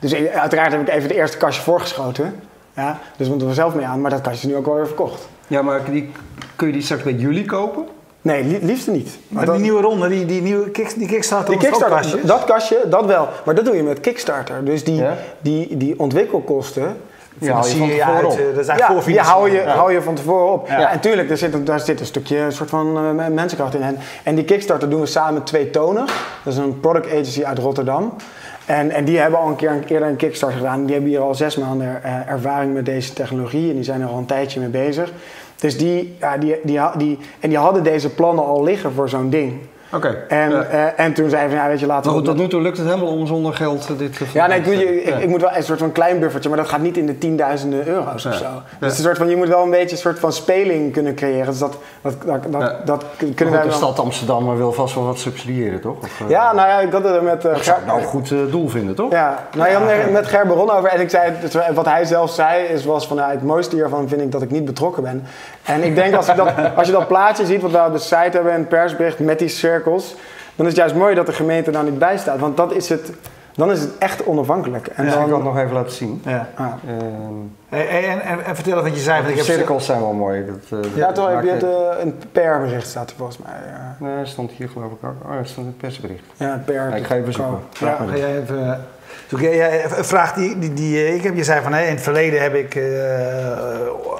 Dus 0.00 0.14
uiteraard 0.14 0.72
heb 0.72 0.80
ik 0.80 0.88
even 0.88 1.08
de 1.08 1.14
eerste 1.14 1.36
kastje 1.36 1.62
voorgeschoten. 1.62 2.40
Ja, 2.76 2.98
dus 3.16 3.26
we 3.26 3.30
moeten 3.32 3.48
er 3.48 3.54
zelf 3.54 3.74
mee 3.74 3.86
aan, 3.86 4.00
maar 4.00 4.10
dat 4.10 4.20
kastje 4.20 4.46
is 4.46 4.52
nu 4.52 4.58
ook 4.58 4.66
wel 4.66 4.74
weer 4.74 4.86
verkocht. 4.86 5.28
Ja, 5.46 5.62
maar 5.62 5.90
die, 5.90 6.10
kun 6.56 6.66
je 6.66 6.72
die 6.72 6.82
straks 6.82 7.02
bij 7.02 7.12
jullie 7.12 7.44
kopen? 7.44 7.86
Nee, 8.22 8.44
li- 8.44 8.58
liefst 8.62 8.86
niet. 8.88 9.18
Maar 9.28 9.44
dat- 9.44 9.54
die 9.54 9.62
nieuwe 9.62 9.80
ronde, 9.82 10.08
die, 10.08 10.26
die 10.26 10.42
nieuwe 10.42 10.70
kick, 10.70 10.94
die 10.98 11.06
Kickstarter 11.08 11.48
die 11.58 11.68
Kickstarter, 11.68 12.20
dat 12.26 12.44
kastje, 12.44 12.78
dat 12.90 13.06
wel. 13.06 13.28
Maar 13.44 13.54
dat 13.54 13.64
doe 13.64 13.76
je 13.76 13.82
met 13.82 14.00
Kickstarter. 14.00 14.64
Dus 14.64 14.84
die, 14.84 14.94
Ja? 14.96 15.16
die, 15.40 15.76
die 15.76 15.98
ontwikkelkosten, 15.98 16.96
Ja, 17.38 17.52
haal 17.52 17.62
je 17.64 17.68
van 17.68 17.88
Financier 17.88 17.94
je 17.94 18.00
tevoren 18.00 18.16
uit, 18.16 18.48
op. 18.48 18.54
dat 18.54 18.60
is 18.60 19.14
ja, 19.14 19.22
hou 19.22 19.50
je, 19.50 19.60
hou 19.62 19.92
je 19.92 20.02
van 20.02 20.14
tevoren 20.14 20.52
op. 20.52 20.68
Ja. 20.68 20.90
En 20.92 21.00
tuurlijk, 21.00 21.28
daar 21.28 21.36
zit, 21.36 21.54
een- 21.54 21.64
daar 21.64 21.80
zit 21.80 22.00
een 22.00 22.06
stukje 22.06 22.38
een 22.38 22.52
soort 22.52 22.68
van 22.68 22.96
eh, 23.20 23.26
mensenkracht 23.28 23.74
in. 23.74 23.82
En, 23.82 23.96
en 24.22 24.34
die 24.34 24.44
Kickstarter 24.44 24.90
doen 24.90 25.00
we 25.00 25.06
samen 25.06 25.34
met 25.34 25.46
Twee 25.46 25.70
Tonen. 25.70 26.06
Dat 26.44 26.52
is 26.52 26.56
een 26.58 26.80
product 26.80 27.06
agency 27.06 27.44
uit 27.44 27.58
Rotterdam. 27.58 28.14
En, 28.66 28.90
en 28.90 29.04
die 29.04 29.18
hebben 29.18 29.38
al 29.40 29.48
een 29.48 29.56
keer 29.56 29.70
een, 29.70 29.84
eerder 29.86 30.08
een 30.08 30.16
Kickstarter 30.16 30.58
gedaan. 30.58 30.82
Die 30.84 30.92
hebben 30.92 31.10
hier 31.10 31.20
al 31.20 31.34
zes 31.34 31.56
maanden 31.56 32.04
eh, 32.04 32.28
ervaring 32.28 32.74
met 32.74 32.84
deze 32.86 33.12
technologie. 33.12 33.68
En 33.68 33.74
die 33.74 33.84
zijn 33.84 34.00
er 34.00 34.08
al 34.08 34.18
een 34.18 34.26
tijdje 34.26 34.60
mee 34.60 34.68
bezig. 34.68 35.12
Dus 35.62 35.78
die, 35.78 36.16
ja, 36.18 36.38
die, 36.38 36.56
die, 36.62 36.80
die, 36.96 37.18
en 37.40 37.48
die 37.48 37.58
hadden 37.58 37.82
deze 37.82 38.14
plannen 38.14 38.44
al 38.44 38.62
liggen 38.62 38.92
voor 38.92 39.08
zo'n 39.08 39.30
ding. 39.30 39.52
Oké. 39.94 40.24
En, 40.28 40.50
Ja. 40.50 40.62
eh, 40.62 41.04
en 41.04 41.12
toen 41.12 41.30
zeiden 41.30 41.50
we, 41.50 41.56
ja, 41.62 41.68
weet 41.68 41.80
je, 41.80 41.86
laten 41.86 42.10
Maar 42.10 42.20
we... 42.20 42.26
goed, 42.26 42.36
tot 42.36 42.44
nu 42.44 42.48
toe 42.50 42.60
lukt 42.60 42.76
het 42.76 42.86
helemaal 42.86 43.08
om 43.08 43.26
zonder 43.26 43.54
geld 43.54 43.88
eh, 43.90 43.98
dit 43.98 44.16
te 44.16 44.24
Ja, 44.32 44.46
nee, 44.46 44.58
ik, 44.58 44.66
moet 44.66 44.78
je- 44.78 45.02
Ja. 45.06 45.16
ik, 45.16 45.22
ik 45.22 45.28
moet 45.28 45.40
wel 45.40 45.50
een 45.56 45.62
soort 45.62 45.78
van 45.78 45.92
klein 45.92 46.18
buffertje, 46.20 46.48
maar 46.48 46.58
dat 46.58 46.68
gaat 46.68 46.80
niet 46.80 46.96
in 46.96 47.06
de 47.06 47.18
tienduizenden 47.18 47.86
euro's 47.88 48.26
of 48.26 48.34
zo. 48.34 48.44
Ja. 48.44 48.62
Dus 48.80 48.98
een 48.98 49.04
soort 49.04 49.16
van, 49.16 49.28
je 49.28 49.36
moet 49.36 49.48
wel 49.48 49.62
een 49.62 49.70
beetje 49.70 49.90
een 49.90 50.02
soort 50.02 50.18
van 50.18 50.32
speling 50.32 50.92
kunnen 50.92 51.14
creëren. 51.14 51.46
Dus 51.46 51.58
dat, 51.58 51.76
dat, 52.02 52.14
dat, 52.26 52.42
dat, 52.52 52.60
Ja. 52.60 52.76
dat 52.84 53.02
Maar 53.02 53.30
kunnen 53.34 53.54
wij 53.54 53.62
goed, 53.62 53.70
de 53.70 53.76
stad 53.76 53.98
Amsterdam 53.98 54.56
wil 54.56 54.72
vast 54.72 54.94
wel 54.94 55.04
wat 55.04 55.18
subsidiëren, 55.18 55.80
toch? 55.80 55.96
Of, 56.02 56.20
eh, 56.20 56.28
Ja, 56.30 56.52
nou 56.52 56.68
ja, 56.68 56.80
ik 56.80 56.92
had 56.92 57.04
het 57.04 57.14
er 57.14 57.22
met... 57.22 57.44
eh, 57.44 57.52
dat 57.52 57.64
zou 57.64 57.78
ik 57.80 57.86
nou 57.86 57.98
een 58.00 58.04
goed 58.06 58.34
doel 58.50 58.68
vinden, 58.68 58.94
toch? 58.94 59.10
Ja, 59.10 59.38
nou 59.56 59.70
ja, 59.70 59.78
met- 59.78 60.12
met 60.12 60.26
Ger 60.26 60.46
Baron 60.46 60.70
over. 60.70 60.88
En 60.88 61.00
ik 61.00 61.10
zei, 61.10 61.32
dus 61.40 61.56
wat 61.74 61.84
hij 61.86 62.04
zelf 62.04 62.30
zei, 62.30 62.64
is, 62.64 62.84
was 62.84 63.06
van, 63.06 63.16
ja, 63.16 63.30
het 63.30 63.42
mooiste 63.42 63.74
hiervan 63.76 64.08
vind 64.08 64.20
ik 64.20 64.32
dat 64.32 64.42
ik 64.42 64.50
niet 64.50 64.64
betrokken 64.64 65.02
ben. 65.02 65.24
En 65.62 65.82
ik 65.82 65.94
denk 65.94 66.14
als, 66.14 66.26
je 66.26 66.34
dat, 66.34 66.48
als 66.76 66.86
je 66.86 66.92
dat 66.92 67.08
plaatje 67.08 67.46
ziet, 67.46 67.62
wat 67.62 67.70
we 67.70 67.84
op 67.86 67.92
de 67.92 67.98
site 67.98 68.30
hebben, 68.32 68.54
een 68.54 68.66
persbericht 68.66 69.18
met 69.18 69.38
die 69.38 69.48
cirkels, 69.82 70.14
dan 70.56 70.66
is 70.66 70.72
het 70.72 70.80
juist 70.80 70.94
mooi 70.94 71.14
dat 71.14 71.26
de 71.26 71.32
gemeente 71.32 71.70
daar 71.70 71.84
niet 71.84 71.98
bij 71.98 72.18
staat. 72.18 72.38
Want 72.38 72.56
dat 72.56 72.72
is 72.74 72.88
het, 72.88 73.12
dan 73.54 73.70
is 73.70 73.80
het 73.80 73.98
echt 73.98 74.24
onafhankelijk. 74.24 74.86
En 74.86 75.10
dan 75.10 75.28
ik 75.28 75.34
het 75.34 75.42
nog 75.42 75.58
even 75.58 75.72
laten 75.72 75.92
zien. 75.92 76.22
Ja. 76.24 76.48
ah. 76.54 76.66
Ehm, 76.86 77.00
Hey, 77.68 77.86
hey, 77.86 78.08
en, 78.08 78.20
en, 78.20 78.44
en 78.44 78.54
vertel 78.54 78.82
wat 78.82 78.94
je 78.94 79.00
zei. 79.00 79.16
Want 79.16 79.28
ik 79.30 79.36
de 79.36 79.42
heb 79.44 79.54
cirkels 79.56 79.86
zijn 79.86 80.00
wel 80.00 80.12
mooi. 80.12 80.44
Dat, 80.46 80.84
eh, 80.84 80.96
Ja, 80.96 81.12
toch 81.12 81.28
heb 81.28 81.42
je 81.42 81.50
eh, 81.96 82.04
een 82.04 82.14
PR-bericht 82.32 82.86
staat 82.86 83.10
er 83.10 83.16
volgens 83.16 83.38
mij. 83.38 83.52
Ja, 83.72 83.96
Nee, 83.98 84.26
stond 84.26 84.50
hier 84.50 84.68
geloof 84.68 84.90
ik 84.92 85.04
ook. 85.04 85.30
Oh, 85.30 85.36
het 85.36 85.48
stond 85.48 85.66
in 85.66 85.72
het 85.72 85.80
persbericht. 85.82 86.24
ja 86.36 86.62
PR. 86.64 86.72
Ja, 86.72 86.88
ik 86.94 87.06
ga 87.06 87.14
even 87.14 87.32
zoeken. 87.32 87.58
Ja. 87.78 87.96
maar 87.98 88.08
Ga 88.08 88.16
jij 88.16 88.38
even... 88.40 88.80
jij- 89.40 89.84
een 89.84 90.04
vraag 90.04 90.32
die, 90.32 90.58
die, 90.58 90.72
die 90.72 90.96
eh, 90.96 91.14
ik 91.14 91.22
heb. 91.22 91.34
Je 91.36 91.44
zei 91.44 91.62
van 91.62 91.74
in 91.74 91.90
het 91.90 92.00
verleden 92.00 92.42
heb 92.42 92.54
ik 92.54 92.74
eh, 92.74 92.84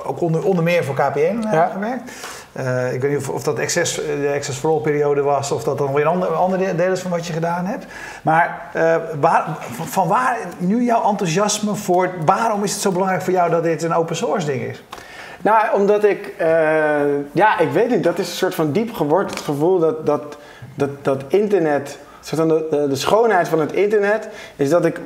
ook 0.04 0.20
onder, 0.20 0.44
onder 0.44 0.64
meer 0.64 0.84
voor 0.84 0.94
KPN 0.94 1.18
eh, 1.46 1.52
Ja. 1.52 1.70
gewerkt. 1.72 2.10
Eh, 2.52 2.92
ik 2.92 3.00
weet 3.00 3.10
niet 3.10 3.28
of, 3.28 3.42
dat 3.42 3.58
access, 3.58 4.00
eh, 4.00 4.06
de 4.20 4.32
Access 4.34 4.58
for 4.58 4.70
All 4.70 4.80
periode 4.80 5.22
was 5.22 5.52
of 5.52 5.64
dat 5.64 5.78
dan 5.78 5.92
weer 5.92 6.06
een 6.06 6.10
ander, 6.10 6.28
andere 6.28 6.74
deel 6.74 6.92
is 6.92 7.00
van 7.00 7.10
wat 7.10 7.26
je 7.26 7.32
gedaan 7.32 7.66
hebt. 7.66 7.86
Maar 8.22 8.70
eh, 8.72 8.96
waar, 9.20 9.56
van, 9.84 10.08
waar 10.08 10.38
nu 10.58 10.84
jouw 10.84 11.10
enthousiasme 11.10 11.74
voor, 11.74 12.10
waarom 12.24 12.64
is 12.64 12.72
het 12.72 12.80
zo 12.80 12.90
belangrijk 12.90 13.22
voor 13.22 13.32
jou 13.32 13.50
dat 13.50 13.62
dit 13.62 13.82
een 13.82 13.94
open 13.94 14.16
source 14.16 14.46
ding 14.46 14.62
is? 14.62 14.82
Nou, 15.40 15.74
omdat 15.74 16.04
ik, 16.04 16.34
ja, 17.32 17.58
ik 17.58 17.70
weet 17.72 17.90
niet, 17.90 18.02
dat 18.02 18.18
is 18.18 18.28
een 18.28 18.36
soort 18.36 18.54
van 18.54 18.72
diep 18.72 18.94
geworteld 18.94 19.40
gevoel 19.40 19.78
dat, 19.78 20.06
dat, 20.06 20.36
dat, 20.74 20.90
dat 21.02 21.22
internet, 21.28 21.98
soort 22.20 22.48
de 22.70 22.96
schoonheid 22.96 23.48
van 23.48 23.60
het 23.60 23.72
internet, 23.72 24.28
is 24.56 24.70
dat 24.70 24.84
ik, 24.84 25.00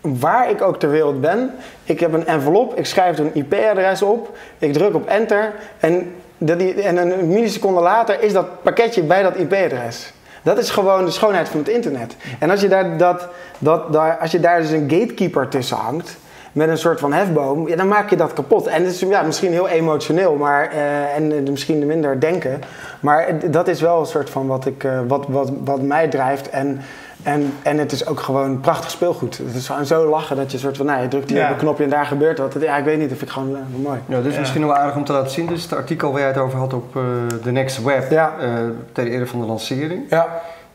waar 0.00 0.50
ik 0.50 0.62
ook 0.62 0.78
ter 0.78 0.90
wereld 0.90 1.20
ben, 1.20 1.54
ik 1.84 2.00
heb 2.00 2.12
een 2.12 2.26
envelop, 2.26 2.78
ik 2.78 2.86
schrijf 2.86 3.18
er 3.18 3.24
een 3.24 3.34
IP-adres 3.34 4.02
op, 4.02 4.36
ik 4.58 4.72
druk 4.72 4.94
op 4.94 5.08
enter 5.08 5.52
en, 5.78 6.12
dat 6.38 6.58
die, 6.58 6.82
en 6.82 6.96
een 6.96 7.28
milliseconde 7.28 7.80
later 7.80 8.22
is 8.22 8.32
dat 8.32 8.62
pakketje 8.62 9.02
bij 9.02 9.22
dat 9.22 9.36
IP-adres. 9.36 10.12
Dat 10.42 10.58
is 10.58 10.70
gewoon 10.70 11.04
de 11.04 11.10
schoonheid 11.10 11.48
van 11.48 11.58
het 11.58 11.68
internet. 11.68 12.16
En 12.38 12.50
als 12.50 12.60
je 12.60 12.68
daar, 12.68 12.96
dat, 12.96 13.28
dat, 13.58 13.92
daar, 13.92 14.18
als 14.18 14.30
je 14.30 14.40
daar 14.40 14.60
dus 14.60 14.70
een 14.70 14.90
gatekeeper 14.90 15.48
tussen 15.48 15.76
hangt, 15.76 16.16
met 16.52 16.68
een 16.68 16.78
soort 16.78 17.00
van 17.00 17.12
hefboom, 17.12 17.68
ja, 17.68 17.76
dan 17.76 17.88
maak 17.88 18.10
je 18.10 18.16
dat 18.16 18.32
kapot. 18.32 18.66
En 18.66 18.84
het 18.84 18.92
is 18.92 19.00
ja, 19.00 19.22
misschien 19.22 19.52
heel 19.52 19.68
emotioneel, 19.68 20.34
maar, 20.34 20.70
eh, 20.70 21.16
en 21.16 21.32
eh, 21.32 21.50
misschien 21.50 21.86
minder 21.86 22.20
denken. 22.20 22.60
Maar 23.00 23.50
dat 23.50 23.68
is 23.68 23.80
wel 23.80 24.00
een 24.00 24.06
soort 24.06 24.30
van 24.30 24.46
wat, 24.46 24.66
ik, 24.66 24.84
eh, 24.84 25.00
wat, 25.08 25.26
wat, 25.28 25.50
wat 25.64 25.82
mij 25.82 26.08
drijft. 26.08 26.50
En, 26.50 26.80
en, 27.26 27.52
en 27.62 27.78
het 27.78 27.92
is 27.92 28.06
ook 28.06 28.20
gewoon 28.20 28.60
prachtig 28.60 28.90
speelgoed. 28.90 29.38
Het 29.38 29.54
is 29.54 29.66
gewoon 29.66 29.86
zo 29.86 30.08
lachen 30.08 30.36
dat 30.36 30.52
je 30.52 30.58
soort 30.58 30.76
van, 30.76 30.86
nou, 30.86 31.02
je 31.02 31.08
drukt 31.08 31.28
hier 31.30 31.38
Ja. 31.38 31.44
op 31.44 31.50
een 31.52 31.56
knopje 31.58 31.84
en 31.84 31.90
daar 31.90 32.06
gebeurt 32.06 32.38
wat. 32.38 32.56
Ja, 32.60 32.76
ik 32.76 32.84
weet 32.84 32.98
niet, 32.98 33.08
dat 33.08 33.18
vind 33.18 33.30
ik 33.30 33.36
gewoon 33.36 33.54
eh, 33.56 33.62
mooi. 33.82 33.98
Ja, 34.06 34.16
dit 34.16 34.26
is 34.26 34.32
Ja. 34.34 34.40
misschien 34.40 34.66
wel 34.66 34.76
aardig 34.76 34.96
om 34.96 35.04
te 35.04 35.12
laten 35.12 35.30
zien. 35.30 35.52
Is 35.52 35.62
het 35.62 35.72
artikel 35.74 36.10
waar 36.10 36.20
jij 36.20 36.28
het 36.28 36.38
over 36.38 36.58
had 36.58 36.72
op 36.74 36.96
eh 36.96 37.02
The 37.42 37.50
Next 37.50 37.82
Web. 37.82 38.10
Ja. 38.10 38.32
eh, 38.40 38.48
ter 38.92 39.06
ere 39.06 39.26
van 39.26 39.40
de 39.40 39.46
lancering. 39.46 40.02
Ja. 40.10 40.26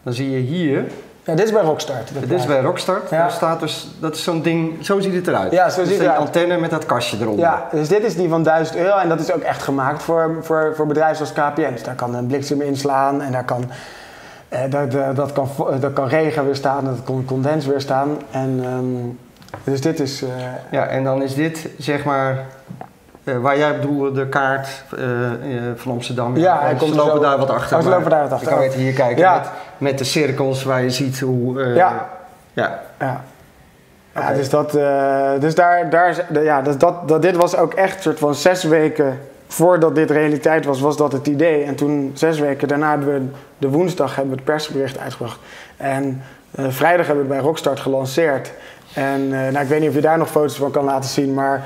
Dan 0.03 0.13
zie 0.13 0.31
je 0.31 0.37
hier, 0.37 0.85
ja 1.23 1.35
dit 1.35 1.45
is 1.45 1.51
bij 1.51 1.61
Rockstart. 1.61 2.13
dat 2.13 2.29
dit 2.29 2.39
is 2.39 2.45
bij 2.45 2.61
Rockstart. 2.61 3.09
Ja. 3.09 3.17
Daar 3.17 3.31
staat 3.31 3.59
dus, 3.59 3.87
dat 3.99 4.15
is 4.15 4.23
zo'n 4.23 4.41
ding, 4.41 4.85
zo 4.85 4.99
ziet 4.99 5.13
het 5.13 5.27
eruit. 5.27 5.51
Ja, 5.51 5.69
zo 5.69 5.75
Dus 5.75 5.75
ziet 5.75 5.85
het 5.87 5.99
die 5.99 6.03
eruit. 6.07 6.19
antenne 6.19 6.57
met 6.57 6.69
dat 6.69 6.85
kastje 6.85 7.17
eronder. 7.21 7.45
Ja, 7.45 7.67
dus 7.71 7.87
dit 7.87 8.03
is 8.03 8.15
die 8.15 8.29
van 8.29 8.43
1000 8.43 8.77
euro 8.77 8.97
en 8.97 9.09
dat 9.09 9.19
is 9.19 9.31
ook 9.33 9.41
echt 9.41 9.61
gemaakt 9.61 10.03
voor, 10.03 10.35
voor, 10.41 10.73
voor 10.75 10.87
bedrijven 10.87 11.27
zoals 11.27 11.51
KPN. 11.53 11.71
Dus 11.71 11.83
daar 11.83 11.95
kan 11.95 12.15
een 12.15 12.27
bliksem 12.27 12.61
inslaan 12.61 13.21
en 13.21 13.31
daar 13.31 13.45
kan, 13.45 13.61
eh, 13.61 13.75
dat, 14.69 14.91
dat, 14.91 15.15
dat, 15.15 15.31
kan, 15.31 15.47
vo- 15.47 15.79
dat 15.79 15.93
kan 15.93 16.07
regen 16.07 16.45
weerstaan, 16.45 16.85
dat 16.85 16.99
kan 17.03 17.25
condens 17.25 17.65
weerstaan. 17.65 18.09
En, 18.31 18.59
ehm, 18.63 18.85
dus 19.63 19.81
dit 19.81 19.99
is... 19.99 20.21
eh, 20.23 20.29
Ja, 20.71 20.85
en 20.85 21.03
dan 21.03 21.21
is 21.23 21.35
dit 21.35 21.69
zeg 21.77 22.03
maar 22.03 22.45
eh, 23.23 23.37
waar 23.37 23.57
jij 23.57 23.79
bedoelde 23.79 24.11
de 24.11 24.27
kaart 24.27 24.83
eh, 24.97 25.21
eh, 25.31 25.61
van 25.75 25.91
Amsterdam. 25.91 26.37
Ja, 26.37 26.59
hij 26.59 26.71
Eh, 26.71 26.77
komt 26.79 26.89
ze 26.91 26.95
lopen 26.97 27.13
zo- 27.15 27.19
daar 27.21 27.37
wat 27.37 27.49
achter. 27.49 27.77
Oh, 27.77 27.83
ze 27.83 27.89
lopen 27.89 28.09
daar 28.09 28.21
wat 28.21 28.31
achter. 28.31 28.47
Je 28.49 28.53
kan 28.55 28.63
beter 28.63 28.79
hier 28.79 28.93
kijken 28.93 29.17
Ja. 29.17 29.33
met, 29.37 29.47
met 29.77 29.97
de 29.97 30.03
cirkels 30.03 30.63
waar 30.63 30.81
je 30.83 30.89
ziet 30.89 31.19
hoe. 31.19 31.61
eh, 31.63 31.75
Ja. 31.75 32.07
ja. 32.53 32.79
ja. 32.99 33.21
Ja, 34.15 34.33
dus, 34.33 34.49
dat, 34.49 34.75
eh, 34.75 35.29
dus 35.39 35.55
daar, 35.55 35.89
daar, 35.89 36.25
ja, 36.43 36.61
dus 36.61 36.77
dat, 36.77 37.07
dat, 37.07 37.21
dit 37.21 37.35
was 37.35 37.55
ook 37.55 37.73
echt 37.73 37.95
een 37.95 38.01
soort 38.01 38.19
van 38.19 38.35
zes 38.35 38.63
weken 38.63 39.19
voordat 39.51 39.95
dit 39.95 40.11
realiteit 40.11 40.65
was, 40.65 40.81
was 40.81 40.97
dat 40.97 41.11
het 41.11 41.27
idee. 41.27 41.63
En 41.63 41.75
toen 41.75 42.11
zes 42.13 42.39
weken 42.39 42.67
daarna 42.67 42.89
hebben 42.89 43.13
we 43.13 43.37
de 43.57 43.69
woensdag 43.69 44.15
hebben 44.15 44.33
we 44.33 44.35
het 44.35 44.45
persbericht 44.45 44.97
uitgebracht. 44.97 45.39
En 45.77 46.21
eh, 46.51 46.65
vrijdag 46.69 47.05
hebben 47.05 47.23
we 47.23 47.29
bij 47.29 47.39
Rockstart 47.39 47.79
gelanceerd. 47.79 48.51
En 48.93 49.21
eh, 49.21 49.51
nou, 49.51 49.59
ik 49.59 49.67
weet 49.67 49.79
niet 49.79 49.89
of 49.89 49.95
je 49.95 50.01
daar 50.01 50.17
nog 50.17 50.29
foto's 50.29 50.55
van 50.55 50.71
kan 50.71 50.83
laten 50.83 51.09
zien, 51.09 51.33
maar 51.33 51.63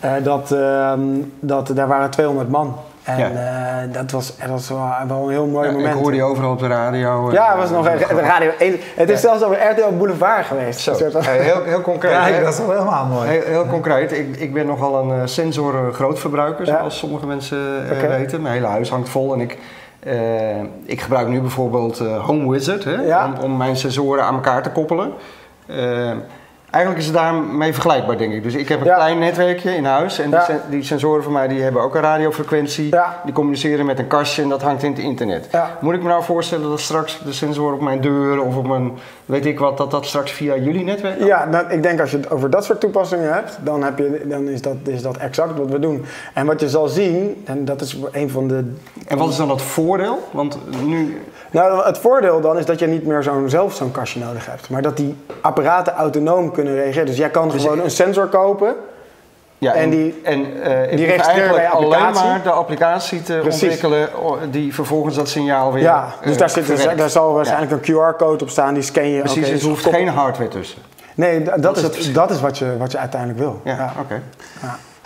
eh, 0.00 0.12
dat, 0.22 0.52
ehm, 0.52 1.00
dat, 1.40 1.70
daar 1.74 1.88
waren 1.88 2.10
200 2.10 2.48
man. 2.48 2.76
En 3.08 3.18
Ja. 3.18 3.82
eh, 3.82 3.92
dat 3.92 4.10
was, 4.10 4.36
dat 4.36 4.48
was 4.48 4.68
wel, 4.68 4.88
wel 5.08 5.22
een 5.24 5.30
heel 5.30 5.46
mooi 5.46 5.66
Ja, 5.66 5.72
moment. 5.72 5.94
Ik 5.94 6.00
hoorde 6.00 6.16
je 6.16 6.22
overal 6.22 6.50
op 6.52 6.58
de 6.58 6.66
radio. 6.66 7.32
Ja, 7.32 7.44
eh, 7.44 7.48
het 7.50 7.58
was 7.58 7.70
nog 7.70 7.98
de 8.08 8.20
radio. 8.20 8.50
Het 8.94 9.10
is 9.10 9.20
zelfs 9.20 9.42
over 9.42 9.70
RTL 9.70 9.96
Boulevard 9.96 10.46
geweest. 10.46 10.80
Zo, 10.80 10.90
Een 10.90 10.96
soort 10.96 11.12
van- 11.12 11.22
heel, 11.22 11.62
heel 11.64 11.80
concreet. 11.80 12.12
Ja, 12.12 12.22
hè? 12.22 12.42
dat 12.42 12.52
is 12.52 12.58
wel 12.58 12.70
helemaal 12.70 13.06
mooi. 13.06 13.28
Heel, 13.28 13.42
heel 13.46 13.66
concreet, 13.66 14.12
ik, 14.12 14.36
ik 14.36 14.52
ben 14.52 14.66
nogal 14.66 15.02
een 15.02 15.20
eh, 15.20 15.26
sensor 15.26 15.92
grootverbruiker, 15.94 16.66
Ja. 16.66 16.78
zoals 16.78 16.98
sommige 16.98 17.26
mensen 17.26 17.58
eh, 17.90 18.08
weten. 18.16 18.42
Mijn 18.42 18.54
hele 18.54 18.66
huis 18.66 18.90
hangt 18.90 19.08
vol 19.08 19.32
en 19.34 19.40
ik, 19.40 19.58
ik 20.84 21.00
gebruik 21.00 21.28
nu 21.28 21.40
bijvoorbeeld 21.40 22.00
eh, 22.00 22.24
Home 22.26 22.50
Wizard 22.50 22.84
hè, 22.84 23.00
Ja. 23.02 23.26
om, 23.26 23.34
om 23.44 23.56
mijn 23.56 23.76
sensoren 23.76 24.24
aan 24.24 24.34
elkaar 24.34 24.62
te 24.62 24.70
koppelen. 24.70 25.12
Eigenlijk 26.70 27.02
is 27.04 27.08
het 27.08 27.18
daarmee 27.20 27.72
vergelijkbaar, 27.72 28.16
denk 28.18 28.32
ik. 28.32 28.42
Dus 28.42 28.54
ik 28.54 28.68
heb 28.68 28.80
een 28.80 28.86
Ja. 28.86 28.94
klein 28.94 29.18
netwerkje 29.18 29.74
in 29.76 29.84
huis 29.84 30.18
en 30.18 30.30
Ja. 30.30 30.36
die, 30.36 30.44
sen- 30.46 30.60
die 30.70 30.82
sensoren 30.82 31.22
van 31.22 31.32
mij 31.32 31.48
die 31.48 31.62
hebben 31.62 31.82
ook 31.82 31.94
een 31.94 32.00
radiofrequentie. 32.00 32.88
Ja. 32.90 33.20
Die 33.24 33.34
communiceren 33.34 33.86
met 33.86 33.98
een 33.98 34.06
kastje 34.06 34.42
en 34.42 34.48
dat 34.48 34.62
hangt 34.62 34.82
in 34.82 34.90
het 34.90 34.98
internet. 35.00 35.48
Moet 35.80 35.94
ik 35.94 36.02
me 36.02 36.08
nou 36.08 36.22
voorstellen 36.22 36.68
dat 36.68 36.80
straks 36.80 37.20
de 37.24 37.32
sensoren 37.32 37.74
op 37.74 37.80
mijn 37.80 38.00
deur 38.00 38.40
of 38.42 38.56
op 38.56 38.66
mijn, 38.66 38.92
weet 39.24 39.46
ik 39.46 39.58
wat, 39.58 39.76
dat 39.76 39.90
dat 39.90 40.06
straks 40.06 40.30
via 40.32 40.56
jullie 40.56 40.84
netwerk 40.84 41.24
Ja, 41.24 41.44
nou, 41.44 41.70
ik 41.70 41.82
denk 41.82 42.00
als 42.00 42.10
je 42.10 42.16
het 42.16 42.30
over 42.30 42.50
dat 42.50 42.64
soort 42.64 42.80
toepassingen 42.80 43.32
hebt, 43.32 43.58
dan, 43.62 43.82
heb 43.82 43.98
je, 43.98 44.22
dan 44.24 44.48
is, 44.48 44.62
dat, 44.62 44.76
is 44.84 45.02
dat 45.02 45.16
exact 45.16 45.58
wat 45.58 45.70
we 45.70 45.78
doen. 45.78 46.04
En 46.34 46.46
wat 46.46 46.60
je 46.60 46.68
zal 46.68 46.88
zien, 46.88 47.42
en 47.44 47.64
dat 47.64 47.80
is 47.80 47.96
een 48.12 48.30
van 48.30 48.48
de. 48.48 48.72
En 49.06 49.18
wat 49.18 49.28
is 49.28 49.36
dan 49.36 49.50
het 49.50 49.62
voordeel? 49.62 50.28
Want 50.30 50.58
nu, 50.84 51.22
Nou, 51.50 51.84
het 51.86 51.98
voordeel 51.98 52.40
dan 52.40 52.58
is 52.58 52.64
dat 52.64 52.78
je 52.78 52.86
niet 52.86 53.06
meer 53.06 53.22
zo'n, 53.22 53.48
zelf 53.48 53.74
zo'n 53.74 53.90
kastje 53.90 54.20
nodig 54.20 54.46
hebt, 54.46 54.70
maar 54.70 54.82
dat 54.82 54.96
die 54.96 55.16
apparaten 55.40 55.92
autonoom 55.94 56.52
kunnen 56.52 56.74
reageren. 56.74 57.06
Dus 57.06 57.16
jij 57.16 57.30
kan 57.30 57.48
Dus 57.48 57.62
gewoon 57.62 57.78
ik- 57.78 57.84
een 57.84 57.90
sensor 57.90 58.26
kopen. 58.26 58.74
ja, 59.58 59.74
En 59.74 59.82
en, 59.82 59.90
die- 59.90 60.20
en, 60.24 60.40
ik 60.40 60.96
die 60.96 61.06
hoef 61.06 61.16
registreer 61.16 61.26
eigenlijk 61.44 61.68
bij 61.68 61.68
alleen 61.68 62.12
maar 62.14 62.40
de 62.42 62.50
applicatie 62.50 63.22
te 63.22 63.38
Precies. 63.42 63.62
ontwikkelen 63.62 64.08
die 64.50 64.74
vervolgens 64.74 65.14
dat 65.14 65.28
signaal 65.28 65.72
weer 65.72 65.82
Ja, 65.82 66.08
dus 66.22 66.32
eh, 66.32 66.38
daar, 66.38 66.50
zit, 66.50 66.66
dus, 66.66 66.86
daar 66.96 67.10
zal 67.10 67.32
waarschijnlijk 67.32 67.72
een 67.72 67.80
QR-code 67.94 68.44
op 68.44 68.50
staan, 68.50 68.74
die 68.74 68.82
scan 68.82 69.08
je. 69.08 69.20
Precies, 69.20 69.48
dus 69.48 69.62
er 69.62 69.68
hoeft 69.68 69.86
geen 69.86 70.08
hardware 70.08 70.48
tussen. 70.50 70.78
Nee, 71.14 71.42
dat, 71.42 71.62
Dat 71.62 71.76
is 71.76 71.82
het 72.06 72.14
dat 72.14 72.30
is 72.30 72.40
wat 72.40 72.58
je, 72.58 72.76
wat 72.78 72.92
je 72.92 72.98
uiteindelijk 72.98 73.40
wil. 73.40 73.60
Ja, 73.64 73.92
oké. 74.00 74.22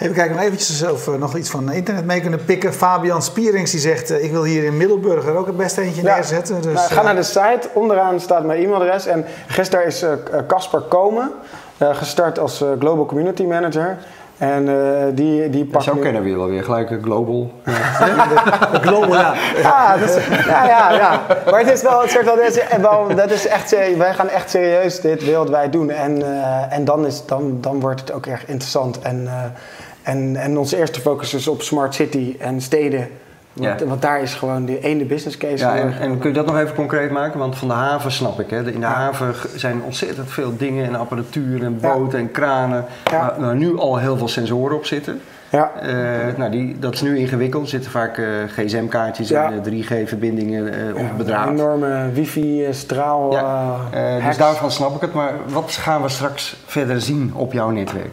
Even 0.03 0.15
kijken, 0.15 0.37
nog 0.37 0.45
eventjes 0.45 0.83
of 0.91 1.05
we 1.05 1.17
nog 1.19 1.37
iets 1.37 1.51
van 1.51 1.73
internet 1.73 2.05
mee 2.05 2.21
kunnen 2.21 2.45
pikken. 2.45 2.73
Fabian 2.75 3.23
Spierings 3.23 3.71
die 3.71 3.81
zegt, 3.81 4.11
eh, 4.11 4.25
ik 4.25 4.31
wil 4.31 4.45
hier 4.45 4.65
in 4.65 4.77
Middelburg 4.77 5.27
er 5.27 5.37
ook 5.37 5.47
het 5.47 5.57
best 5.57 5.79
eentje 5.79 6.03
Ja. 6.03 6.15
neerzetten. 6.15 6.55
Dus, 6.63 6.73
Nou, 6.75 6.89
ga 6.93 6.99
eh, 6.99 7.05
naar 7.05 7.15
de 7.15 7.23
site, 7.23 7.69
onderaan 7.73 8.21
staat 8.21 8.45
mijn 8.45 8.63
e-mailadres. 8.65 9.07
En 9.07 9.25
gisteren 9.47 9.87
is 9.87 10.03
eh, 10.03 10.11
Casper 10.47 10.81
Komen, 10.81 11.31
eh, 11.79 11.89
gestart 11.95 12.39
als 12.39 12.63
eh, 12.63 12.69
Global 12.79 13.07
Community 13.07 13.43
Manager. 13.45 13.97
En 14.39 14.69
eh, 14.69 15.05
die, 15.15 15.51
die 15.51 15.65
pakt 15.65 15.85
zo 15.85 15.95
nu- 15.95 16.01
kennen 16.01 16.23
we 16.23 16.29
je 16.29 16.37
wel 16.37 16.47
weer. 16.49 16.65
Gelijk 16.65 16.91
een 16.91 17.03
global. 17.03 17.53
Global, 18.73 19.15
ja. 19.15 19.35
Ja, 19.63 19.97
dat 19.99 20.09
is, 20.09 20.27
ja, 20.47 20.65
ja, 20.67 20.93
ja. 20.93 21.21
Maar 21.51 21.61
het 21.61 21.71
is 21.73 21.83
wel 21.83 22.03
een 22.03 22.09
soort 22.09 22.25
van, 22.27 22.37
dat 22.37 22.47
is, 22.49 22.59
wel, 22.81 23.15
dat 23.15 23.31
is 23.31 23.47
echt, 23.47 23.71
wij 23.97 24.15
gaan 24.15 24.29
echt 24.29 24.51
serieus 24.51 25.01
dit 25.01 25.25
wereldwijd 25.25 25.73
doen. 25.73 25.91
En, 25.91 26.23
eh, 26.23 26.77
en 26.77 26.85
dan, 26.85 27.07
is, 27.07 27.27
dan, 27.27 27.59
dan 27.61 27.81
wordt 27.81 28.01
het 28.01 28.13
ook 28.13 28.27
echt 28.27 28.49
interessant. 28.49 28.99
En, 28.99 29.27
eh, 29.27 29.33
en, 30.03 30.37
en 30.37 30.59
onze 30.59 30.77
eerste 30.79 31.01
focus 31.01 31.35
is 31.35 31.49
op 31.49 31.63
smart 31.63 31.95
city 31.95 32.37
en 32.39 32.61
steden. 32.61 33.09
Want, 33.53 33.81
Ja. 33.81 33.87
want 33.87 34.03
daar 34.03 34.23
is 34.23 34.35
gewoon 34.35 34.65
de 34.65 34.81
ene 34.81 35.05
business 35.05 35.37
case. 35.37 35.57
Ja, 35.65 35.75
en, 36.01 36.19
kun 36.19 36.29
je 36.29 36.35
dat 36.37 36.47
nog 36.47 36.59
even 36.59 36.75
concreet 36.75 37.11
maken? 37.11 37.39
Want 37.39 37.57
van 37.59 37.69
de 37.69 37.75
haven 37.75 38.13
snap 38.13 38.41
ik. 38.41 38.51
Hè. 38.51 38.71
In 38.73 38.81
de 38.81 38.87
haven 38.87 39.35
zijn 39.57 39.83
ontzettend 39.83 40.31
veel 40.31 40.57
dingen 40.57 40.85
en 40.87 40.95
apparatuur 40.95 41.63
en 41.65 41.81
boten 41.81 42.19
en 42.19 42.31
kranen. 42.31 42.85
Waar, 43.11 43.35
waar 43.39 43.57
nu 43.57 43.79
al 43.79 43.99
heel 43.99 44.17
veel 44.17 44.29
sensoren 44.29 44.77
op 44.77 44.85
zitten. 44.87 45.21
ja. 45.51 45.71
Eh, 45.81 46.37
nou, 46.37 46.51
die, 46.51 46.79
dat 46.79 46.95
is 46.95 47.01
nu 47.03 47.19
ingewikkeld. 47.19 47.63
Er 47.63 47.69
zitten 47.69 47.91
vaak 47.91 48.19
eh, 48.19 48.27
gsm-kaartjes 48.57 49.29
Ja. 49.29 49.51
en 49.53 49.63
3G-verbindingen 49.63 50.73
eh, 50.89 50.95
op 50.97 51.17
bedraad. 51.17 51.47
Een 51.49 51.53
enorme 51.55 52.11
wifi-straal. 52.13 53.33
Ja. 53.33 53.77
dus 54.27 54.37
daarvan 54.37 54.71
snap 54.71 54.95
ik 54.95 55.01
het. 55.01 55.13
Maar 55.13 55.33
wat 55.49 55.71
gaan 55.73 56.03
we 56.03 56.09
straks 56.09 56.57
verder 56.67 57.01
zien 57.01 57.33
op 57.35 57.53
jouw 57.53 57.71
netwerk? 57.71 58.11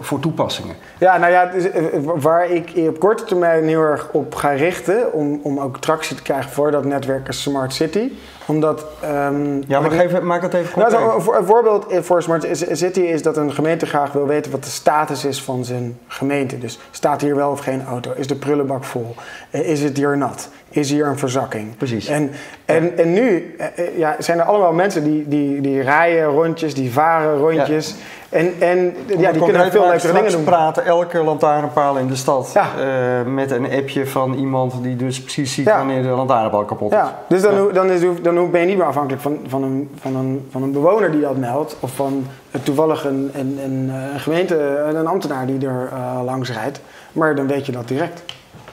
Voor 0.00 0.20
toepassingen. 0.20 0.74
Ja, 0.98 1.16
nou 1.18 1.32
ja, 1.32 1.46
dus, 1.46 1.70
eh, 1.70 1.82
waar 2.14 2.50
ik 2.50 2.72
op 2.88 2.98
korte 2.98 3.24
termijn 3.24 3.64
heel 3.68 3.80
erg 3.80 4.08
op 4.12 4.34
ga 4.34 4.50
richten, 4.50 5.12
om, 5.12 5.40
om 5.42 5.58
ook 5.60 5.78
tractie 5.78 6.16
te 6.16 6.22
krijgen 6.22 6.50
voor 6.50 6.70
dat 6.70 6.84
netwerk 6.84 7.28
is 7.28 7.42
Smart 7.42 7.72
City. 7.74 8.12
Omdat. 8.46 8.84
ehm, 9.00 9.62
Ja, 9.66 9.80
maar 9.80 9.90
geef, 9.90 10.20
maak 10.20 10.42
dat 10.42 10.54
even 10.54 10.78
Nou, 10.78 10.90
concreet. 10.90 11.10
zo, 11.10 11.16
een, 11.16 11.22
voor- 11.22 11.36
een 11.36 11.44
voorbeeld 11.44 11.86
voor 12.00 12.22
Smart 12.22 12.46
City 12.72 13.00
is 13.00 13.22
dat 13.22 13.36
een 13.36 13.52
gemeente 13.52 13.86
graag 13.86 14.12
wil 14.12 14.26
weten 14.26 14.50
wat 14.50 14.64
de 14.64 14.70
status 14.70 15.24
is 15.24 15.42
van 15.42 15.64
zijn 15.64 15.98
gemeente. 16.06 16.58
Dus 16.58 16.78
staat 16.90 17.20
hier 17.20 17.36
wel 17.36 17.50
of 17.50 17.60
geen 17.60 17.84
auto? 17.86 18.12
Is 18.16 18.26
de 18.26 18.34
prullenbak 18.36 18.84
vol? 18.84 19.14
Eh, 19.50 19.68
Is 19.68 19.82
het 19.82 19.96
hier 19.96 20.16
nat? 20.16 20.48
Is 20.74 20.90
hier 20.90 21.06
een 21.06 21.18
verzakking? 21.18 21.76
Precies. 21.76 22.06
En, 22.06 22.30
en, 22.64 22.98
en 22.98 23.12
nu 23.12 23.54
eh, 23.58 23.66
eh, 23.76 23.98
ja, 23.98 24.16
zijn 24.18 24.38
er 24.38 24.44
allemaal 24.44 24.72
mensen 24.72 25.04
die, 25.04 25.28
die, 25.28 25.60
die 25.60 25.82
rijden 25.82 26.24
rondjes, 26.24 26.74
die 26.74 26.92
varen 26.92 27.36
rondjes. 27.36 27.94
En, 28.28 28.52
en 28.58 28.94
ja, 29.18 29.32
die 29.32 29.42
kunnen 29.42 29.70
veel 29.70 29.86
leukere 29.88 30.12
dingen 30.12 30.30
doen. 30.30 30.44
praten 30.44 30.84
elke 30.84 31.22
lantaarnpaal 31.22 31.96
in 31.96 32.06
de 32.06 32.16
stad 32.16 32.50
Ja. 32.54 32.66
eh, 32.78 33.26
met 33.32 33.50
een 33.50 33.70
appje 33.72 34.06
van 34.06 34.34
iemand 34.34 34.82
die 34.82 34.96
dus 34.96 35.20
precies 35.20 35.54
ziet 35.54 35.66
Ja. 35.66 35.76
wanneer 35.76 36.02
de 36.02 36.08
lantaarnpaal 36.08 36.64
kapot 36.64 36.92
is. 36.92 36.98
Ja, 36.98 37.18
dus 37.28 37.42
dan, 37.42 37.72
dan, 37.72 37.90
is, 37.90 38.00
dan 38.22 38.50
ben 38.50 38.60
je 38.60 38.66
niet 38.66 38.76
meer 38.76 38.86
afhankelijk 38.86 39.22
van, 39.22 39.38
van, 39.46 39.62
een, 39.62 39.90
van, 40.00 40.16
een, 40.16 40.46
van 40.50 40.62
een 40.62 40.72
bewoner 40.72 41.10
die 41.10 41.20
dat 41.20 41.36
meldt. 41.36 41.76
Of 41.80 41.90
van 41.94 42.26
toevallig 42.62 43.04
een, 43.04 43.30
een, 43.34 43.58
een, 43.64 43.88
een 44.12 44.20
gemeente, 44.20 44.84
een 44.94 45.06
ambtenaar 45.06 45.46
die 45.46 45.66
er 45.66 45.88
langs 46.24 46.52
rijdt. 46.52 46.80
Maar 47.12 47.34
dan 47.34 47.46
weet 47.46 47.66
je 47.66 47.72
dat 47.72 47.88
direct. 47.88 48.22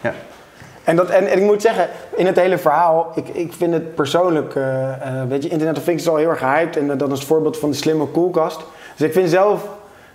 Ja. 0.02 0.14
En, 0.84 0.96
dat, 0.96 1.10
en, 1.10 1.38
ik 1.38 1.44
moet 1.44 1.62
zeggen, 1.62 1.88
in 2.16 2.26
het 2.26 2.36
hele 2.36 2.58
verhaal, 2.58 3.12
ik, 3.16 3.28
ik 3.28 3.54
vind 3.54 3.74
het 3.74 3.96
persoonlijk, 3.96 4.56
eh, 4.56 4.92
eh, 4.92 5.28
weet 5.28 5.44
je, 5.44 5.50
Internet 5.50 5.78
of 5.78 5.84
Things 5.84 6.02
is 6.02 6.10
al 6.10 6.16
heel 6.16 6.30
erg 6.30 6.40
gehyped. 6.40 6.78
En 6.78 6.98
dat 6.98 7.12
is 7.12 7.18
het 7.18 7.28
voorbeeld 7.28 7.58
van 7.58 7.70
de 7.70 7.76
slimme 7.76 8.06
koelkast. 8.06 8.60
Dus 8.96 9.08
ik 9.08 9.14
vind 9.14 9.30
zelf, 9.30 9.68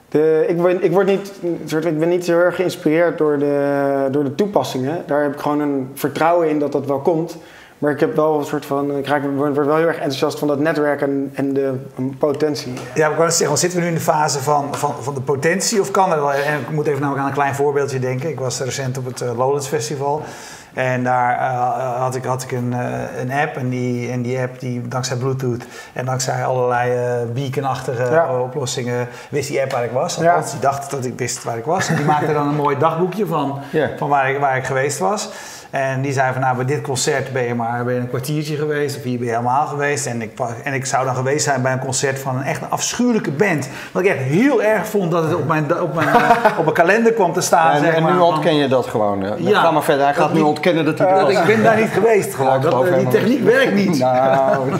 de, 0.08 0.44
ik, 0.48 0.56
word, 0.56 0.84
ik, 0.84 0.92
word 0.92 1.06
niet, 1.06 1.32
soort, 1.64 1.84
ik 1.84 1.98
ben 1.98 2.08
niet 2.08 2.24
zo 2.24 2.38
erg 2.38 2.56
geïnspireerd 2.56 3.18
door 3.18 3.38
de, 3.38 4.08
door 4.10 4.24
de 4.24 4.34
toepassingen. 4.34 5.02
Daar 5.06 5.22
heb 5.22 5.32
ik 5.32 5.40
gewoon 5.40 5.60
een 5.60 5.90
vertrouwen 5.94 6.48
in 6.48 6.58
dat 6.58 6.72
dat 6.72 6.86
wel 6.86 7.00
komt. 7.00 7.36
Maar 7.78 7.90
ik 7.92 8.00
heb 8.00 8.16
wel 8.16 8.38
een 8.38 8.44
soort 8.44 8.66
van, 8.66 8.96
ik 8.96 9.06
raak, 9.06 9.22
word 9.36 9.54
wel 9.54 9.76
heel 9.76 9.86
erg 9.86 9.96
enthousiast 9.96 10.38
van 10.38 10.48
dat 10.48 10.58
netwerk 10.58 11.00
en, 11.00 11.30
en 11.34 11.52
de 11.52 11.74
potentie. 12.18 12.72
Ja, 12.94 13.08
ik 13.10 13.16
wou 13.16 13.30
zeggen, 13.30 13.58
zitten 13.58 13.78
we 13.78 13.84
nu 13.84 13.90
in 13.90 13.96
de 13.98 14.04
fase 14.04 14.42
van, 14.42 14.74
van, 14.74 14.94
van 15.00 15.14
de 15.14 15.20
potentie 15.20 15.80
of 15.80 15.90
kan 15.90 16.12
er 16.12 16.20
wel? 16.20 16.32
En 16.32 16.60
ik 16.60 16.70
moet 16.70 16.86
even 16.86 17.00
namelijk 17.00 17.22
aan 17.22 17.28
een 17.30 17.36
klein 17.36 17.54
voorbeeldje 17.54 17.98
denken. 17.98 18.28
Ik 18.30 18.38
was 18.38 18.60
recent 18.60 18.98
op 18.98 19.04
het 19.04 19.20
eh, 19.20 19.36
Lowlands 19.36 19.66
Festival. 19.68 20.22
En 20.74 21.04
daar 21.04 21.38
eh, 21.38 22.00
had 22.00 22.14
ik, 22.14 22.24
had 22.24 22.42
ik 22.42 22.52
een, 22.52 22.72
eh, 22.72 23.20
een 23.20 23.32
app 23.32 23.56
en 23.56 23.68
die, 23.68 24.10
en 24.10 24.22
die 24.22 24.38
app 24.40 24.60
die 24.60 24.88
dankzij 24.88 25.16
Bluetooth 25.16 25.64
en 25.92 26.04
dankzij 26.04 26.44
allerlei 26.44 26.92
eh 26.92 27.32
beacon-achtige 27.34 28.02
Ja. 28.10 28.40
oplossingen 28.40 29.08
wist 29.30 29.48
die 29.48 29.60
app 29.60 29.72
waar 29.72 29.84
ik 29.84 29.90
was. 29.90 30.14
Ja. 30.16 30.32
Althans, 30.32 30.50
die 30.50 30.60
dacht 30.60 30.90
dat 30.90 31.04
ik 31.04 31.18
wist 31.18 31.44
waar 31.44 31.56
ik 31.58 31.64
was. 31.64 31.88
En 31.88 31.96
die 31.96 32.04
maakte 32.04 32.32
dan 32.32 32.48
een 32.48 32.54
mooi 32.54 32.78
dagboekje 32.78 33.26
van, 33.26 33.60
van 33.96 34.08
waar, 34.08 34.30
ik, 34.30 34.38
waar 34.40 34.56
ik 34.56 34.64
geweest 34.64 34.98
was. 34.98 35.28
En 35.76 36.00
die 36.00 36.12
zei 36.12 36.32
van 36.32 36.40
nou, 36.40 36.56
bij 36.56 36.64
dit 36.64 36.80
concert 36.80 37.32
ben 37.32 37.42
je 37.42 37.54
maar 37.54 37.84
ben 37.84 37.94
je 37.94 38.00
een 38.00 38.08
kwartiertje 38.08 38.56
geweest 38.56 38.96
of 38.96 39.02
hier 39.02 39.18
ben 39.18 39.26
je 39.26 39.32
helemaal 39.32 39.66
geweest. 39.66 40.06
En 40.06 40.22
ik, 40.22 40.38
en 40.64 40.72
ik 40.72 40.86
zou 40.86 41.04
dan 41.04 41.14
geweest 41.14 41.44
zijn 41.44 41.62
bij 41.62 41.72
een 41.72 41.78
concert 41.78 42.18
van 42.18 42.36
een 42.36 42.42
echt 42.42 42.62
een 42.62 42.70
afschuwelijke 42.70 43.30
band. 43.30 43.68
Wat 43.92 44.02
ik 44.02 44.08
echt 44.08 44.18
heel 44.18 44.62
erg 44.62 44.86
vond 44.86 45.10
dat 45.10 45.22
het 45.22 45.34
op 45.34 45.46
mijn, 45.46 45.80
op 45.80 45.94
mijn, 45.94 46.08
eh, 46.16 46.58
op 46.58 46.64
mijn 46.64 46.76
kalender 46.76 47.12
kwam 47.12 47.32
te 47.32 47.40
staan. 47.40 47.72
En, 47.72 47.80
zeg 47.80 47.94
en 47.94 48.02
maar, 48.02 48.12
nu 48.12 48.18
ontken 48.18 48.54
je 48.54 48.68
dat 48.68 48.86
gewoon. 48.86 49.34
Ja. 49.38 49.60
Ga 49.60 49.70
maar 49.70 49.82
verder. 49.82 50.04
Hij 50.04 50.14
gaat 50.14 50.32
nu 50.32 50.40
ontkennen 50.40 50.84
dat 50.84 50.98
hij 50.98 51.08
er 51.08 51.20
dat 51.20 51.30
ik 51.30 51.44
ben 51.46 51.62
daar 51.62 51.76
niet 51.76 51.90
geweest 51.92 52.34
gewoon. 52.34 52.50
Ja, 52.50 52.56
ik 52.56 52.62
Dat, 52.62 52.86
eh, 52.86 52.98
die 52.98 53.08
techniek 53.08 53.44
werkt 53.44 53.74
niet. 53.74 53.98
Nou, 53.98 54.68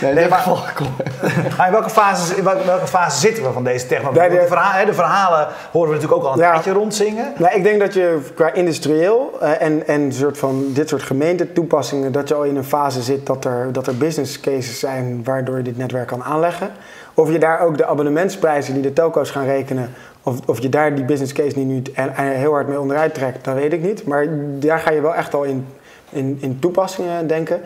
nee, 0.00 0.10
in 0.10 0.16
Nee, 0.16 0.28
maar-. 0.28 0.46
Maar 1.56 1.66
in 1.66 1.72
welke 1.72 1.90
fase, 1.90 2.36
in 2.36 2.44
welke, 2.44 2.64
welke 2.64 2.86
fase 2.86 3.18
zitten 3.20 3.42
we 3.44 3.52
van 3.52 3.64
deze 3.64 3.86
technologie? 3.86 4.28
De- 4.30 4.46
verhalen, 4.46 4.86
de 4.86 4.92
verhalen 4.94 5.48
horen 5.72 5.88
we 5.88 5.94
natuurlijk 5.94 6.20
ook 6.22 6.26
al 6.28 6.32
een 6.32 6.38
Ja. 6.44 6.52
tijdje 6.52 6.72
rondzingen. 6.72 7.32
Nou, 7.36 7.54
ik 7.54 7.62
denk 7.62 7.80
dat 7.80 7.94
je 7.94 8.20
qua 8.34 8.52
industrieel 8.52 9.36
eh, 9.40 9.62
en, 9.62 9.86
en 9.86 10.12
soort 10.12 10.38
van 10.38 10.64
dit 10.72 10.88
soort 10.88 11.02
gemeentetoepassingen, 11.02 12.12
dat 12.12 12.28
je 12.28 12.34
al 12.34 12.42
in 12.44 12.56
een 12.56 12.64
fase 12.64 13.02
zit 13.02 13.26
dat 13.26 13.44
er, 13.44 13.72
dat 13.72 13.86
er 13.86 13.96
business 13.96 14.40
cases 14.40 14.78
zijn 14.78 15.20
waardoor 15.24 15.56
je 15.56 15.62
dit 15.62 15.76
netwerk 15.76 16.06
kan 16.06 16.22
aanleggen. 16.24 16.70
Of 17.14 17.32
je 17.32 17.38
daar 17.38 17.60
ook 17.60 17.76
de 17.76 17.86
abonnementsprijzen 17.86 18.74
die 18.74 18.82
de 18.82 18.92
telco's 18.92 19.30
gaan 19.30 19.44
rekenen, 19.44 19.90
of, 20.22 20.36
of 20.46 20.60
je 20.60 20.68
daar 20.68 20.94
die 20.94 21.04
business 21.04 21.32
case 21.32 21.58
niet 21.58 21.66
nu 21.66 21.82
en, 21.94 22.16
en 22.16 22.26
heel 22.26 22.52
hard 22.52 22.68
mee 22.68 22.80
onderuit 22.80 23.14
trekt, 23.14 23.44
dat 23.44 23.54
weet 23.54 23.72
ik 23.72 23.82
niet. 23.82 24.06
Maar 24.06 24.26
daar 24.58 24.78
ga 24.78 24.90
je 24.90 25.00
wel 25.00 25.14
echt 25.14 25.34
al 25.34 25.42
in, 25.42 25.66
in, 26.10 26.38
in 26.40 26.58
toepassingen 26.58 27.26
denken. 27.26 27.60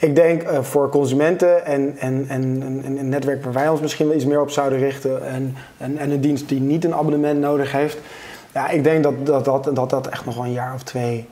Ik 0.00 0.14
denk 0.14 0.42
eh, 0.42 0.62
voor 0.62 0.88
consumenten 0.88 1.66
en, 1.66 1.96
en, 1.98 2.24
en, 2.28 2.62
en, 2.62 2.82
en 2.84 2.98
een 2.98 3.08
netwerk 3.08 3.44
waar 3.44 3.52
wij 3.52 3.68
ons 3.68 3.80
misschien 3.80 4.06
wel 4.06 4.16
iets 4.16 4.24
meer 4.24 4.40
op 4.40 4.50
zouden 4.50 4.78
richten 4.78 5.26
en, 5.26 5.56
en, 5.78 5.98
en 5.98 6.10
een 6.10 6.20
dienst 6.20 6.48
die 6.48 6.60
niet 6.60 6.84
een 6.84 6.94
abonnement 6.94 7.40
nodig 7.40 7.72
heeft. 7.72 7.98
Ja, 8.54 8.68
ik 8.68 8.84
denk 8.84 9.02
dat 9.02 9.26
dat, 9.26 9.44
dat, 9.44 9.70
dat, 9.74 9.90
dat 9.90 10.06
echt 10.06 10.24
nog 10.24 10.34
wel 10.34 10.44
een 10.44 10.52
jaar 10.52 10.74
of 10.74 10.82
twee, 10.82 11.28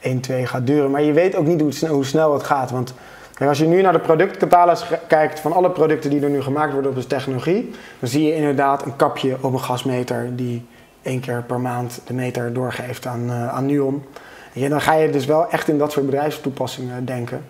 één, 0.00 0.20
twee 0.20 0.46
gaat 0.46 0.66
duren. 0.66 0.90
Maar 0.90 1.02
je 1.02 1.12
weet 1.12 1.36
ook 1.36 1.46
niet 1.46 1.86
hoe, 1.88 2.04
snel, 2.04 2.32
het 2.32 2.42
gaat. 2.42 2.70
Want 2.70 2.94
als 3.38 3.58
je 3.58 3.66
nu 3.66 3.82
naar 3.82 3.92
de 3.92 3.98
productcatalogus 3.98 4.84
kijkt 5.06 5.40
van 5.40 5.52
alle 5.52 5.70
producten 5.70 6.10
die 6.10 6.22
er 6.22 6.30
nu 6.30 6.42
gemaakt 6.42 6.72
worden 6.72 6.90
op 6.90 6.96
de 6.96 7.06
technologie, 7.06 7.70
dan 7.98 8.08
zie 8.08 8.26
je 8.26 8.34
inderdaad 8.34 8.84
een 8.84 8.96
kapje 8.96 9.36
op 9.40 9.52
een 9.52 9.60
gasmeter 9.60 10.36
die 10.36 10.66
één 11.02 11.20
keer 11.20 11.42
per 11.46 11.60
maand 11.60 12.00
de 12.06 12.14
meter 12.14 12.52
doorgeeft 12.52 13.06
aan, 13.06 13.30
eh, 13.30 13.48
aan 13.48 13.66
Nuon. 13.66 14.04
Ja, 14.52 14.68
dan 14.68 14.80
ga 14.80 14.94
je 14.94 15.10
dus 15.10 15.26
wel 15.26 15.50
echt 15.50 15.68
in 15.68 15.78
dat 15.78 15.92
soort 15.92 16.06
bedrijfstoepassingen 16.06 17.04
denken. 17.04 17.44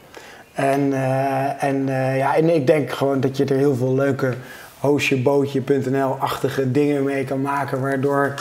En, 0.55 0.93
eh, 0.93 1.63
en, 1.63 1.89
eh, 1.89 2.17
ja, 2.17 2.37
en 2.37 2.55
ik 2.55 2.67
denk 2.67 2.91
gewoon 2.91 3.21
dat 3.21 3.37
je 3.37 3.45
er 3.45 3.57
heel 3.57 3.75
veel 3.75 3.95
leuke 3.95 4.35
hoosjebootje.nl-achtige 4.79 6.71
dingen 6.71 7.03
mee 7.03 7.25
kan 7.25 7.41
maken, 7.41 7.81
waardoor 7.81 8.35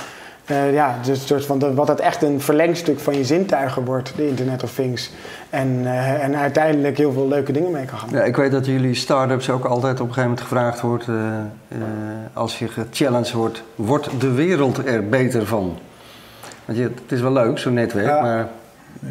eh, 0.45 0.73
ja, 0.73 0.97
dus 1.05 1.27
soort 1.27 1.45
van 1.45 1.75
wat 1.75 1.87
het 1.87 1.99
echt 1.99 2.23
een 2.23 2.41
verlengstuk 2.41 2.99
van 2.99 3.17
je 3.17 3.25
zintuigen 3.25 3.85
wordt, 3.85 4.13
de 4.15 4.27
Internet 4.27 4.63
of 4.63 4.73
Things. 4.73 5.11
En, 5.49 5.81
en 6.21 6.35
uiteindelijk 6.37 6.97
heel 6.97 7.11
veel 7.11 7.27
leuke 7.27 7.51
dingen 7.51 7.71
mee 7.71 7.85
kan 7.85 7.99
gaan. 7.99 8.09
Ja, 8.11 8.23
ik 8.23 8.35
weet 8.35 8.51
dat 8.51 8.65
jullie 8.65 8.95
start-ups 8.95 9.49
ook 9.49 9.65
altijd 9.65 9.99
op 9.99 10.07
een 10.07 10.13
gegeven 10.13 10.29
moment 10.29 10.41
gevraagd 10.41 10.81
wordt, 10.81 11.05
als 12.33 12.59
je 12.59 12.67
gechallenged 12.67 13.31
wordt, 13.31 13.63
wordt 13.75 14.09
de 14.19 14.31
wereld 14.31 14.87
er 14.87 15.09
beter 15.09 15.45
van? 15.45 15.77
Want 16.65 16.77
je, 16.77 16.83
het 16.83 17.11
is 17.11 17.21
wel 17.21 17.31
leuk, 17.31 17.57
zo'n 17.57 17.73
netwerk, 17.73 18.21
maar 18.21 18.47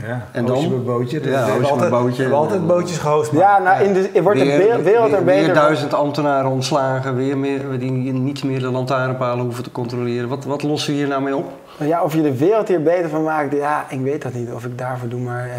Ja, 0.07 0.27
En 0.33 0.45
dan? 0.47 0.71
Met 0.71 0.85
bootje. 0.85 1.17
Ja, 1.17 1.25
we 1.25 1.31
hebben 1.31 1.51
hoosje 1.53 1.61
met 1.61 1.71
altijd, 1.71 1.91
bootje. 1.91 2.17
we 2.17 2.21
hebben 2.23 2.39
altijd 2.39 2.67
bootjes 2.67 2.99
gehost. 2.99 3.33
maar- 3.33 3.43
Ja, 3.43 3.59
nou, 3.59 3.85
in 3.85 3.93
de, 3.93 4.23
wordt 4.23 4.39
de 4.39 4.45
wereld, 4.45 4.71
er 4.79 4.85
weer, 4.85 5.25
beter 5.25 5.45
weer 5.45 5.55
duizend 5.55 5.95
ambtenaren 5.95 6.51
ontslagen, 6.51 7.17
weer 7.17 7.39
meer, 7.39 7.79
die 7.79 7.91
niet 8.13 8.45
meer 8.45 8.59
de 8.59 8.71
lantaarnpalen 8.71 9.45
hoeven 9.45 9.63
te 9.65 9.73
controleren. 9.73 10.29
Wat, 10.29 10.45
wat 10.45 10.63
lossen 10.63 10.93
we 10.93 10.99
hier 10.99 11.09
nou 11.09 11.23
mee 11.23 11.37
op? 11.37 11.53
Ja, 11.77 12.03
of 12.03 12.15
je 12.15 12.23
de 12.23 12.37
wereld 12.37 12.69
hier 12.69 12.83
beter 12.83 13.09
van 13.09 13.23
maakt, 13.23 13.55
ja, 13.55 13.85
ik 13.89 14.01
weet 14.01 14.23
dat 14.23 14.33
niet. 14.35 14.53
Of 14.53 14.65
ik 14.65 14.79
daarvoor 14.79 15.09
doe, 15.09 15.21
maar... 15.21 15.45
eh, 15.49 15.59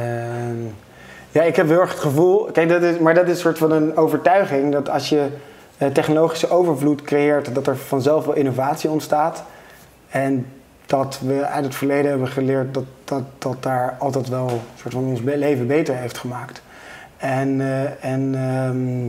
ja, 1.31 1.41
ik 1.41 1.55
heb 1.55 1.67
heel 1.67 1.79
erg 1.79 1.91
het 1.91 1.99
gevoel... 1.99 2.49
Kijk, 2.53 2.69
dat 2.69 2.81
is, 2.81 2.99
maar 2.99 3.13
dat 3.13 3.23
is 3.25 3.29
een 3.31 3.37
soort 3.37 3.57
van 3.57 3.71
een 3.71 3.97
overtuiging... 3.97 4.71
dat 4.71 4.89
als 4.89 5.09
je 5.09 5.27
eh, 5.77 5.87
technologische 5.87 6.49
overvloed 6.49 7.01
creëert... 7.01 7.55
dat 7.55 7.67
er 7.67 7.77
vanzelf 7.77 8.25
wel 8.25 8.35
innovatie 8.35 8.89
ontstaat. 8.89 9.43
En 10.09 10.45
dat 10.85 11.19
we 11.25 11.45
uit 11.45 11.63
het 11.65 11.75
verleden 11.75 12.09
hebben 12.09 12.27
geleerd... 12.27 12.73
dat, 12.73 12.83
dat, 13.11 13.23
dat 13.37 13.63
daar 13.63 13.95
altijd 13.99 14.29
wel 14.29 14.47
een 14.49 14.59
soort 14.75 14.93
van 14.93 15.03
ons 15.03 15.21
leven 15.21 15.67
beter 15.67 15.95
heeft 15.95 16.17
gemaakt. 16.17 16.61
En, 17.17 17.61
eh, 17.61 18.11
en 18.11 18.35
ehm, 18.35 19.07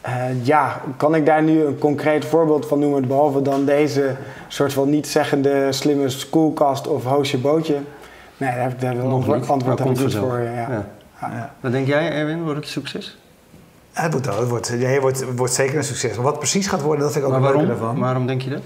eh, 0.00 0.44
ja, 0.46 0.80
kan 0.96 1.14
ik 1.14 1.26
daar 1.26 1.42
nu 1.42 1.64
een 1.64 1.78
concreet 1.78 2.24
voorbeeld 2.24 2.66
van 2.66 2.78
noemen, 2.78 3.08
behalve 3.08 3.42
dan 3.42 3.64
deze 3.64 4.16
soort 4.48 4.72
van 4.72 4.90
niet 4.90 5.08
zeggende 5.08 5.72
slimme 5.72 6.08
schoolkast 6.08 6.86
of 6.86 7.04
hoosje 7.04 7.38
bootje? 7.38 7.74
Nee, 8.36 8.50
daar 8.50 8.62
heb 8.62 8.72
ik 8.72 8.80
daar 8.80 8.96
wel 8.96 9.04
een 9.04 9.10
Nog 9.10 9.50
antwoord, 9.50 9.80
vanzelf. 9.80 10.28
voor. 10.28 10.40
Ja. 10.40 10.52
Ja. 10.52 10.86
Ja. 11.20 11.54
Wat 11.60 11.72
denk 11.72 11.86
jij, 11.86 12.10
Erwin? 12.10 12.42
Wordt 12.42 12.56
het 12.56 12.64
een 12.64 12.70
succes? 12.70 13.18
Het 13.92 14.12
wordt, 14.12 14.26
het 14.26 14.48
wordt, 14.48 14.68
het 14.68 15.00
wordt, 15.00 15.20
het 15.20 15.36
wordt 15.36 15.52
zeker 15.52 15.76
een 15.76 15.84
succes. 15.84 16.14
Maar 16.14 16.24
wat 16.24 16.38
precies 16.38 16.66
gaat 16.66 16.82
worden, 16.82 17.04
dat 17.04 17.12
vind 17.12 17.24
ik 17.24 17.32
ook 17.32 17.40
maar 17.40 17.50
leuke 17.52 17.66
waarom? 17.66 17.82
ervan. 17.82 17.98
Waarom 17.98 18.26
denk 18.26 18.42
je 18.42 18.50
dat? 18.50 18.62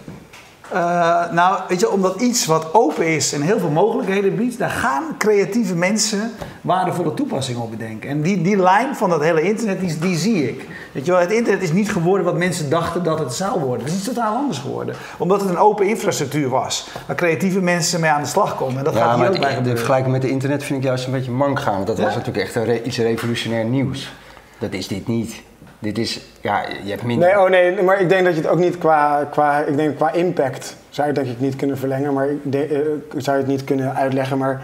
Eh, 0.73 1.31
nou, 1.33 1.61
weet 1.69 1.81
je, 1.81 1.91
omdat 1.91 2.21
iets 2.21 2.47
wat 2.47 2.75
open 2.75 3.07
is 3.07 3.33
en 3.33 3.41
heel 3.43 3.59
veel 3.59 3.71
mogelijkheden 3.71 4.37
biedt, 4.37 4.59
daar 4.59 4.71
gaan 4.71 5.03
creatieve 5.19 5.75
mensen 5.75 6.33
waardevolle 6.61 7.14
toepassingen 7.14 7.62
op 7.62 7.71
bedenken. 7.71 8.09
En 8.11 8.23
die, 8.23 8.43
die 8.43 8.57
lijn 8.57 8.97
van 8.97 9.11
dat 9.11 9.21
hele 9.23 9.41
internet, 9.43 9.81
die, 9.81 9.99
die 9.99 10.16
zie 10.16 10.49
ik. 10.49 10.66
Weet 10.93 11.05
je 11.05 11.11
wel, 11.11 11.21
het 11.21 11.33
internet 11.33 11.62
is 11.62 11.73
niet 11.73 11.93
geworden 11.93 12.25
wat 12.25 12.37
mensen 12.37 12.71
dachten 12.71 13.03
dat 13.03 13.19
het 13.19 13.35
zou 13.35 13.61
worden. 13.61 13.79
Het 13.85 13.89
is 13.93 13.99
iets 13.99 14.07
totaal 14.09 14.37
anders 14.37 14.59
geworden. 14.59 14.95
Omdat 15.19 15.41
het 15.41 15.51
een 15.51 15.59
open 15.59 15.87
infrastructuur 15.89 16.49
was, 16.49 16.89
waar 17.07 17.16
creatieve 17.16 17.61
mensen 17.61 18.01
mee 18.01 18.11
aan 18.11 18.23
de 18.23 18.29
slag 18.29 18.57
komen. 18.57 18.79
En 18.79 18.85
dat 18.85 18.95
gaat 18.95 19.03
Ja, 19.03 19.09
hier 19.11 19.19
maar 19.19 19.29
ook 19.29 19.35
het- 19.37 19.45
gebeuren. 19.47 19.77
vergelijking 19.77 20.12
met 20.12 20.23
het 20.23 20.33
internet 20.33 20.64
vind 20.64 20.79
ik 20.79 20.85
juist 20.85 21.07
een 21.07 21.12
beetje 21.12 21.31
mank 21.31 21.61
gaan. 21.61 21.75
Want 21.75 21.87
dat 21.87 21.97
Ja? 21.99 22.05
was 22.05 22.14
natuurlijk 22.14 22.45
echt 22.45 22.55
een 22.55 22.64
re- 22.64 22.83
iets 22.83 22.99
revolutionair 22.99 23.64
nieuws. 23.64 24.12
Dat 24.59 24.73
is 24.73 24.89
dit 24.89 25.07
niet. 25.07 25.43
Dit 25.79 25.99
is, 25.99 26.20
ja, 26.41 26.62
je 26.85 26.91
hebt 26.91 27.03
minder... 27.03 27.29
Nee, 27.29 27.39
oh 27.41 27.51
nee, 27.51 27.83
maar 27.83 28.01
ik 28.01 28.09
denk 28.09 28.24
dat 28.24 28.35
je 28.35 28.41
het 28.41 28.51
ook 28.51 28.59
niet 28.59 28.79
qua, 28.79 29.29
qua, 29.31 29.59
ik 29.61 29.76
denk 29.76 29.97
qua 29.97 30.12
impact 30.12 30.76
zou 30.89 31.09
je 31.09 31.14
het 31.14 31.24
denk 31.24 31.37
ik 31.37 31.43
niet 31.43 31.57
kunnen 31.57 31.79
verlengen, 31.79 32.12
maar 32.12 32.29
ik 32.31 32.39
de- 32.43 32.66
eh, 33.12 33.20
zou 33.20 33.37
je 33.37 33.43
het 33.43 33.53
niet 33.53 33.64
kunnen 33.64 33.95
uitleggen. 33.95 34.39
Maar 34.39 34.61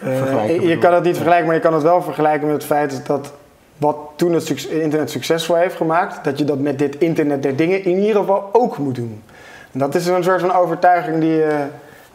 eh, 0.00 0.62
je 0.68 0.78
kan 0.78 0.94
het 0.94 1.04
niet 1.04 1.14
vergelijken, 1.14 1.46
maar 1.46 1.54
je 1.54 1.60
kan 1.60 1.74
het 1.74 1.82
wel 1.82 2.02
vergelijken 2.02 2.46
met 2.46 2.56
het 2.56 2.64
feit 2.64 3.06
dat 3.06 3.32
wat 3.76 3.96
toen 4.16 4.32
het 4.32 4.64
internet 4.64 5.10
succesvol 5.10 5.56
heeft 5.56 5.76
gemaakt, 5.76 6.24
dat 6.24 6.38
je 6.38 6.44
dat 6.44 6.58
met 6.58 6.78
dit 6.78 6.98
internet 6.98 7.42
der 7.42 7.56
dingen 7.56 7.84
in 7.84 7.98
ieder 7.98 8.20
geval 8.20 8.48
ook 8.52 8.78
moet 8.78 8.94
doen. 8.94 9.22
En 9.72 9.78
dat 9.78 9.94
is 9.94 10.06
een 10.06 10.24
soort 10.24 10.40
van 10.40 10.54
overtuiging 10.54 11.20
die 11.20 11.30
je, 11.30 11.56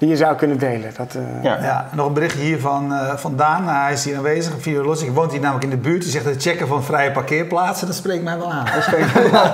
die 0.01 0.09
je 0.09 0.15
zou 0.15 0.35
kunnen 0.35 0.57
delen. 0.57 0.91
Dat, 0.97 1.15
eh, 1.15 1.21
Ja. 1.43 1.57
Ja, 1.61 1.85
nog 1.91 2.07
een 2.07 2.13
berichtje 2.13 2.39
hier 2.41 2.59
van, 2.59 2.93
eh, 2.93 3.15
van 3.15 3.35
Daan. 3.35 3.63
Nou, 3.63 3.77
hij 3.77 3.93
is 3.93 4.03
hier 4.05 4.17
aanwezig, 4.17 4.53
Virologic. 4.59 5.05
Hij 5.05 5.13
woont 5.13 5.31
hier 5.31 5.39
namelijk 5.41 5.63
in 5.63 5.69
de 5.69 5.77
buurt. 5.77 6.01
Hij 6.03 6.11
zegt 6.11 6.25
het 6.25 6.41
checken 6.41 6.67
van 6.67 6.83
vrije 6.83 7.11
parkeerplaatsen, 7.11 7.87
dat 7.87 7.95
spreekt 7.95 8.23
mij 8.23 8.37
wel 8.37 8.51
aan. 8.51 8.65
Dat 8.75 8.83
spreekt 8.83 9.13
mij 9.13 9.31
wel 9.31 9.39
aan. 9.41 9.51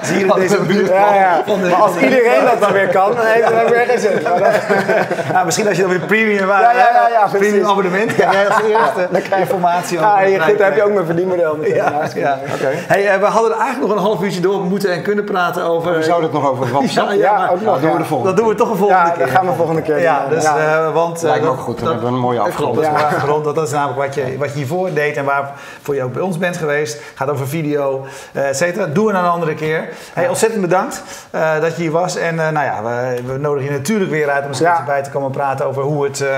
Zie 0.06 0.18
je 0.18 0.24
in 0.24 0.32
deze 0.34 0.60
buurt 0.62 0.88
Ja, 0.88 1.14
ja. 1.14 1.42
van 1.46 1.60
de- 1.60 1.68
Maar 1.68 1.78
als 1.80 1.96
iedereen 1.96 2.44
dat 2.44 2.60
dan 2.60 2.72
weer 2.72 2.88
kan, 2.88 3.14
dan 3.16 3.24
heeft 3.26 3.48
dan 3.48 3.64
weer 3.70 3.84
geen 3.88 3.98
zin. 3.98 4.10
Dat- 4.24 5.32
Nou, 5.32 5.44
misschien 5.44 5.66
als 5.68 5.76
je 5.76 5.82
dan 5.82 5.90
weer 5.90 6.00
premium, 6.00 6.46
Ja, 6.48 6.60
ja, 6.60 6.72
ja, 6.72 7.08
ja, 7.12 7.26
premium 7.30 7.50
precies. 7.50 7.68
abonnement 7.68 8.14
krijg 8.14 8.32
jij 8.32 8.48
als 8.48 8.62
eerste 8.62 9.08
dan 9.10 9.22
krijg 9.22 9.28
je- 9.28 9.40
informatie 9.40 9.98
over. 9.98 10.10
Ah, 10.10 10.18
de 10.20 10.26
hier, 10.26 10.40
goed, 10.42 10.58
heb 10.58 10.76
je 10.76 10.82
ook 10.84 10.92
mijn 10.92 11.06
verdienmodel 11.06 11.56
meteen. 11.56 11.74
Ja, 11.74 11.92
ja. 12.14 12.38
Hey, 12.86 13.08
eh, 13.08 13.20
we 13.20 13.26
hadden 13.26 13.50
er 13.52 13.58
eigenlijk 13.58 13.88
nog 13.92 13.96
een 14.02 14.04
half 14.04 14.22
uurtje 14.22 14.40
door 14.40 14.60
moeten 14.64 14.92
en 14.92 15.02
kunnen 15.02 15.24
praten 15.24 15.64
over... 15.64 15.94
We 15.96 16.02
zouden 16.02 16.30
het 16.30 16.40
nog 16.40 16.50
over 16.50 16.68
WhatsApp. 16.70 17.08
Ja, 17.10 17.14
Ja, 17.14 17.36
maar- 17.38 17.50
ook 17.50 17.60
nog. 17.60 17.72
dat 17.72 17.80
doen 17.80 17.90
we 17.90 17.96
ja. 17.96 18.02
de 18.02 18.04
volgende 18.08 18.32
Dat 18.34 18.36
doen 18.44 18.48
we 18.48 18.54
toch 18.58 18.70
een 18.70 18.76
volgende 18.76 19.02
Ja, 19.02 19.10
keer. 19.10 19.28
We 19.50 19.56
volgende 19.56 19.82
keer 19.82 20.00
Ja, 20.00 20.26
dus, 20.28 20.42
Ja. 20.42 20.58
eh, 20.86 20.92
want... 20.92 21.16
eh, 21.16 21.22
Lijkt 21.22 21.44
me 21.44 21.50
ook 21.50 21.58
goed, 21.60 21.74
dan 21.76 21.84
dat- 21.84 21.92
hebben 21.92 22.10
we 22.10 22.16
een 22.16 22.22
mooie 22.22 22.36
Klopt, 22.38 22.50
afgerond. 22.52 22.74
dat 22.82 23.04
afgerond. 23.04 23.44
Dat 23.44 23.66
is 23.66 23.70
namelijk 23.72 23.98
wat 23.98 24.14
je, 24.14 24.38
wat 24.38 24.48
je 24.48 24.54
hiervoor 24.54 24.92
deed 24.92 25.16
en 25.16 25.24
waarvoor 25.24 25.94
je 25.94 26.02
ook 26.02 26.12
bij 26.12 26.22
ons 26.22 26.38
bent 26.38 26.56
geweest. 26.56 27.00
gaat 27.14 27.30
over 27.30 27.48
video, 27.48 28.04
eh, 28.32 28.48
et 28.48 28.56
cetera. 28.56 28.86
Doen 28.86 29.06
we 29.06 29.12
dan 29.12 29.24
een 29.24 29.30
andere 29.30 29.54
keer. 29.54 29.88
Hey, 30.12 30.28
ontzettend 30.28 30.60
bedankt 30.60 31.02
eh, 31.30 31.60
dat 31.60 31.76
je 31.76 31.82
hier 31.82 31.90
was. 31.90 32.16
En 32.16 32.40
eh, 32.40 32.48
nou 32.48 32.66
ja, 32.66 32.82
we, 32.82 33.22
we 33.32 33.38
nodigen 33.38 33.72
je 33.72 33.78
natuurlijk 33.78 34.10
weer 34.10 34.30
uit 34.30 34.42
om 34.44 34.48
eens 34.48 34.62
bij 34.86 35.02
te 35.02 35.10
komen 35.10 35.30
praten 35.30 35.66
over 35.66 35.82
hoe 35.82 36.04
het 36.04 36.20
eh 36.20 36.28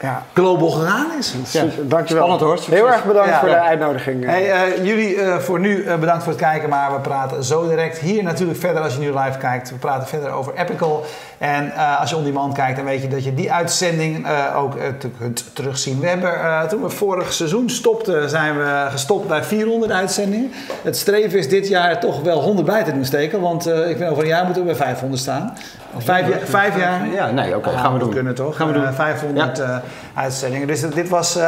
Ja, 0.00 0.22
global 0.32 0.70
gegaan 0.70 1.06
is. 1.18 1.34
super. 1.44 1.88
Dankjewel. 1.88 2.06
Spannend, 2.24 2.40
hoor. 2.40 2.56
Succes. 2.58 2.74
Heel 2.74 2.90
erg 2.90 3.04
bedankt 3.04 3.28
Ja. 3.28 3.38
voor 3.38 3.48
de 3.48 3.54
Ja. 3.54 3.64
uitnodiging. 3.64 4.24
Hey, 4.24 4.50
eh, 4.52 4.84
jullie 4.84 5.16
eh, 5.20 5.36
voor 5.38 5.60
nu 5.60 5.84
eh, 5.84 5.96
bedankt 5.98 6.22
voor 6.22 6.32
het 6.32 6.40
kijken, 6.40 6.68
maar 6.68 6.92
we 6.92 6.98
praten 7.00 7.44
zo 7.44 7.68
direct 7.68 7.98
hier 7.98 8.22
natuurlijk 8.22 8.58
verder 8.58 8.82
als 8.82 8.92
je 8.94 9.00
nu 9.00 9.06
live 9.06 9.38
kijkt. 9.38 9.70
We 9.70 9.76
praten 9.76 10.08
verder 10.08 10.30
over 10.30 10.52
Epical. 10.56 11.04
En 11.38 11.72
eh, 11.74 12.00
als 12.00 12.10
je 12.10 12.16
on 12.16 12.24
demand 12.24 12.54
kijkt, 12.54 12.76
dan 12.76 12.84
weet 12.84 13.02
je 13.02 13.08
dat 13.08 13.24
je 13.24 13.34
die 13.34 13.52
uitzending 13.52 14.26
eh, 14.26 14.56
ook 14.62 14.72
te- 14.98 15.08
kunt 15.18 15.44
terugzien. 15.52 16.00
We 16.00 16.06
hebben, 16.08 16.34
eh, 16.34 16.62
toen 16.62 16.82
we 16.82 16.88
vorig 16.90 17.32
seizoen 17.32 17.70
stopten, 17.70 18.28
zijn 18.30 18.56
we 18.58 18.86
gestopt 18.90 19.28
bij 19.28 19.42
400 19.44 19.92
uitzendingen. 19.92 20.52
Het 20.82 20.96
streven 20.96 21.38
is 21.38 21.48
dit 21.48 21.68
jaar 21.68 22.00
toch 22.00 22.22
wel 22.22 22.40
100 22.42 22.66
bij 22.66 22.84
te 22.84 22.92
doen 22.92 23.04
steken, 23.04 23.40
want 23.40 23.66
eh, 23.66 23.90
ik 23.90 23.96
vind 23.96 24.10
over 24.10 24.22
een 24.22 24.28
jaar 24.28 24.44
moeten 24.44 24.62
we 24.62 24.68
bij 24.68 24.78
500 24.86 25.22
staan. 25.22 25.56
Vijf, 25.98 26.28
jaar- 26.28 26.38
vijf 26.44 26.76
jaar. 26.76 27.06
Ja, 27.08 27.30
nee, 27.30 27.56
oké, 27.56 27.68
Ah, 27.68 27.80
gaan 27.80 27.92
we 27.92 27.98
dat 27.98 28.00
doen. 28.00 28.10
kunnen 28.14 28.34
toch? 28.34 28.56
Gaan 28.56 28.66
we 28.66 28.72
doen. 28.72 28.86
Eh, 28.86 28.94
500 28.94 29.58
eh, 29.58 29.76
uitzendingen. 30.14 30.66
Dus 30.66 30.80
dit 30.80 31.08
was 31.08 31.36
eh 31.36 31.42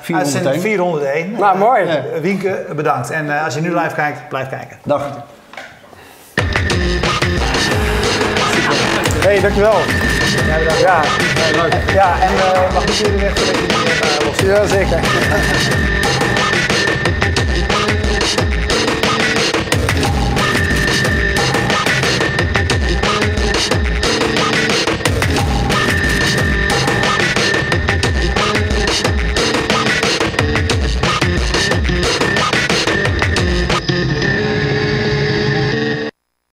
401. 0.00 0.16
uitzending 0.18 0.62
401. 0.62 1.32
Nou, 1.38 1.58
mooi. 1.58 1.82
Eh, 1.84 1.96
Wienke, 2.20 2.64
bedankt. 2.76 3.10
En 3.10 3.36
eh, 3.36 3.44
als 3.44 3.54
je 3.54 3.60
nu 3.60 3.74
live 3.74 3.94
kijkt, 3.94 4.28
blijf 4.28 4.48
kijken. 4.48 4.76
Dag. 4.84 5.02
Hey, 9.20 9.40
dankjewel. 9.40 9.74
Ja, 10.46 10.58
bedankt. 10.58 10.80
Ja, 10.80 11.00
Ja, 11.94 12.20
en 12.20 12.28
eh, 12.54 12.74
mag 12.74 12.82
ik 12.84 12.90
jullie 12.90 13.18
weg? 13.20 13.32
ja 14.42 14.66
zeker. 14.66 14.98